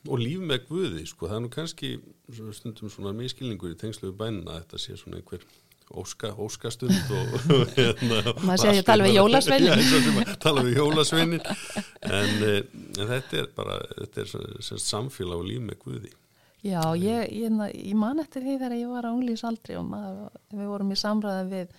Og 0.06 0.20
líf 0.22 0.42
með 0.46 0.66
Guði, 0.68 1.04
sko, 1.10 1.26
það 1.26 1.36
er 1.36 1.42
nú 1.42 1.48
kannski 1.50 1.88
stundum 2.54 2.90
svona 2.92 3.14
miskilningur 3.16 3.72
í 3.72 3.78
tengslu 3.78 4.12
við 4.12 4.20
bænina 4.20 4.52
að 4.54 4.60
þetta 4.60 4.82
sé 4.82 4.98
svona 5.00 5.18
einhver 5.18 5.46
óska, 5.90 6.30
óskastund 6.42 6.94
og 6.94 7.48
hérna, 7.78 8.20
Maður 8.42 8.62
sé 8.62 8.70
að 8.74 8.84
tala 8.86 9.06
við 9.06 9.18
að 9.22 10.30
tala 10.42 10.62
við 10.66 10.78
jólasveinin 10.80 11.42
en, 11.42 12.32
eh, 12.42 12.60
en 12.98 13.10
þetta 13.10 13.40
er 13.40 13.50
bara 13.56 13.80
þetta 13.96 14.24
er 14.24 14.82
samfélag 14.82 15.42
og 15.42 15.50
líf 15.50 15.66
með 15.66 15.82
Guði 15.82 16.14
Já, 16.64 16.80
ég, 16.98 17.28
ég, 17.36 17.58
ég 17.76 17.98
man 17.98 18.22
eftir 18.22 18.42
því 18.42 18.56
þegar 18.56 18.78
ég 18.78 18.94
var 18.94 19.06
á 19.06 19.12
unglísaldri 19.12 19.76
og 19.78 19.84
maður, 19.90 20.40
við 20.54 20.70
vorum 20.72 20.94
í 20.94 20.98
samræði 20.98 21.44
við 21.50 21.76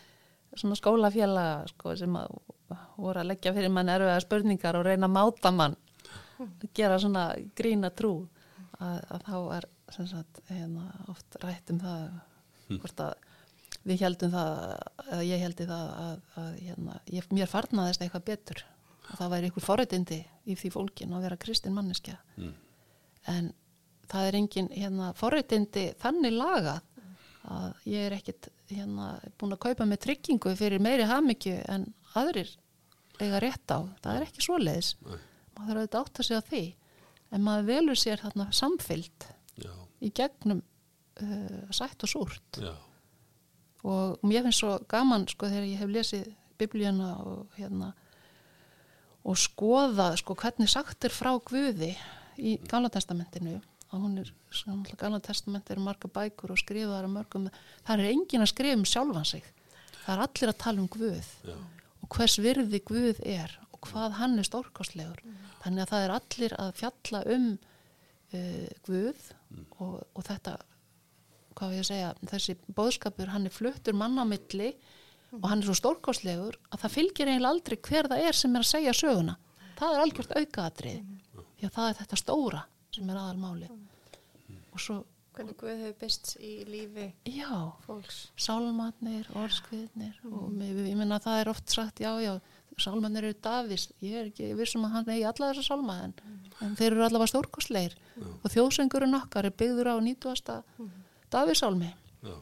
svona 0.58 0.78
skólafélaga 0.80 1.66
sko, 1.74 1.96
sem 2.00 2.16
að 2.18 2.38
voru 2.98 3.22
að 3.22 3.30
leggja 3.32 3.54
fyrir 3.56 3.74
mann 3.74 3.90
erfiða 3.92 4.22
spurningar 4.24 4.78
og 4.80 4.86
reyna 4.88 5.10
að 5.10 5.16
máta 5.18 5.52
mann 5.56 5.76
gera 6.76 7.00
svona 7.02 7.30
grína 7.58 7.90
trú 7.96 8.14
að, 8.78 9.02
að 9.10 9.26
þá 9.26 9.38
er 9.58 9.68
sem 9.94 10.08
sagt, 10.10 10.42
hérna, 10.50 10.88
oft 11.12 11.38
rætt 11.42 11.72
um 11.72 11.80
það 11.82 12.02
hvort 12.76 13.04
að 13.06 13.14
við 13.88 14.02
heldum 14.04 14.34
það 14.34 14.58
eða 15.06 15.22
ég 15.24 15.44
heldi 15.46 15.68
það 15.70 15.92
að, 16.04 16.18
að 16.42 16.50
hérna, 16.66 16.98
ég, 17.14 17.30
mér 17.32 17.52
farnaðist 17.52 18.04
eitthvað 18.04 18.26
betur. 18.28 18.64
Að 19.08 19.22
það 19.22 19.32
væri 19.34 19.50
ykkur 19.52 19.64
forréttindi 19.64 20.18
í 20.44 20.58
því 20.60 20.72
fólkin 20.74 21.16
að 21.16 21.28
vera 21.28 21.40
kristin 21.40 21.76
manneskja. 21.78 22.18
En 23.32 23.54
það 24.12 24.28
er 24.28 24.38
engin 24.40 24.70
hérna, 24.74 25.12
forréttindi 25.18 25.88
þannig 26.02 26.36
lagað 26.38 26.82
að 27.48 27.88
ég 27.88 28.06
er 28.08 28.16
ekkit 28.18 28.50
hérna, 28.72 29.12
búin 29.40 29.56
að 29.56 29.64
kaupa 29.68 29.88
með 29.88 30.02
tryggingu 30.06 30.54
fyrir 30.60 30.84
meiri 30.84 31.08
hamingju 31.08 31.56
en 31.72 31.88
aðrir 32.20 32.50
eiga 33.22 33.40
rétt 33.42 33.72
á, 33.72 33.80
það 34.04 34.18
er 34.18 34.26
ekki 34.28 34.44
svoleiðis. 34.46 34.90
Maður 35.04 35.22
þarf 35.58 35.78
auðvitað 35.78 36.02
átt 36.02 36.20
að 36.22 36.28
segja 36.28 36.42
því. 36.50 36.64
En 37.34 37.44
maður 37.44 37.70
velur 37.72 38.00
sér 38.00 38.22
þarna 38.22 38.48
samfyllt 38.56 39.30
já, 39.60 39.72
í 40.04 40.12
gegnum 40.16 40.60
uh, 40.62 41.64
sætt 41.76 42.04
og 42.06 42.12
súrt. 42.12 42.60
Já, 42.62 42.76
og 43.88 44.28
mér 44.28 44.46
finnst 44.46 44.64
svo 44.64 44.76
gaman 44.90 45.28
sko 45.32 45.50
þegar 45.50 45.68
ég 45.68 45.82
hef 45.82 45.92
lesið 45.92 46.28
biblíuna 46.58 47.14
og 47.24 47.58
hérna 47.58 47.92
og 49.28 49.38
skoða 49.40 50.14
sko 50.20 50.38
hvernig 50.40 50.72
sagt 50.72 51.06
er 51.08 51.14
frá 51.14 51.34
Guði 51.44 51.92
í 52.38 52.58
Gamla 52.70 52.90
testamentinu 52.94 53.58
hún 54.02 54.18
er, 54.22 54.32
sko, 54.54 54.76
Gamla 55.00 55.20
testament 55.24 55.70
eru 55.74 55.84
marga 55.86 56.10
bækur 56.12 56.54
og 56.54 56.60
skrifaðar 56.62 57.08
að 57.08 57.16
mörgum. 57.16 57.48
Það 57.88 58.04
er 58.04 58.12
engin 58.12 58.46
að 58.46 58.52
skrifa 58.54 58.78
um 58.78 58.86
sjálfan 58.88 59.28
sig. 59.28 59.48
Það 60.04 60.14
er 60.14 60.24
allir 60.26 60.52
að 60.52 60.60
tala 60.64 60.84
um 60.84 60.92
Guð 60.92 61.32
já, 61.48 61.56
og 62.04 62.16
hvers 62.16 62.38
virði 62.44 62.82
Guð 62.88 63.22
er 63.26 63.58
og 63.74 63.82
hvað 63.90 64.18
hann 64.22 64.38
er 64.40 64.48
stórkostlegur. 64.48 65.20
Þannig 65.64 65.84
að 65.84 65.92
það 65.92 66.06
er 66.06 66.16
allir 66.18 66.56
að 66.64 66.72
fjalla 66.82 67.24
um 67.36 67.50
uh, 67.58 68.68
Guð 68.88 69.28
og, 69.82 69.98
og 70.14 70.24
þetta 70.28 70.56
hvað 71.58 71.74
við 71.74 71.82
að 71.82 71.90
segja, 71.90 72.14
þessi 72.30 72.56
bóðskapur 72.78 73.34
hann 73.34 73.50
er 73.50 73.54
fluttur 73.54 73.98
mann 73.98 74.18
á 74.22 74.26
milli 74.30 74.72
og 75.34 75.48
hann 75.50 75.64
er 75.64 75.68
svo 75.68 75.76
stórkostlegur 75.78 76.58
að 76.70 76.84
það 76.84 76.94
fylgir 76.94 77.32
eiginlega 77.32 77.54
aldrei 77.56 77.78
hver 77.90 78.10
það 78.12 78.26
er 78.30 78.38
sem 78.38 78.56
er 78.56 78.64
að 78.64 78.72
segja 78.72 78.96
söguna. 78.96 79.38
Það 79.78 79.94
er 79.94 80.04
algjört 80.04 80.36
aukaðatrið 80.38 81.00
því 81.58 81.68
að 81.68 81.74
það 81.74 81.90
er 81.90 81.98
þetta 82.02 82.20
stóra 82.22 82.62
sem 82.98 83.10
er 83.14 83.22
aðalmáli 83.22 83.70
og 84.74 84.82
svo, 84.82 85.04
Hvernig 85.38 85.54
Guð 85.62 85.70
hefur 85.78 85.98
byrst 86.02 86.32
í 86.42 86.52
lífi 86.66 87.04
já. 87.30 87.50
fólks. 87.86 88.32
sálmatnir, 88.42 89.28
orðskviðnir 89.38 90.16
og 90.32 90.48
mér- 90.50 90.88
ég 90.90 90.96
menna 90.98 91.20
það 91.22 91.42
er 91.44 91.50
oft 91.52 91.70
sagt 91.70 92.00
já, 92.02 92.10
já, 92.24 92.32
sálmatnir 92.82 93.28
eru 93.30 93.38
Davís 93.46 93.88
ég 94.02 94.16
er 94.18 94.32
ekki 94.32 94.48
vissum 94.58 94.86
að 94.88 94.96
hann 94.96 95.12
eigi 95.14 95.28
alla 95.30 95.52
þessa 95.54 95.68
sálma 95.68 96.00
en, 96.08 96.16
en 96.66 96.74
þeir 96.80 96.92
eru 96.96 97.06
allavega 97.06 97.30
stórkostleir 97.36 97.94
og 98.42 98.50
þjóðsöngurinn 98.50 99.14
okkar 99.20 99.46
er 99.46 99.54
byggður 99.62 99.92
á 99.94 99.96
90. 100.02 100.64
Davísálmi 101.30 101.92
Já, 102.26 102.34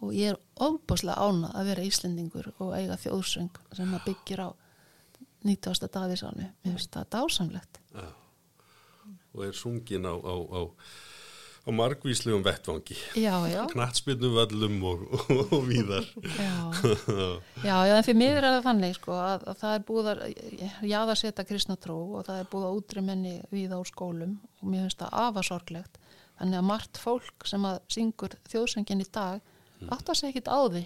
og 0.00 0.12
ég 0.16 0.32
er 0.32 0.38
ofbáslega 0.64 1.20
ánað 1.20 1.54
að 1.60 1.68
vera 1.74 1.84
Íslendingur 1.90 2.52
og 2.58 2.72
eiga 2.76 2.96
þjóðsöng 3.04 3.60
sem 3.76 3.92
að 3.98 4.04
byggir 4.08 4.40
á 4.46 4.48
90. 5.44 5.88
Davísálmi 5.92 6.46
mér 6.64 6.72
finnst 6.76 6.92
það 6.96 7.08
dásamlegt. 7.16 7.80
Já. 7.94 8.08
Og 9.36 9.46
er 9.46 9.54
sungin 9.56 10.06
á, 10.08 10.14
á, 10.14 10.34
á, 10.34 10.60
á 11.62 11.68
margvíslegum 11.70 12.42
vettvangi. 12.42 12.96
Knattspilnum 13.70 14.34
völlum 14.38 14.76
og, 14.90 15.04
og, 15.14 15.52
og 15.58 15.64
víðar. 15.68 16.08
já 16.40 16.54
Já, 17.68 17.76
já, 17.86 17.94
en 17.98 18.06
fyrir 18.06 18.18
mig 18.18 18.34
er 18.34 18.48
það 18.48 18.62
þannig 18.66 18.96
sko 18.98 19.16
að, 19.20 19.46
að 19.52 19.60
það 19.62 19.74
er 19.76 19.86
búið 19.90 20.10
að 20.10 20.20
jáðarseta 20.90 21.46
kristna 21.46 21.76
trú 21.78 21.98
og 22.18 22.26
það 22.26 22.42
er 22.42 22.50
búið 22.52 22.68
að 22.70 22.78
útri 22.80 23.04
menni 23.06 23.34
við 23.54 23.74
á 23.76 23.80
skólum 23.86 24.38
og 24.60 24.68
mér 24.72 24.86
finnst 24.88 25.02
það 25.04 25.18
afasorglegt. 25.26 26.00
Þannig 26.40 26.58
að 26.62 26.68
margt 26.72 26.98
fólk 26.98 27.46
sem 27.46 27.64
að 27.68 27.82
syngur 27.92 28.38
þjóðsöngin 28.48 29.04
í 29.04 29.08
dag 29.12 29.42
átt 29.92 30.08
að 30.08 30.16
segja 30.18 30.32
ekkit 30.34 30.48
á 30.48 30.60
því 30.72 30.84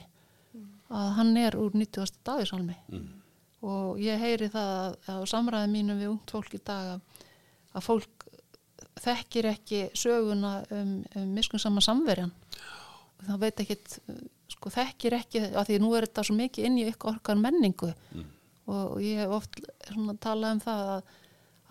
að 0.94 1.08
hann 1.16 1.36
er 1.40 1.56
úr 1.58 1.72
90. 1.74 2.18
dagisalmi 2.26 2.74
og 3.64 3.96
ég 4.02 4.20
heyri 4.20 4.50
það 4.52 4.98
að 5.08 5.22
á 5.22 5.24
samræði 5.30 5.70
mínum 5.72 5.98
við 5.98 6.10
ungt 6.12 6.30
fólk 6.34 6.52
í 6.54 6.60
dag 6.60 6.90
að, 6.92 7.24
að 7.74 7.86
fólk 7.86 8.13
þekkir 9.00 9.50
ekki 9.50 9.80
söguna 9.98 10.60
um, 10.70 10.94
um 11.16 11.34
miskunnsama 11.34 11.82
samverjan. 11.84 12.32
Það 13.24 13.40
veit 13.40 13.60
ekkit 13.64 13.98
sko 14.52 14.72
þekkir 14.72 15.16
ekki, 15.18 15.42
af 15.56 15.68
því 15.68 15.78
nú 15.82 15.92
er 15.96 16.06
þetta 16.06 16.24
svo 16.28 16.36
mikið 16.38 16.68
inn 16.68 16.80
í 16.80 16.88
ykkur 16.90 17.14
orkar 17.14 17.38
menningu. 17.40 17.90
Og 18.70 19.00
ég 19.04 19.20
hef 19.20 19.32
oft 19.36 19.58
svona 19.90 20.16
talað 20.20 20.56
um 20.56 20.60
það 20.64 20.92
að, 20.94 21.16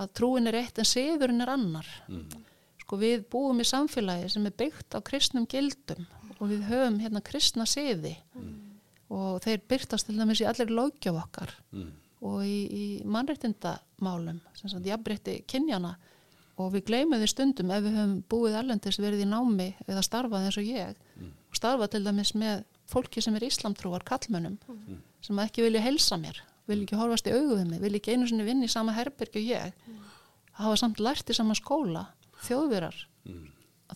að 0.03 0.11
trúin 0.19 0.49
er 0.49 0.59
eitt 0.59 0.82
en 0.82 0.89
siðurinn 0.89 1.45
er 1.45 1.53
annar. 1.53 1.89
Sko 2.84 2.99
við 3.01 3.26
búum 3.32 3.61
í 3.63 3.65
samfélagi 3.67 4.30
sem 4.34 4.45
er 4.49 4.57
byggt 4.59 4.97
á 4.97 4.99
kristnum 5.05 5.47
gildum 5.49 6.05
og 6.39 6.49
við 6.51 6.67
höfum 6.67 6.99
hérna 7.01 7.24
kristna 7.26 7.65
siði. 7.69 8.15
Og 9.13 9.41
þeir 9.43 9.67
byrtast 9.69 10.09
til 10.09 10.17
dæmis 10.17 10.41
í 10.41 10.47
allir 10.49 10.74
lögjöf 10.74 11.19
okkar 11.21 11.53
og 12.24 12.43
í, 12.47 12.59
í 12.71 12.86
mannréttindamálum 13.03 14.39
sem 14.55 14.71
sagt 14.71 14.88
jafnrétti 14.88 15.41
kynjana 15.49 15.97
og 16.57 16.73
við 16.75 16.85
gleymum 16.89 17.19
því 17.19 17.29
stundum 17.31 17.71
ef 17.73 17.83
við 17.83 17.97
höfum 17.97 18.15
búið 18.29 18.57
erlendis 18.59 18.99
verið 19.01 19.25
í 19.25 19.29
námi 19.29 19.69
eða 19.87 20.03
starfað 20.05 20.47
eins 20.47 20.57
og 20.61 20.69
ég. 20.69 20.95
Og 21.49 21.57
starfað 21.57 21.93
til 21.95 22.03
dæmis 22.05 22.33
með 22.35 22.63
fólki 22.89 23.21
sem 23.21 23.35
er 23.35 23.47
íslamtrúar 23.47 24.03
kallmönnum 24.05 24.57
sem 25.21 25.39
ekki 25.39 25.63
vilja 25.65 25.81
helsa 25.81 26.17
mér 26.17 26.41
vilja 26.67 26.85
ekki 26.85 26.99
horfast 26.99 27.27
í 27.27 27.33
augu 27.33 27.57
við 27.57 27.65
mig, 27.69 27.81
vilja 27.81 27.99
ekki 27.99 28.13
einu 28.13 28.27
sinni 28.27 28.45
vinna 28.47 28.67
í 28.67 28.71
sama 28.71 28.93
herbergi 28.95 29.41
og 29.41 29.49
ég. 29.49 29.73
Hafa 30.59 30.77
samt 30.79 30.99
lært 30.99 31.29
í 31.29 31.35
sama 31.35 31.55
skóla 31.57 32.05
þjóðvirar 32.45 32.95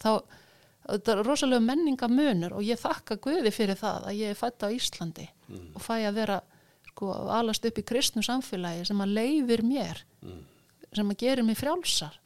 þá 0.02 0.24
þetta 0.88 1.14
er 1.14 1.24
rosalega 1.28 1.64
menningamunur 1.64 2.54
og 2.58 2.64
ég 2.64 2.80
þakka 2.80 3.20
Guði 3.24 3.52
fyrir 3.52 3.76
það 3.76 4.08
að 4.08 4.20
ég 4.22 4.32
er 4.32 4.40
fætt 4.40 4.64
á 4.64 4.72
Íslandi 4.72 5.28
og 5.76 5.82
fæ 5.84 5.96
að 6.08 6.14
vera 6.22 6.42
sko 6.88 7.12
alast 7.30 7.66
upp 7.66 7.78
í 7.78 7.84
kristnu 7.84 8.24
samfélagi 8.24 8.86
sem 8.88 9.02
að 9.04 9.16
leifir 9.20 9.64
mér 9.64 10.04
sem 10.96 11.10
að 11.12 11.18
gera 11.18 11.44
mig 11.44 11.58
frjálsar. 11.60 12.20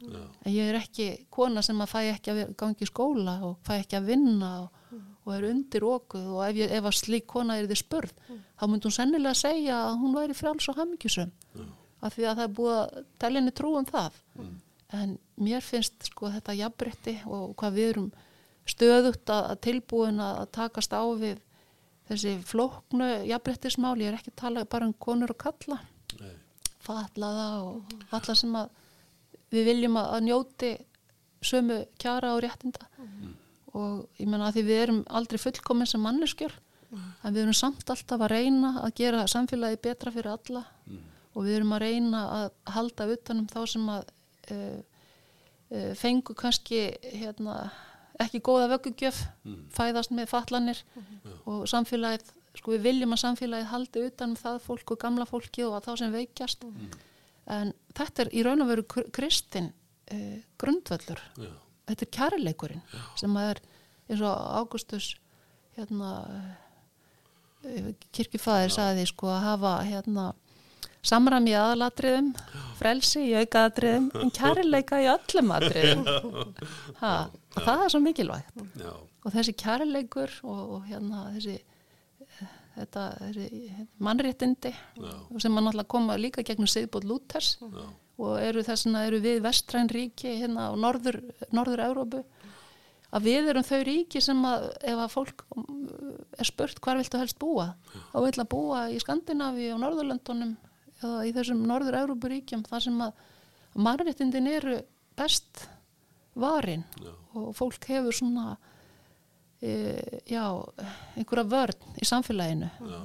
En 0.46 0.54
ég 0.54 0.70
er 0.70 0.78
ekki 0.80 1.08
kona 1.30 1.62
sem 1.62 1.80
að 1.82 1.90
fæ 1.92 2.00
ekki 2.14 2.32
að 2.32 2.56
ganga 2.58 2.86
í 2.86 2.90
skóla 2.90 3.36
og 3.48 3.58
fæ 3.66 3.80
ekki 3.82 3.98
að 3.98 4.06
vinna 4.12 4.52
og, 4.62 4.70
og 5.26 5.34
er 5.36 5.48
undir 5.50 5.84
okkuð 5.84 6.28
og 6.36 6.42
ef, 6.50 6.56
ég, 6.56 6.72
ef 6.72 6.86
að 6.86 6.98
slík 7.00 7.28
kona 7.28 7.58
er 7.58 7.68
þið 7.70 7.82
spurð 7.82 8.14
þá 8.60 8.68
myndi 8.68 8.88
hún 8.88 8.98
sennilega 8.98 9.34
segja 9.38 9.78
að 9.88 10.00
hún 10.02 10.16
væri 10.16 10.34
frjáls 10.38 10.70
og 10.70 10.78
hamingjusum 10.78 11.32
af 12.02 12.14
því 12.16 12.26
að 12.26 12.36
það 12.38 12.44
er 12.48 12.56
búið 12.58 12.76
að 12.78 13.06
telja 13.20 13.52
trú 13.52 13.78
um 13.78 13.86
það. 13.86 14.12
En 14.92 15.18
mér 15.38 15.62
finnst 15.62 16.10
sko 16.10 16.30
þetta 16.34 16.54
jafnbretti 16.58 17.14
og 17.26 17.56
hvað 17.56 17.74
við 17.78 17.90
erum 17.90 18.12
stöðugt 18.68 19.30
að 19.30 19.46
að 19.52 19.62
tilbúin 19.62 20.20
að 20.20 20.42
að 20.42 20.52
takast 20.52 20.94
á 20.94 21.04
við 21.18 21.40
þessi 22.10 22.34
flóknu 22.44 23.08
jafnbrettismál, 23.30 23.98
ég 24.02 24.12
er 24.12 24.18
ekki 24.18 24.34
að 24.34 24.42
tala 24.42 24.66
bara 24.66 24.86
um 24.90 24.94
konur 24.94 25.32
og 25.32 25.38
kalla 25.38 25.80
Nei. 26.20 26.36
Fatlaða 26.86 27.48
og 27.66 27.94
alla 28.12 28.36
sem 28.38 28.56
að 28.58 28.70
við 29.52 29.68
viljum 29.68 30.00
að, 30.00 30.10
að 30.16 30.26
njóti 30.28 30.72
sömu 31.42 31.80
kjara 32.00 32.36
og 32.36 32.44
réttinda. 32.46 32.88
Og 33.72 34.20
ég 34.20 34.28
menna 34.28 34.50
að 34.50 34.60
því 34.60 34.64
við 34.68 34.82
erum 34.84 35.02
aldrei 35.08 35.40
fullkomin 35.40 35.90
sem 35.90 36.04
manneskjör 36.04 36.54
en 36.92 37.34
við 37.34 37.46
erum 37.46 37.56
samt 37.56 37.90
alltaf 37.90 38.20
að 38.26 38.34
reyna 38.34 38.74
að 38.84 38.96
gera 39.00 39.28
samfélagi 39.32 39.80
betra 39.84 40.12
fyrir 40.12 40.32
alla. 40.34 40.66
Og 41.32 41.46
við 41.48 41.62
erum 41.62 41.72
að 41.78 41.86
reyna 41.86 42.24
að 42.36 42.50
halda 42.76 43.08
utanum 43.14 43.48
þá 43.48 43.62
sem 43.72 43.86
að 43.94 44.10
uh, 44.52 44.82
uh, 45.72 45.94
fengu 45.96 46.36
kannski 46.36 46.82
hérna, 47.16 47.72
ekki 48.20 48.44
góða 48.44 48.68
vöggugjöf 48.74 49.24
fæðast 49.72 50.12
með 50.12 50.28
fatlanir 50.34 50.84
og 51.46 51.64
samfélagið, 51.72 52.28
sko 52.58 52.74
við 52.76 52.82
viljum 52.90 53.14
að 53.16 53.22
samfélagið 53.24 53.70
haldi 53.72 54.06
utanum 54.10 54.36
það 54.40 54.58
fólk 54.66 54.92
og 54.96 55.00
gamla 55.02 55.26
fólki 55.30 55.64
og 55.68 55.78
að 55.78 55.86
þá 55.88 55.92
sem 56.02 56.12
veikjast. 56.16 56.66
En 57.52 57.74
þetta 57.98 58.26
er 58.26 58.34
í 58.36 58.44
raun 58.46 58.62
og 58.66 58.70
veru 58.72 58.84
kr- 58.96 59.10
kristin 59.16 59.72
uh, 60.14 60.38
grundvöllur. 60.62 61.22
Já. 61.42 61.52
þetta 61.92 62.06
er 62.06 62.12
kærleikurinn 62.18 62.84
sem 63.20 63.38
að 63.40 63.50
er 63.54 63.62
eins 64.12 64.22
og 64.28 64.36
Ágústus 64.62 65.08
hérna 65.78 66.12
uh, 67.66 67.92
kirkjufæðir 68.16 68.74
sagði 68.74 69.08
sko 69.10 69.30
að 69.32 69.44
hafa 69.46 69.74
hérna 69.88 70.32
samræmi 71.06 71.50
í 71.54 71.58
aðalatriðum 71.58 72.32
frelsi 72.78 73.24
í 73.32 73.34
aukaðatriðum 73.42 74.10
en 74.22 74.32
kærleika 74.38 75.00
í 75.02 75.08
öllum 75.10 75.54
atriðum. 75.58 76.04
Ha, 77.02 77.12
og 77.58 77.64
það 77.66 77.80
er 77.88 77.90
svo 77.90 78.00
mikilvægt. 78.06 78.60
Já, 78.78 78.92
og 79.26 79.34
þessi 79.34 79.54
kærleikur 79.58 80.34
og, 80.46 80.60
og 80.76 80.84
hérna 80.86 81.24
þessi 81.34 81.56
eh, 81.58 81.71
þetta, 82.76 83.06
mannréttindi 84.02 84.72
og 85.02 85.42
sem 85.42 85.54
mann 85.54 85.70
alltaf 85.72 85.90
koma 85.92 86.18
líka 86.20 86.44
gegnum 86.46 86.70
Lúters 87.04 87.58
já, 87.62 87.86
og 88.22 88.38
eru 88.42 88.64
þessna 88.64 89.06
eru 89.08 89.22
við 89.24 89.42
vestræn 89.44 89.90
ríki 89.90 90.38
hérna 90.42 90.70
á 90.70 90.74
norður, 90.78 91.22
norður 91.52 91.84
Európu 91.88 92.24
að 93.12 93.28
við 93.28 93.50
erum 93.52 93.68
þau 93.68 93.82
ríki 93.88 94.22
sem 94.24 94.46
að 94.48 94.68
ef 94.88 95.04
að 95.04 95.14
fólk 95.16 95.44
um, 95.58 95.84
er 96.38 96.48
spurt 96.48 96.80
hvar 96.84 97.00
viltu 97.00 97.20
helst 97.20 97.40
búa 97.42 97.74
og 98.14 98.28
vil 98.28 98.38
að 98.38 98.52
búa 98.54 98.86
í 98.92 99.00
Skandinavi 99.04 99.72
og 99.74 99.82
Norðurlöndunum 99.84 100.56
eða 101.02 101.26
í 101.28 101.34
þessum 101.36 101.66
norður 101.68 102.00
Európu 102.04 102.32
ríkjum 102.32 102.64
þar 102.68 102.86
sem 102.88 103.04
að 103.04 103.24
mannréttindin 103.88 104.50
eru 104.52 104.80
best 105.18 105.66
varin 106.40 106.86
Já. 107.02 107.12
og 107.36 107.52
fólk 107.58 107.88
hefur 107.90 108.16
svona 108.16 108.56
já, 109.62 110.46
einhverja 111.16 111.46
vörn 111.52 111.98
í 112.02 112.08
samfélaginu 112.08 112.70
já. 112.90 113.02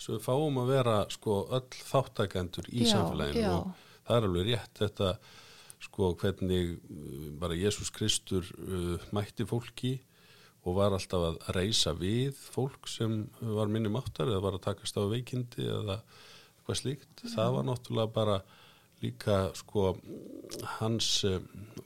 Svo 0.00 0.16
við 0.16 0.24
fáum 0.24 0.56
að 0.62 0.70
vera 0.72 0.94
sko 1.12 1.34
öll 1.54 1.76
þáttakendur 1.86 2.66
í 2.72 2.82
Já, 2.82 2.96
samfélaginu 2.96 3.44
já. 3.44 3.52
og 3.54 3.84
það 4.08 4.16
er 4.16 4.26
alveg 4.28 4.48
rétt 4.48 4.80
þetta 4.80 5.10
sko 5.84 6.08
hvernig 6.20 6.72
uh, 6.74 7.28
bara 7.40 7.58
Jésús 7.58 7.92
Kristur 7.94 8.48
uh, 8.56 8.96
mætti 9.14 9.46
fólki 9.48 9.94
og 10.64 10.78
var 10.78 10.96
alltaf 10.96 11.26
að 11.28 11.38
reysa 11.56 11.92
við 11.96 12.32
fólk 12.40 12.88
sem 12.88 13.26
var 13.40 13.68
minni 13.68 13.92
máttar 13.92 14.30
eða 14.32 14.42
var 14.46 14.56
að 14.56 14.64
takast 14.70 14.96
á 14.96 15.04
veikindi 15.04 15.66
eða 15.68 15.98
eitthvað 16.00 16.78
slíkt. 16.80 17.24
Það 17.34 17.50
var 17.58 17.66
náttúrulega 17.68 18.14
bara 18.16 18.38
líka 19.04 19.36
sko 19.60 19.90
hans 20.78 21.10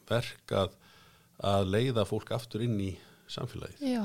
verk 0.07 0.55
að, 0.55 0.77
að 1.43 1.73
leiða 1.75 2.07
fólk 2.07 2.31
aftur 2.37 2.63
inn 2.69 2.79
í 2.79 2.93
samfélagið. 3.35 3.83
já, 3.93 4.05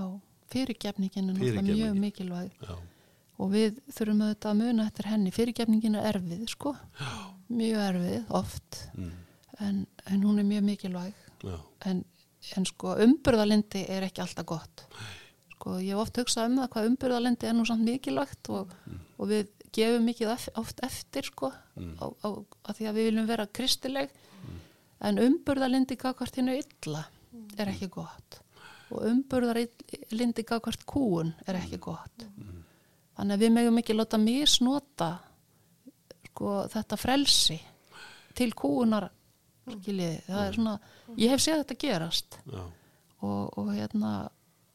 fyrirgefningin 0.54 1.30
er 1.30 1.38
náttúrulega 1.38 1.64
mjög 1.68 2.00
mikilvæg. 2.04 2.52
Já, 2.62 2.76
og 3.42 3.52
við 3.54 3.80
þurfum 3.96 4.22
auðvitað 4.28 4.52
að 4.52 4.62
muna 4.62 4.86
eftir 4.90 5.10
henni. 5.10 5.34
Fyrirgefningin 5.34 5.98
er 6.00 6.10
erfið 6.12 6.46
sko. 6.54 6.76
Mjög 7.54 7.82
erfið 7.88 8.36
oft. 8.40 8.80
Mm, 8.98 9.12
en, 9.68 9.82
en 10.12 10.28
hún 10.28 10.40
er 10.44 10.48
mjög 10.48 10.68
mikilvæg. 10.70 11.26
Já, 11.44 11.58
en, 11.90 12.04
en 12.58 12.70
sko 12.70 12.96
umburðalindi 13.04 13.86
er 13.92 14.06
ekki 14.08 14.24
alltaf 14.24 14.48
gott. 14.54 14.86
Sko 15.56 15.80
ég 15.80 15.94
hef 15.96 16.04
oft 16.06 16.22
hugsað 16.22 16.52
um 16.52 16.62
það 16.62 16.72
hvað 16.76 16.88
umburðalindi 16.92 17.50
er 17.50 17.58
nú 17.58 17.66
samt 17.68 17.88
mikilvægt 17.88 18.52
og, 18.54 18.72
og 19.18 19.32
við 19.32 19.50
gefum 19.74 20.06
mikið 20.06 20.36
oft 20.60 20.84
eftir 20.86 21.26
sko 21.26 21.50
á, 21.50 22.06
á, 22.06 22.30
að 22.70 22.78
því 22.78 22.88
að 22.90 22.98
við 23.00 23.10
viljum 23.10 23.30
vera 23.32 23.50
kristileg. 23.50 24.14
En 25.04 25.20
umburðalindi 25.20 25.98
kakvart 26.00 26.38
hennu 26.40 26.56
illa 26.56 27.08
er 27.60 27.72
ekki 27.74 27.90
gott 27.92 28.43
og 28.94 29.08
umburðar 29.10 29.60
lindi 30.14 30.46
gafkvært 30.48 30.86
kúun 30.90 31.34
er 31.48 31.60
ekki 31.60 31.80
gott. 31.82 32.28
Þannig 33.18 33.36
að 33.36 33.44
við 33.44 33.52
megum 33.58 33.82
ekki 33.82 33.96
láta 33.98 34.20
misnota 34.22 35.10
sko, 36.30 36.64
þetta 36.74 36.98
frelsi 36.98 37.60
til 38.38 38.50
kúunar 38.58 39.10
skiljiði, 39.64 40.24
það 40.28 40.46
er 40.46 40.56
svona 40.58 40.78
ég 41.22 41.34
hef 41.34 41.44
séð 41.44 41.62
þetta 41.62 41.80
gerast. 41.84 42.40
Já, 42.50 42.64
og, 43.24 43.60
og 43.60 43.70
hérna 43.74 44.14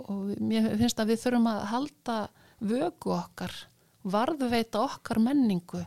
og 0.08 0.30
mér 0.38 0.70
finnst 0.78 1.02
að 1.02 1.12
við 1.12 1.24
þurfum 1.24 1.50
að 1.50 1.64
halda 1.72 2.18
vögu 2.58 3.12
okkar 3.16 3.54
varðveita 4.08 4.80
okkar 4.86 5.20
menningu 5.22 5.82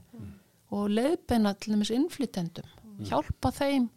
og 0.72 0.92
leiðbeina 0.92 1.54
til 1.60 1.78
þess 1.78 1.94
innflytendum 1.96 3.08
hjálpa 3.08 3.52
þeim 3.56 3.88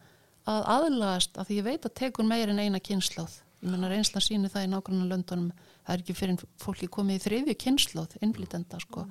að 0.48 0.68
aðlagast 0.74 1.38
að 1.38 1.48
því 1.48 1.58
ég 1.58 1.66
veit 1.66 1.88
að 1.88 1.96
tekur 2.00 2.28
meir 2.28 2.52
en 2.52 2.62
eina 2.62 2.80
kynnslóð 2.82 3.40
ég 3.64 3.70
menna 3.72 3.88
reynsla 3.88 4.20
síni 4.20 4.50
það 4.52 4.66
í 4.66 4.70
nákvæmlega 4.74 5.10
löndunum 5.14 5.52
það 5.84 5.94
er 5.94 6.02
ekki 6.02 6.16
fyrir 6.16 6.42
fólki 6.60 6.88
komið 6.92 7.16
í 7.16 7.22
þriðju 7.24 7.54
kynnslóð 7.64 8.16
innflytenda 8.24 8.80
sko. 8.82 9.04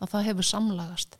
Að 0.00 0.12
það 0.14 0.26
hefur 0.28 0.48
samlagast. 0.48 1.18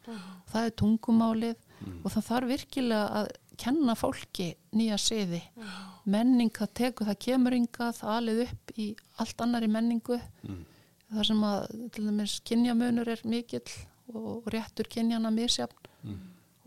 Það 0.50 0.66
er 0.66 0.74
tungumálið 0.82 1.64
og 2.04 2.08
það 2.14 2.26
þarf 2.30 2.50
virkilega 2.54 3.20
að 3.20 3.30
kenna 3.60 3.94
fólki 3.98 4.48
nýja 4.76 4.98
siði. 5.00 5.42
Menning 6.10 6.52
það 6.56 6.74
tekur, 6.80 7.10
það 7.10 7.22
kemur 7.26 7.56
yngað 7.58 8.02
alið 8.14 8.42
upp 8.46 8.74
í 8.76 8.88
allt 9.20 9.44
annari 9.44 9.70
menningu. 9.70 10.18
Þar 11.10 11.26
sem 11.26 11.46
að 11.46 11.62
til 11.94 12.06
dæmis 12.06 12.36
kynjamunur 12.46 13.10
er 13.10 13.22
mikill 13.26 13.66
og 14.14 14.46
réttur 14.50 14.88
kynjana 14.90 15.32
misjafn. 15.34 15.90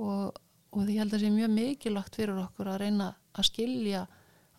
Og, 0.03 0.33
og 0.73 0.89
ég 0.89 0.99
held 0.99 1.13
að 1.13 1.19
það 1.19 1.23
sé 1.23 1.31
mjög 1.31 1.53
mikilvægt 1.53 2.19
fyrir 2.19 2.43
okkur 2.43 2.71
að 2.73 2.81
reyna 2.83 3.13
að 3.33 3.47
skilja 3.49 4.03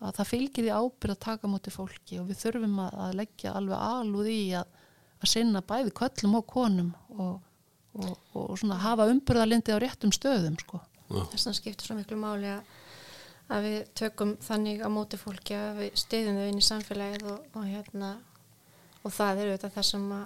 að 0.05 0.19
það 0.19 0.29
fylgir 0.31 0.65
því 0.65 0.71
ábyrð 0.75 1.15
að 1.15 1.23
taka 1.25 1.49
múti 1.49 1.73
fólki 1.73 2.19
og 2.21 2.29
við 2.29 2.41
þurfum 2.43 2.79
að, 2.85 2.97
að 3.05 3.17
leggja 3.21 3.53
alveg 3.57 3.83
alúð 3.87 4.31
í 4.31 4.39
að, 4.59 4.79
að 5.21 5.31
sinna 5.31 5.61
bæði 5.65 5.93
köllum 5.99 6.37
og 6.39 6.45
konum 6.51 6.91
og, 7.15 7.35
og, 7.97 8.13
og 8.33 8.53
svona 8.61 8.79
hafa 8.83 9.09
umbyrðalindi 9.11 9.75
á 9.75 9.81
réttum 9.81 10.13
stöðum 10.15 10.57
sko. 10.61 10.81
þess 11.09 11.49
að 11.49 11.59
skiptir 11.59 11.89
svo 11.89 11.97
miklu 11.97 12.19
máli 12.21 12.51
að, 12.53 12.77
að 13.55 13.67
við 13.69 13.81
tökum 14.01 14.37
þannig 14.45 14.85
á 14.85 14.89
móti 14.93 15.19
fólki 15.21 15.57
að 15.57 15.83
við 15.83 15.99
stiðum 16.05 16.39
þau 16.39 16.47
inn 16.51 16.61
í 16.61 16.69
samfélagið 16.69 17.27
og, 17.33 17.51
og 17.55 17.67
hérna 17.69 18.15
og 19.05 19.13
það 19.13 19.43
er 19.43 19.53
auðvitað 19.53 19.77
það 19.77 19.89
sem 19.91 20.07
að 20.15 20.25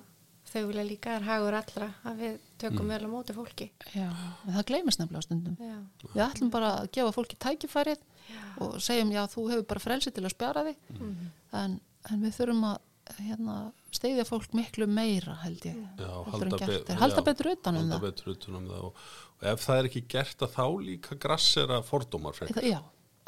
þau 0.49 0.61
vilja 0.65 0.85
líka 0.87 1.15
er 1.15 1.25
hagur 1.27 1.55
allra 1.59 1.89
að 2.07 2.21
við 2.23 2.37
tökum 2.61 2.89
vel 2.89 3.03
á 3.05 3.09
móti 3.09 3.35
fólki. 3.37 3.67
Já, 3.93 4.07
það 4.47 4.63
gleymist 4.71 5.01
nefnilega 5.01 5.21
á 5.21 5.27
stundum. 5.27 5.57
Já, 5.61 5.77
við 6.15 6.23
ætlum 6.25 6.51
bara 6.53 6.71
að 6.79 6.89
gefa 6.95 7.13
fólki 7.13 7.37
tækifærið 7.43 8.01
og 8.59 8.77
segjum 8.83 9.11
já 9.15 9.23
þú 9.31 9.47
hefur 9.51 9.65
bara 9.71 9.79
frelsi 9.83 10.11
til 10.11 10.23
að 10.25 10.33
spjara 10.35 10.63
þig. 10.69 10.77
En, 11.53 11.79
en 12.11 12.21
við 12.23 12.35
þurfum 12.37 12.63
að 12.69 12.77
hérna, 13.19 13.55
steyðja 13.95 14.25
fólk 14.29 14.51
miklu 14.53 14.85
meira 14.87 15.33
held 15.41 15.63
ég 15.65 15.75
já, 15.97 16.09
en 16.29 16.49
be- 16.53 16.83
er. 16.85 16.95
halda 17.01 17.21
já, 17.23 17.25
betur 17.25 17.47
utan 17.55 17.75
um 17.75 17.81
halda 17.81 17.95
það. 17.97 18.03
betur 18.05 18.31
utan 18.35 18.55
um 18.59 18.67
það. 18.69 18.83
Og, 18.85 19.03
og 19.39 19.47
ef 19.53 19.63
það 19.65 19.79
er 19.81 19.89
ekki 19.89 20.03
gert 20.13 20.45
að 20.45 20.53
þá 20.53 20.65
líka 20.85 21.17
grassera 21.25 21.79
fordómar 21.81 22.37
frekar. 22.37 22.61
Það- 22.61 22.69
já, 22.69 22.79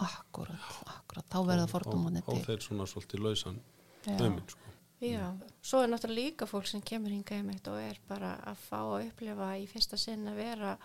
akkurat, 0.05 0.67
akkurat. 0.85 1.25
Þá 1.33 1.39
verða 1.49 1.67
fordómanir 1.71 2.23
og 2.27 2.35
til. 2.37 2.45
þeir 2.45 2.61
svona 2.67 2.85
svolítið 2.89 3.25
lausan 3.25 3.59
Já. 4.05 4.17
döminn 4.17 4.47
sko. 4.49 4.57
Já, 5.01 5.25
svo 5.65 5.81
er 5.81 5.89
náttúrulega 5.89 6.19
líka 6.29 6.45
fólk 6.45 6.67
sem 6.69 6.81
kemur 6.85 7.09
hinga 7.09 7.33
einmitt 7.39 7.65
og 7.67 7.79
er 7.81 7.97
bara 8.07 8.35
að 8.45 8.57
fá 8.69 8.77
að 8.85 9.07
upplifa 9.09 9.47
í 9.57 9.65
fyrsta 9.69 9.97
sinn 9.97 10.27
að 10.29 10.35
vera 10.37 10.75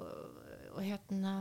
og, 0.00 0.06
og 0.76 0.80
hérna 0.80 1.34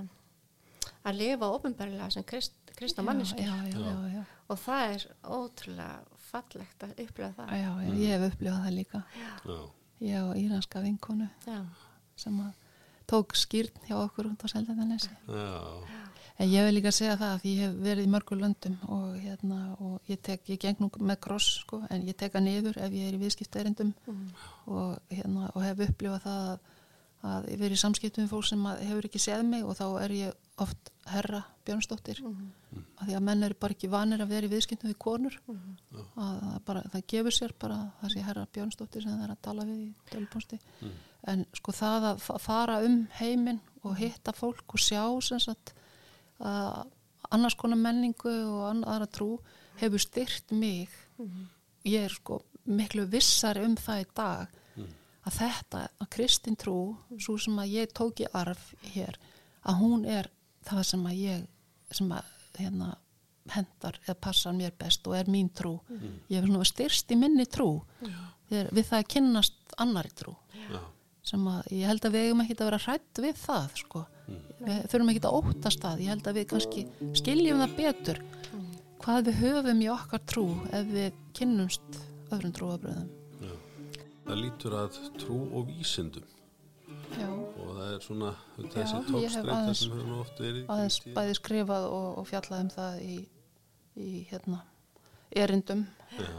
að 1.06 1.20
lifa 1.22 1.50
ofinbarlega 1.56 2.10
sem 2.12 2.24
krist, 2.28 2.56
kristna 2.76 3.04
manneski 3.08 3.44
já, 3.46 3.56
já, 3.70 3.80
já, 3.80 3.98
já, 4.16 4.24
og 4.50 4.60
það 4.60 4.96
er 4.96 5.06
ótrúlega 5.24 6.20
fallegt 6.30 6.84
að 6.86 6.96
upplifa 7.06 7.32
það. 7.38 7.54
já, 7.58 7.70
já, 7.84 7.94
ég 8.00 8.10
hef 8.16 8.34
upplifað 8.34 8.66
það 8.66 8.76
líka. 8.80 9.04
Já, 9.50 9.60
ég 10.00 10.24
og 10.24 10.36
íranska 10.40 10.82
vinkonu 10.84 11.30
Já, 11.48 11.62
sem 12.16 12.38
að 12.44 12.52
tók 13.10 13.34
skýrn 13.36 13.88
hjá 13.88 13.96
okkur 13.98 14.30
út 14.30 14.44
á 14.46 14.48
Seldaðanesi 14.52 15.10
já, 15.10 16.06
En 16.40 16.48
ég 16.48 16.64
vil 16.64 16.76
líka 16.78 16.92
segja 16.96 17.18
það 17.20 17.34
að 17.36 17.46
ég 17.50 17.58
hef 17.66 17.74
verið 17.84 18.06
í 18.06 18.12
mörgur 18.14 18.40
löndum 18.40 18.76
og, 18.88 19.08
hérna, 19.20 19.58
og 19.84 19.98
ég, 20.08 20.22
tek, 20.24 20.46
ég 20.48 20.60
geng 20.62 20.80
nú 20.80 20.88
með 21.04 21.18
kross 21.26 21.50
sko, 21.66 21.82
en 21.92 22.06
ég 22.08 22.16
teka 22.16 22.40
niður 22.40 22.78
ef 22.80 22.94
ég 22.96 23.10
er 23.10 23.18
í 23.18 23.20
viðskiptaerindum. 23.20 23.90
Og, 24.72 24.94
hérna, 25.12 25.50
og 25.52 25.66
hef 25.66 25.82
upplifað 25.90 26.24
það 26.24 26.46
að, 26.54 26.70
að 27.26 27.50
ég 27.52 27.60
verið 27.60 27.76
í 27.76 27.82
samskiptum 27.82 28.24
við 28.26 28.32
fólk 28.32 28.46
sem 28.48 28.62
að 28.70 28.84
hefur 28.88 29.08
ekki 29.10 29.20
séð 29.20 29.42
mig 29.50 29.64
og 29.68 29.76
þá 29.76 29.86
er 30.06 30.14
ég 30.16 30.62
oft 30.64 30.92
herra 31.10 31.42
Björnsdóttir. 31.68 32.20
Af 33.00 33.08
því 33.08 33.16
að 33.18 33.24
menn 33.28 33.44
eru 33.44 33.56
bara 33.60 33.76
ekki 33.76 33.90
vanir 33.92 34.22
að 34.24 34.32
vera 34.34 34.48
í 34.48 34.52
viðskiptum 34.54 34.90
við 34.92 34.98
konur. 35.04 35.36
Að 35.50 36.40
það, 36.40 36.56
bara, 36.66 36.84
það 36.94 37.04
gefur 37.14 37.36
sér 37.36 37.54
bara 37.60 37.78
sé 38.14 38.24
herra 38.24 38.46
Björnsdóttir 38.56 39.04
sem 39.04 39.12
það 39.18 39.26
er 39.28 39.34
að 39.36 39.42
tala 39.50 39.66
við 39.68 39.82
í 39.84 39.90
tölupósti 40.12 40.60
en 41.28 41.46
sko 41.54 41.72
það 41.76 42.06
að 42.14 42.22
fa- 42.24 42.38
fara 42.40 42.78
um 42.88 43.02
heiminn 43.20 43.60
og 43.84 43.98
hitta 44.00 44.32
fólk 44.32 44.64
og 44.78 44.80
sjá 44.80 45.04
sem 45.22 45.40
sagt 45.44 45.74
að 46.40 46.88
annars 47.36 47.56
konar 47.60 47.78
menningu 47.78 48.32
og 48.48 48.86
aðra 48.88 49.08
trú 49.12 49.34
hefur 49.82 50.00
styrt 50.00 50.52
mig. 50.56 50.90
Ég 51.86 52.06
er 52.08 52.10
sko 52.16 52.42
miklu 52.66 53.06
vissari 53.12 53.64
um 53.66 53.76
það 53.80 54.02
í 54.04 54.08
dag 54.16 54.56
að 55.28 55.38
þetta, 55.40 55.84
að 56.00 56.10
kristin 56.16 56.58
trú 56.60 56.80
svo 57.20 57.38
sem 57.42 57.60
að 57.60 57.74
ég 57.76 57.94
tók 57.96 58.22
í 58.24 58.30
arf 58.34 58.74
hér, 58.94 59.18
að 59.68 59.80
hún 59.82 60.06
er 60.08 60.30
það 60.68 60.84
sem 60.92 61.06
að 61.10 61.22
ég 61.24 61.96
sem 61.96 62.12
að 62.14 62.36
hérna 62.60 62.94
hendar 63.50 63.98
eða 64.06 64.18
passar 64.22 64.54
mér 64.54 64.76
best 64.78 65.08
og 65.10 65.16
er 65.18 65.30
mín 65.32 65.50
trú. 65.56 65.80
Ég 66.30 66.40
hef 66.40 66.48
svona 66.48 66.68
styrst 66.68 67.12
í 67.12 67.18
minni 67.18 67.46
trú. 67.50 67.82
Þegar, 68.50 68.72
við 68.74 68.88
það 68.90 69.00
að 69.00 69.10
kynnast 69.14 69.76
annari 69.78 70.12
trú. 70.18 70.36
Já, 70.70 70.80
sem 71.30 71.48
að 71.52 71.72
ég 71.76 71.90
held 71.90 72.06
að 72.06 72.16
við 72.16 72.28
eigum 72.28 72.44
ekki 72.44 72.58
að 72.58 72.70
vera 72.70 72.82
hrætt 72.86 73.22
við 73.26 73.36
það 73.44 73.70
sko. 73.84 74.06
við 74.60 74.84
þurfum 74.92 75.12
ekki 75.14 75.24
að 75.24 75.38
óttast 75.40 75.86
það. 75.86 76.04
Ég 76.04 76.14
held 76.14 76.28
að 76.28 76.40
við 76.40 76.48
kannski 76.54 76.86
skiljum 77.22 77.64
það 77.64 77.76
betur 77.80 78.22
hvað 79.00 79.30
við 79.30 79.40
höfum 79.44 79.82
í 79.82 79.90
okkar 79.94 80.26
trú 80.28 80.46
ef 80.76 80.92
við 80.92 81.24
kynnumst 81.38 82.02
öðrum 82.30 82.54
trúabröðum. 82.58 83.19
Það 84.30 84.44
lítur 84.44 84.76
að 84.78 85.00
trú 85.18 85.40
og 85.58 85.70
vísindum. 85.70 86.28
Já, 87.18 87.30
og 87.30 87.70
það 87.74 87.88
er 87.96 88.04
svona 88.06 88.30
þessi 88.58 89.00
tókstreita 89.08 89.56
aðeins- 89.56 89.82
sem 89.82 89.94
hefur 89.94 90.08
nú 90.10 90.20
oft 90.22 90.42
verið 90.42 90.70
aðeins 90.70 90.98
bæði 91.16 91.36
skrifað 91.40 91.88
og, 91.90 92.08
og 92.22 92.28
fjallað 92.30 92.64
um 92.66 92.70
það 92.76 93.02
í, 93.02 93.18
í 93.98 94.10
hérna 94.30 94.62
erindum. 95.44 95.84
Já, 96.18 96.30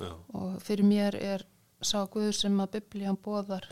já, 0.00 0.12
og 0.38 0.56
fyrir 0.62 0.86
mér 0.86 1.18
er 1.18 1.44
sá 1.82 1.98
Guður 2.06 2.36
sem 2.36 2.62
að 2.62 2.76
biblían 2.78 3.18
bóðar 3.18 3.66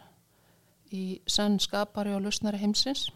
í 0.94 1.20
senn 1.28 1.58
skapari 1.60 2.14
og 2.16 2.24
lusnari 2.24 2.58
heimsins 2.58 3.08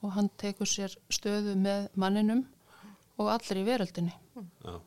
og 0.00 0.14
hann 0.16 0.30
tekur 0.40 0.66
sér 0.66 0.94
stöðu 1.12 1.54
með 1.60 1.90
manninum 1.94 2.46
og 3.18 3.30
allir 3.34 3.60
í 3.60 3.66
veröldinni. 3.66 4.14
Já, 4.64 4.78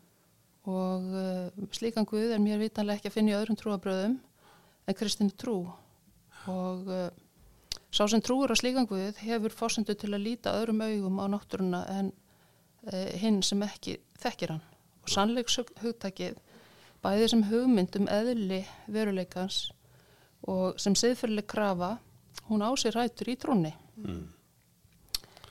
og 0.72 1.08
uh, 1.16 1.70
slíkan 1.72 2.08
Guð 2.08 2.36
er 2.36 2.42
mér 2.44 2.60
vitanlega 2.62 3.00
ekki 3.00 3.12
að 3.12 3.16
finna 3.16 3.34
í 3.34 3.39
öðrum 3.39 3.60
trúabröðum 3.60 4.20
en 4.92 5.00
kristinni 5.00 5.36
trú. 5.38 5.64
Og 6.52 6.89
uh, 6.89 7.08
sá 7.94 8.08
sem 8.08 8.22
trúur 8.24 8.52
á 8.52 8.56
slíkan 8.58 8.89
Guð 8.89 9.20
hefur 9.24 9.56
fórsendu 9.56 9.96
til 9.96 10.12
að 10.14 10.26
líta 10.26 10.56
öðrum 10.60 10.84
augum 10.86 11.22
á 11.22 11.26
náttúruna 11.32 11.82
en 12.00 12.12
uh, 12.12 13.10
hinn 13.22 13.42
sem 13.46 13.62
ekki 13.66 13.98
þekkir 14.22 14.56
hann. 14.56 14.64
Og 15.02 15.12
sannleiks 15.12 15.60
hugtakið 15.82 16.39
bæði 17.02 17.30
sem 17.32 17.46
hugmynd 17.50 17.98
um 17.98 18.10
eðli 18.12 18.62
veruleikans 18.92 19.72
og 20.50 20.80
sem 20.82 20.96
siðferðileg 20.98 21.48
krafa 21.50 21.96
hún 22.50 22.64
á 22.66 22.70
sér 22.78 22.98
rætur 22.98 23.32
í 23.34 23.38
trúnni. 23.38 23.74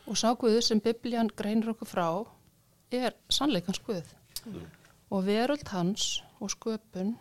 Og 0.06 0.18
sá 0.18 0.34
Guð 0.38 0.60
sem 0.66 0.82
biblían 0.82 1.30
greinir 1.36 1.70
okkur 1.72 1.90
frá 1.90 2.06
er 2.90 3.14
sannleikans 3.30 3.82
Guð. 3.86 4.06
Og 5.10 5.26
veröld 5.26 5.66
hans 5.70 6.22
og 6.40 6.50
sköpun 6.54 7.16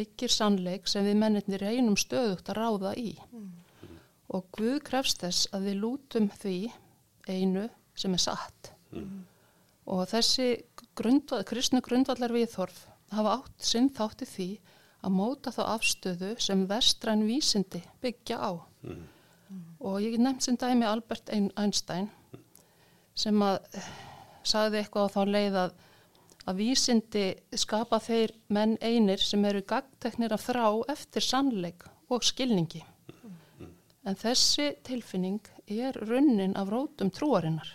byggir 0.00 0.32
sannleik 0.34 0.88
sem 0.90 1.04
við 1.06 1.18
mennirnir 1.22 1.62
reynum 1.62 1.96
stöðugt 2.00 2.48
að 2.50 2.58
ráða 2.62 2.94
í. 2.98 3.12
Og 4.30 4.44
Guð 4.54 4.80
krefst 4.86 5.22
þess 5.24 5.48
að 5.54 5.64
við 5.70 5.78
lútum 5.84 6.28
því 6.40 6.56
einu 7.28 7.68
sem 7.98 8.14
er 8.14 8.22
satt. 8.22 8.72
Og 9.90 10.04
þessi 10.10 10.46
grundvað, 10.98 11.44
kristnu 11.48 11.80
grundvallar 11.82 12.32
viðhorf 12.34 12.84
hafa 13.10 13.32
átt 13.40 13.64
sinn 13.66 13.88
þátti 13.90 14.26
því 14.30 14.48
að 15.02 15.14
móta 15.16 15.50
þá 15.50 15.62
afstöðu 15.74 16.34
sem 16.38 16.66
vestræn 16.70 17.24
vísindi 17.26 17.80
byggja 18.04 18.36
á. 18.38 18.50
Og 19.80 19.96
ég 20.04 20.12
get 20.14 20.22
nefnt 20.22 20.44
sem 20.46 20.56
dæmi 20.60 20.86
Albert 20.86 21.30
Ein- 21.34 21.50
Einstein 21.58 22.10
sem 23.18 23.40
að 23.42 23.56
eh, 23.74 23.88
sagði 24.46 24.78
eitthvað 24.84 25.08
á 25.10 25.14
þá 25.16 25.20
leið 25.26 25.56
að, 25.64 25.72
að 26.48 26.62
vísindi 26.62 27.24
skapa 27.58 28.00
þeir 28.00 28.32
menn 28.48 28.76
einir 28.80 29.20
sem 29.22 29.44
eru 29.44 29.62
gagteknir 29.62 30.32
af 30.32 30.46
þrá 30.48 30.66
eftir 30.92 31.24
sannleik 31.24 31.84
og 32.10 32.24
skilningi. 32.24 32.82
En 34.08 34.16
þessi 34.16 34.72
tilfinning 34.86 35.40
er 35.68 35.96
runnin 36.08 36.56
af 36.56 36.70
rótum 36.72 37.10
trúarinnar 37.12 37.68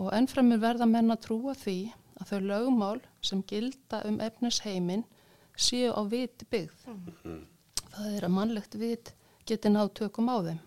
og 0.00 0.08
ennfremur 0.16 0.60
verða 0.62 0.88
menn 0.88 1.12
að 1.12 1.26
trúa 1.26 1.54
því 1.58 1.76
að 2.20 2.30
þau 2.30 2.40
lögmál 2.48 3.00
sem 3.20 3.42
gilda 3.48 4.00
um 4.08 4.20
efnisheimin 4.24 5.04
séu 5.56 5.92
á 5.92 6.00
viti 6.08 6.48
byggð. 6.48 6.86
Það 7.92 8.16
er 8.16 8.26
að 8.26 8.34
mannlegt 8.38 8.76
vit 8.80 9.12
geti 9.46 9.68
náð 9.68 9.92
tökum 10.00 10.30
á 10.32 10.36
þeim. 10.46 10.60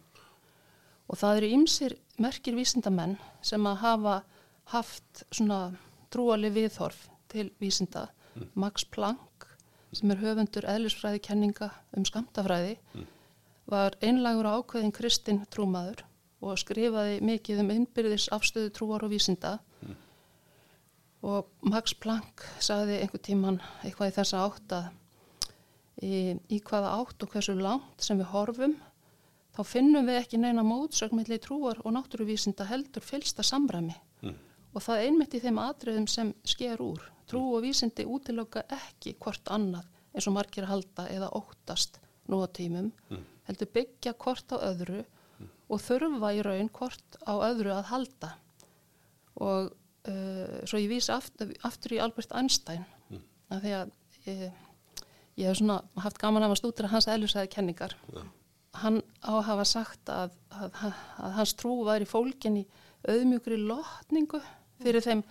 Og 1.10 1.20
það 1.22 1.38
eru 1.40 1.52
ymsir 1.58 1.98
merkir 2.22 2.58
vísindamenn 2.58 3.18
sem 3.42 3.66
að 3.66 3.82
hafa 3.82 4.16
haft 4.74 5.26
svona 5.32 5.76
trúali 6.16 6.52
viðhorf 6.56 7.10
til 7.32 7.50
vísinda. 7.60 8.08
Max 8.56 8.86
Planck 8.88 9.50
sem 9.96 10.12
er 10.12 10.22
höfundur 10.24 10.68
eðlisfræði 10.68 11.22
kenninga 11.24 11.70
um 11.96 12.08
skamtafræði 12.08 12.76
var 13.72 13.96
einlagur 14.04 14.48
ákveðin 14.48 14.94
kristinn 14.96 15.44
trúmaður 15.52 16.04
og 16.46 16.60
skrifaði 16.62 17.22
mikið 17.26 17.64
um 17.64 17.72
innbyrðis 17.74 18.28
afstöðu 18.36 18.72
trúar 18.76 19.06
og 19.08 19.12
vísinda. 19.12 19.58
Og 21.26 21.48
Max 21.66 21.96
Planck 21.98 22.44
sagði 22.62 23.00
einhver 23.02 23.24
tíman 23.24 23.62
eitthvað 23.84 24.12
í 24.12 24.16
þessa 24.20 24.44
átt 24.46 24.76
að 24.78 24.92
í, 26.06 26.36
í 26.52 26.60
hvaða 26.60 26.98
átt 27.00 27.24
og 27.24 27.32
hversu 27.34 27.56
langt 27.58 28.04
sem 28.04 28.20
við 28.20 28.32
horfum 28.36 28.76
þá 29.56 29.64
finnum 29.68 30.08
við 30.08 30.20
ekki 30.22 30.40
neina 30.44 30.64
mótsögmilli 30.68 31.40
trúar 31.42 31.80
og 31.84 31.96
náttúruvísinda 31.96 32.68
heldur 32.70 33.04
fylsta 33.04 33.44
samræmi 33.48 33.96
og 34.76 34.84
það 34.84 35.00
er 35.00 35.10
einmitt 35.10 35.36
í 35.38 35.42
þeim 35.44 35.60
atriðum 35.64 36.08
sem 36.12 36.32
sker 36.48 36.82
úr. 36.84 37.04
Trú 37.26 37.42
og 37.56 37.64
vísindi 37.64 38.06
útiloka 38.06 38.66
ekki 38.70 39.16
hvort 39.24 39.48
annað 39.54 39.88
eins 40.16 40.28
og 40.30 40.36
margir 40.36 40.68
halda 40.70 41.08
eða 41.12 41.32
óttast 41.36 42.00
nú 42.32 42.42
á 42.44 42.48
tímum, 42.48 42.92
heldur 43.48 43.72
byggja 43.76 44.16
hvort 44.20 44.54
á 44.56 44.58
öðru 44.72 45.04
og 45.70 45.82
þurfa 45.82 46.32
í 46.36 46.44
raun 46.46 46.70
hvort 46.74 47.18
á 47.26 47.34
öðru 47.50 47.74
að 47.76 47.90
halda. 47.92 48.30
Og 49.42 49.74
uh, 50.08 50.60
svo 50.64 50.80
ég 50.80 50.92
vísi 50.92 51.12
aftur, 51.14 51.52
aftur 51.68 51.98
í 51.98 52.02
Albert 52.02 52.32
Einstein, 52.38 52.86
af 53.52 53.62
því 53.62 53.76
að 53.80 53.92
ég, 54.30 54.64
ég 55.42 55.50
hef 55.50 55.60
svona 55.60 55.82
haft 56.06 56.22
gaman 56.22 56.48
að 56.48 56.58
stúdra 56.62 56.92
hans 56.94 57.10
eðlusæði 57.12 57.52
kenningar. 57.58 57.98
Hann 58.76 59.02
á 59.24 59.32
að 59.36 59.46
hafa 59.50 59.66
sagt 59.68 60.12
að, 60.12 60.36
að, 60.52 60.80
að 61.20 61.36
hans 61.40 61.56
trú 61.60 61.78
fólkin 62.10 62.62
í 62.64 62.66
auðmjúkri 63.06 63.60
lotningu 63.62 64.42
fyrir 64.86 65.02
þeim 65.06 65.24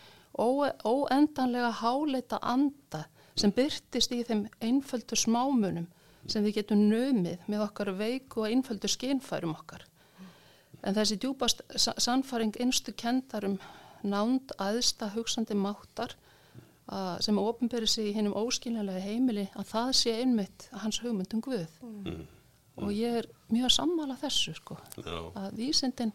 óendanlega 0.84 1.70
háleita 1.80 2.38
anda 2.42 3.04
sem 3.38 3.52
byrtist 3.54 4.12
í 4.14 4.22
þeim 4.26 4.44
einföldu 4.62 5.16
smámunum 5.18 5.86
sem 6.30 6.44
við 6.46 6.60
getum 6.60 6.84
nömið 6.88 7.42
með 7.50 7.64
okkar 7.66 7.90
veiku 7.98 8.44
og 8.44 8.50
einföldu 8.50 8.88
skinfærum 8.88 9.52
okkar. 9.58 9.82
En 10.84 10.94
þessi 10.96 11.18
djúpast 11.20 11.60
sa- 11.76 11.94
sannfæring 12.00 12.54
innstu 12.60 12.92
kendarum 12.96 13.58
nánd 14.04 14.52
aðsta 14.60 15.10
hugsandi 15.14 15.54
máttar 15.56 16.14
að, 16.88 17.20
sem 17.24 17.38
ofinberi 17.40 17.86
sig 17.88 18.10
í 18.10 18.14
hinnum 18.16 18.34
óskiljanlega 18.36 19.00
heimili 19.00 19.46
að 19.56 19.68
það 19.72 19.92
sé 20.00 20.14
einmitt 20.20 20.68
hans 20.72 20.98
hugmyndum 21.00 21.40
Guð. 21.44 21.68
Og 22.76 22.90
ég 22.92 23.20
er 23.22 23.28
mjög 23.54 23.70
sammála 23.70 24.16
þessu 24.18 24.54
sko, 24.58 24.76
Já. 24.98 25.18
að 25.38 25.52
vísindin, 25.60 26.12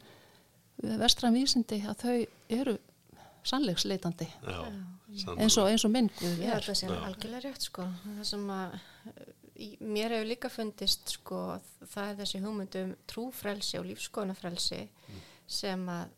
vestran 0.81 1.33
vísindi, 1.33 1.79
að 1.87 2.01
þau 2.03 2.17
eru 2.49 2.77
sannleiksleitandi. 3.47 4.27
Já, 4.43 4.59
eins 5.37 5.57
og, 5.57 5.69
eins 5.69 5.85
og 5.87 5.91
minn 5.93 6.09
Guð 6.19 6.43
er. 6.43 6.63
það 6.65 6.79
sé 6.81 6.89
algjörlega 6.93 7.41
rétt 7.47 7.65
sko. 7.69 7.87
Það 8.05 8.23
sem 8.29 8.45
að 8.53 8.77
í, 9.55 9.69
mér 9.81 10.15
hefur 10.15 10.29
líka 10.29 10.51
fundist 10.53 11.15
sko, 11.15 11.41
það 11.81 12.11
er 12.11 12.19
þessi 12.21 12.41
hugmyndum 12.43 12.93
trúfrelsi 13.09 13.79
og 13.79 13.87
lífskoðunafrelsi 13.89 14.81
sem 15.49 15.87
að 15.89 16.15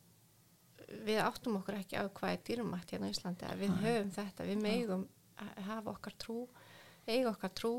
við 1.07 1.21
áttum 1.23 1.55
okkur 1.61 1.77
ekki 1.79 2.01
á 2.01 2.03
hvað 2.11 2.33
er 2.35 2.43
dýrumætt 2.49 2.91
hérna 2.91 3.07
á 3.07 3.13
Íslandi 3.13 3.47
að 3.47 3.61
við 3.63 3.75
höfum 3.85 4.11
þetta, 4.17 4.47
við 4.49 4.61
megum 4.65 5.07
að 5.39 5.63
hafa 5.69 5.93
okkar 5.95 6.15
trú, 6.19 6.37
eiga 7.07 7.31
okkar 7.31 7.53
trú 7.55 7.73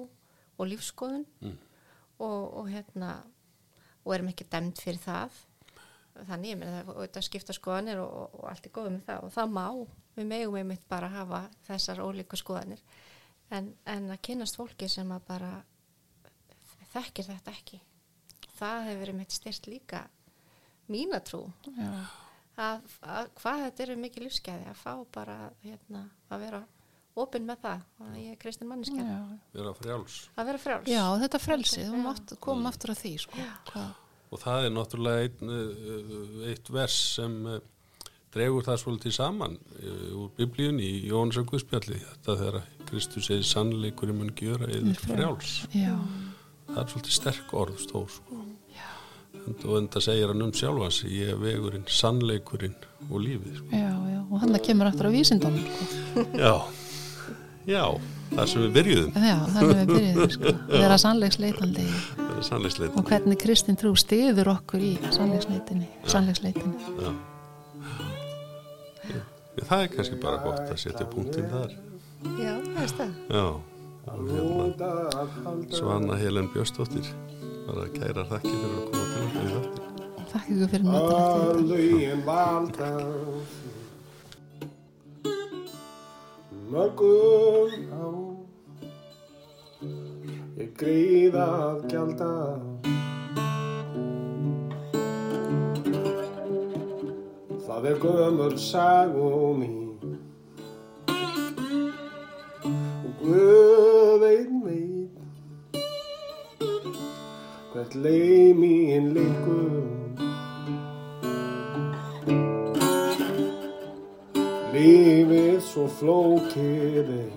og 0.57 0.68
lífskoðun 0.70 1.26
og, 1.45 2.43
og 2.59 2.70
hérna 2.72 3.12
og 4.03 4.14
erum 4.16 4.30
ekki 4.32 4.49
dæmt 4.51 4.80
fyrir 4.82 5.03
það 5.03 5.36
þannig 6.29 6.53
ég 6.53 6.59
meina 6.61 6.83
það 6.85 7.27
skipta 7.27 7.57
skoðanir 7.57 8.01
og, 8.03 8.13
og, 8.23 8.35
og 8.41 8.49
allt 8.51 8.67
er 8.69 8.75
góð 8.77 8.91
með 8.97 9.05
það. 9.09 9.27
Og 9.27 9.35
það 9.37 9.55
má, 9.57 9.67
við 10.17 10.29
megum 10.33 10.59
einmitt 10.61 10.89
bara 10.91 11.11
hafa 11.13 11.43
þessar 11.69 12.03
ólíku 12.05 12.41
skoðanir. 12.41 12.83
En, 13.53 13.73
en 13.89 14.11
að 14.13 14.23
kynast 14.29 14.57
fólki 14.61 14.89
sem 14.89 15.11
að 15.13 15.25
bara 15.29 15.53
þekkir 16.93 17.31
þetta 17.31 17.55
ekki. 17.57 17.81
Það 18.59 18.85
hefur 18.89 19.01
verið 19.05 19.19
mitt 19.19 19.35
styrt 19.35 19.69
líka 19.71 20.03
mína 20.93 21.23
trú. 21.25 21.47
Já, 21.77 21.91
að, 22.61 22.95
að 23.07 23.33
hvað 23.41 23.65
þetta 23.67 23.85
eru 23.87 23.99
mikið 24.03 24.27
lífsgæði 24.27 24.71
að 24.73 24.79
fá 24.83 24.93
bara 25.15 25.37
hérna, 25.65 26.05
að 26.29 26.47
vera 26.47 26.63
opinn 27.23 27.45
með 27.49 27.61
það 27.65 27.83
að 28.07 28.15
ég 28.23 28.35
er 28.35 28.41
kristin 28.41 28.71
manneskja. 28.71 29.05
Já. 29.05 29.19
vera 29.57 29.75
frjáls. 29.77 30.19
Að 30.37 30.49
vera 30.51 30.63
frjáls. 30.63 30.89
Já, 30.93 31.03
þetta 31.25 31.41
Já. 31.93 32.05
mátt- 32.07 32.35
komum 32.41 32.69
aftur 32.71 32.95
að 32.95 33.03
því 33.03 33.13
sko. 33.27 33.47
Hvað, 33.73 33.91
og 34.33 34.41
það 34.41 34.66
er 34.66 34.72
náttúrulega 34.72 35.26
einn, 35.26 35.53
eh, 35.53 36.51
eitt 36.53 36.70
vers 36.72 36.95
sem 37.18 37.35
eh, 37.53 37.59
dregur 38.33 38.64
það 38.64 38.80
svolítið 38.80 39.16
saman 39.18 39.59
eh, 39.76 40.07
úr 40.16 40.30
biblíun 40.39 40.80
í 40.80 40.93
Jóhannes 41.11 41.43
Guðspjalli 41.51 42.01
þetta 42.01 42.39
þegar 42.41 42.62
Kristus 42.89 43.28
segir 43.28 43.45
sannleikurinn 43.49 44.18
mun 44.18 44.33
gjöra 44.37 44.70
yfir 44.72 45.05
frjáls. 45.05 45.53
Já, 45.76 45.95
það 46.70 46.80
er 46.85 46.91
svolítið 46.95 47.18
sterk 47.18 47.55
orð 47.57 47.85
stór 47.85 48.09
sko. 48.16 48.41
En- 49.43 49.57
og 49.66 49.76
enda 49.78 50.01
segir 50.05 50.30
hann 50.30 50.45
um 50.45 50.53
sjálfans 50.55 51.01
ég 51.09 51.33
er 51.33 51.39
vegurinn, 51.41 51.87
sannleikurinn 51.91 52.76
og 53.09 53.20
lífið. 53.24 53.57
Sko. 53.59 53.70
já, 53.74 53.93
já, 54.12 54.20
og 54.30 54.41
hann 54.41 54.59
kemur 54.62 54.91
aftur 54.91 55.09
á 55.09 55.12
vísindunum 55.12 55.64
sko. 55.66 56.26
já, 56.39 56.55
já 57.66 57.85
þar 58.33 58.51
sem 58.53 58.64
við 58.64 58.72
byrjuðum. 58.78 59.11
Já, 59.30 59.37
þannig 59.57 59.80
við 59.80 59.93
byrjuðum 59.93 60.33
sko. 60.37 60.55
vera 60.72 61.01
sannleiksleitandi. 61.03 61.87
Og 62.99 63.11
hvernig 63.11 63.41
kristin 63.43 63.78
trú 63.78 63.93
stiður 63.99 64.53
okkur 64.57 64.83
í 64.83 64.95
sannleiksleitinni, 65.14 65.91
sannleiksleitinni. 66.11 66.95
já. 67.03 67.12
Já, 69.53 69.64
það 69.68 69.83
er 69.83 69.93
kannski 69.97 70.22
bara 70.22 70.41
gott 70.47 70.64
að 70.64 70.80
setja 70.80 71.07
punktinn 71.12 71.51
þar. 71.53 71.76
Já, 72.39 72.55
það 72.72 72.83
er 72.87 72.97
það 72.97 73.37
já 73.37 73.47
hérna 74.07 75.26
Svana 75.70 76.16
Helen 76.16 76.49
Björnsdóttir 76.53 77.07
bara 77.66 77.87
kæra 77.95 78.24
þakki 78.26 78.51
fyrir 78.51 78.76
að 78.76 78.85
koma 78.91 79.05
til 79.12 79.47
þáttir 79.53 79.83
ykkur 80.53 80.68
fyrir 80.72 80.87
nöttin 80.87 82.12
mörgum. 86.73 87.70
Á 87.93 88.05
ég 90.62 90.70
gríð 90.79 91.37
að 91.37 91.87
gjalda. 91.93 92.33
Það 97.66 97.89
er 97.91 97.99
gömur 98.03 98.55
sagum 98.61 99.62
mín 99.62 99.81
og 103.07 103.23
Guð 103.23 104.27
einn 104.29 104.61
veit 104.66 105.83
hvert 107.73 107.97
leið 108.05 108.53
mín 108.61 109.11
liggur 109.16 110.01
Lífið 114.73 115.59
svo 115.61 115.83
flókið 115.99 117.09
er. 117.12 117.33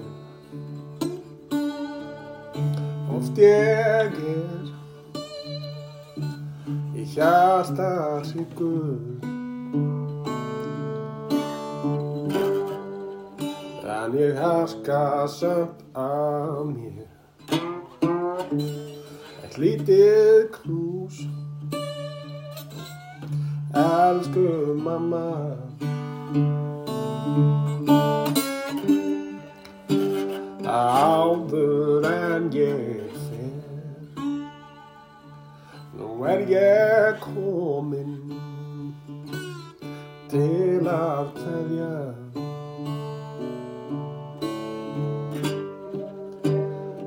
Oft 3.11 3.41
ég 3.43 3.73
er 3.91 4.13
Í 6.95 7.03
hjarta 7.11 7.89
hryggur. 8.29 9.01
En 13.97 14.15
ég 14.15 14.39
harka 14.39 15.27
samt 15.27 15.83
af 15.91 16.63
mér. 16.71 17.11
Eitt 19.43 19.59
lítið 19.59 20.47
knús. 20.55 21.19
Elsku 23.75 24.47
mamma 24.79 25.27
áður 30.75 32.05
en 32.09 32.47
ég 32.55 33.15
fer 33.25 34.21
nú 35.97 36.09
er 36.31 36.43
ég 36.51 37.19
komin 37.23 38.15
til 40.31 40.87
að 40.91 41.25
kveðja. 41.37 41.93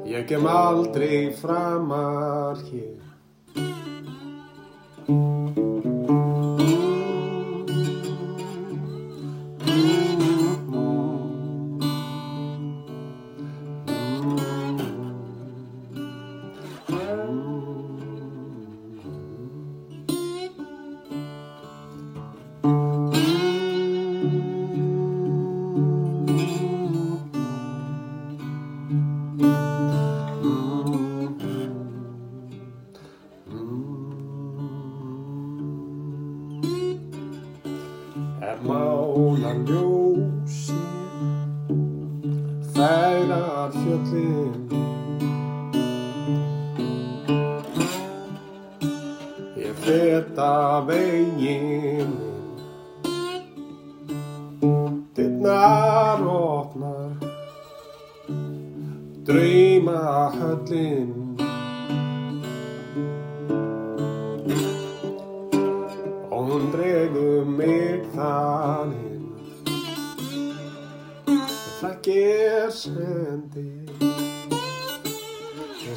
Ég 0.08 0.24
kem 0.30 0.48
aldrei 0.48 1.28
framar 1.40 2.56
hér 2.68 2.98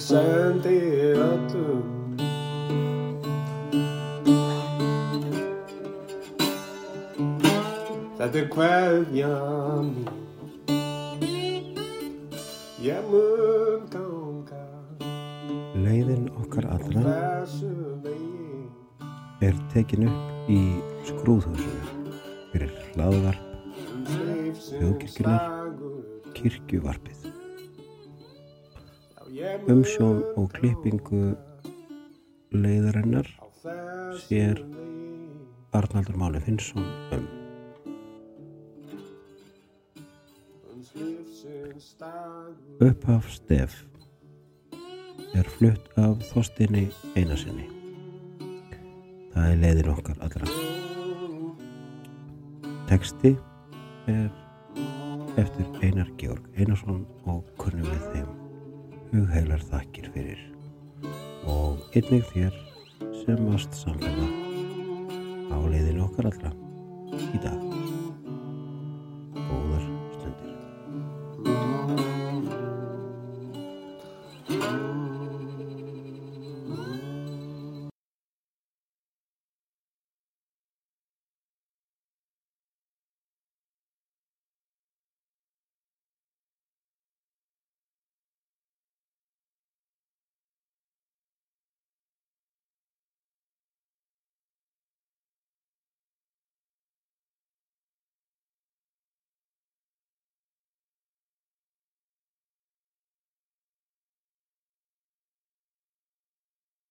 ég 0.02 0.08
sendi 0.08 0.78
öllum. 1.14 2.18
Þetta 8.18 8.38
er 8.41 8.47
hverja 8.54 9.32
mín. 9.86 10.10
Ég 12.82 13.10
mun 13.12 13.86
ganga 13.93 14.64
Leiðin 15.78 16.30
okkar 16.41 16.66
allra 16.74 17.14
er 19.41 19.58
tekin 19.74 20.08
upp 20.10 20.49
í 20.49 20.62
skrúðhúsinu 21.06 22.18
fyrir 22.52 22.74
hlaðvarp 22.95 23.49
Þjóðkirkjunnar, 24.62 25.45
kirkjuvarpið. 26.38 27.21
Umsjón 29.52 30.22
og 30.39 30.52
klippingu 30.56 31.34
leiðarinnar 32.56 33.28
sér 34.24 34.62
Arnaldur 35.76 36.16
Máli 36.20 36.39
Finnsson 36.43 36.86
um. 37.16 37.26
Upphaf 42.82 43.28
stef 43.30 43.76
er 45.36 45.49
flutt 45.58 45.89
af 45.99 46.24
Þorstinni 46.32 46.88
Einarsinni. 47.16 47.68
Það 49.32 49.49
er 49.49 49.60
leiðin 49.64 49.91
okkar 49.95 50.22
allra. 50.24 50.47
Teksti 52.91 53.36
er 54.12 54.32
eftir 55.39 55.68
Einar 55.84 56.12
Georg 56.20 56.47
Einarsson 56.56 57.04
og 57.26 57.43
kunnum 57.60 57.88
við 57.88 58.08
þeim 58.14 58.51
hugheilar 59.12 59.64
þakkir 59.68 60.07
fyrir 60.14 60.43
og 61.51 61.82
einnig 61.97 62.24
þér 62.32 62.55
sem 63.24 63.43
varst 63.49 63.76
samlega 63.76 64.30
á 65.51 65.57
leiðinu 65.68 66.07
okkar 66.07 66.32
allra 66.32 66.55
í 67.32 67.43
dag. 67.43 67.71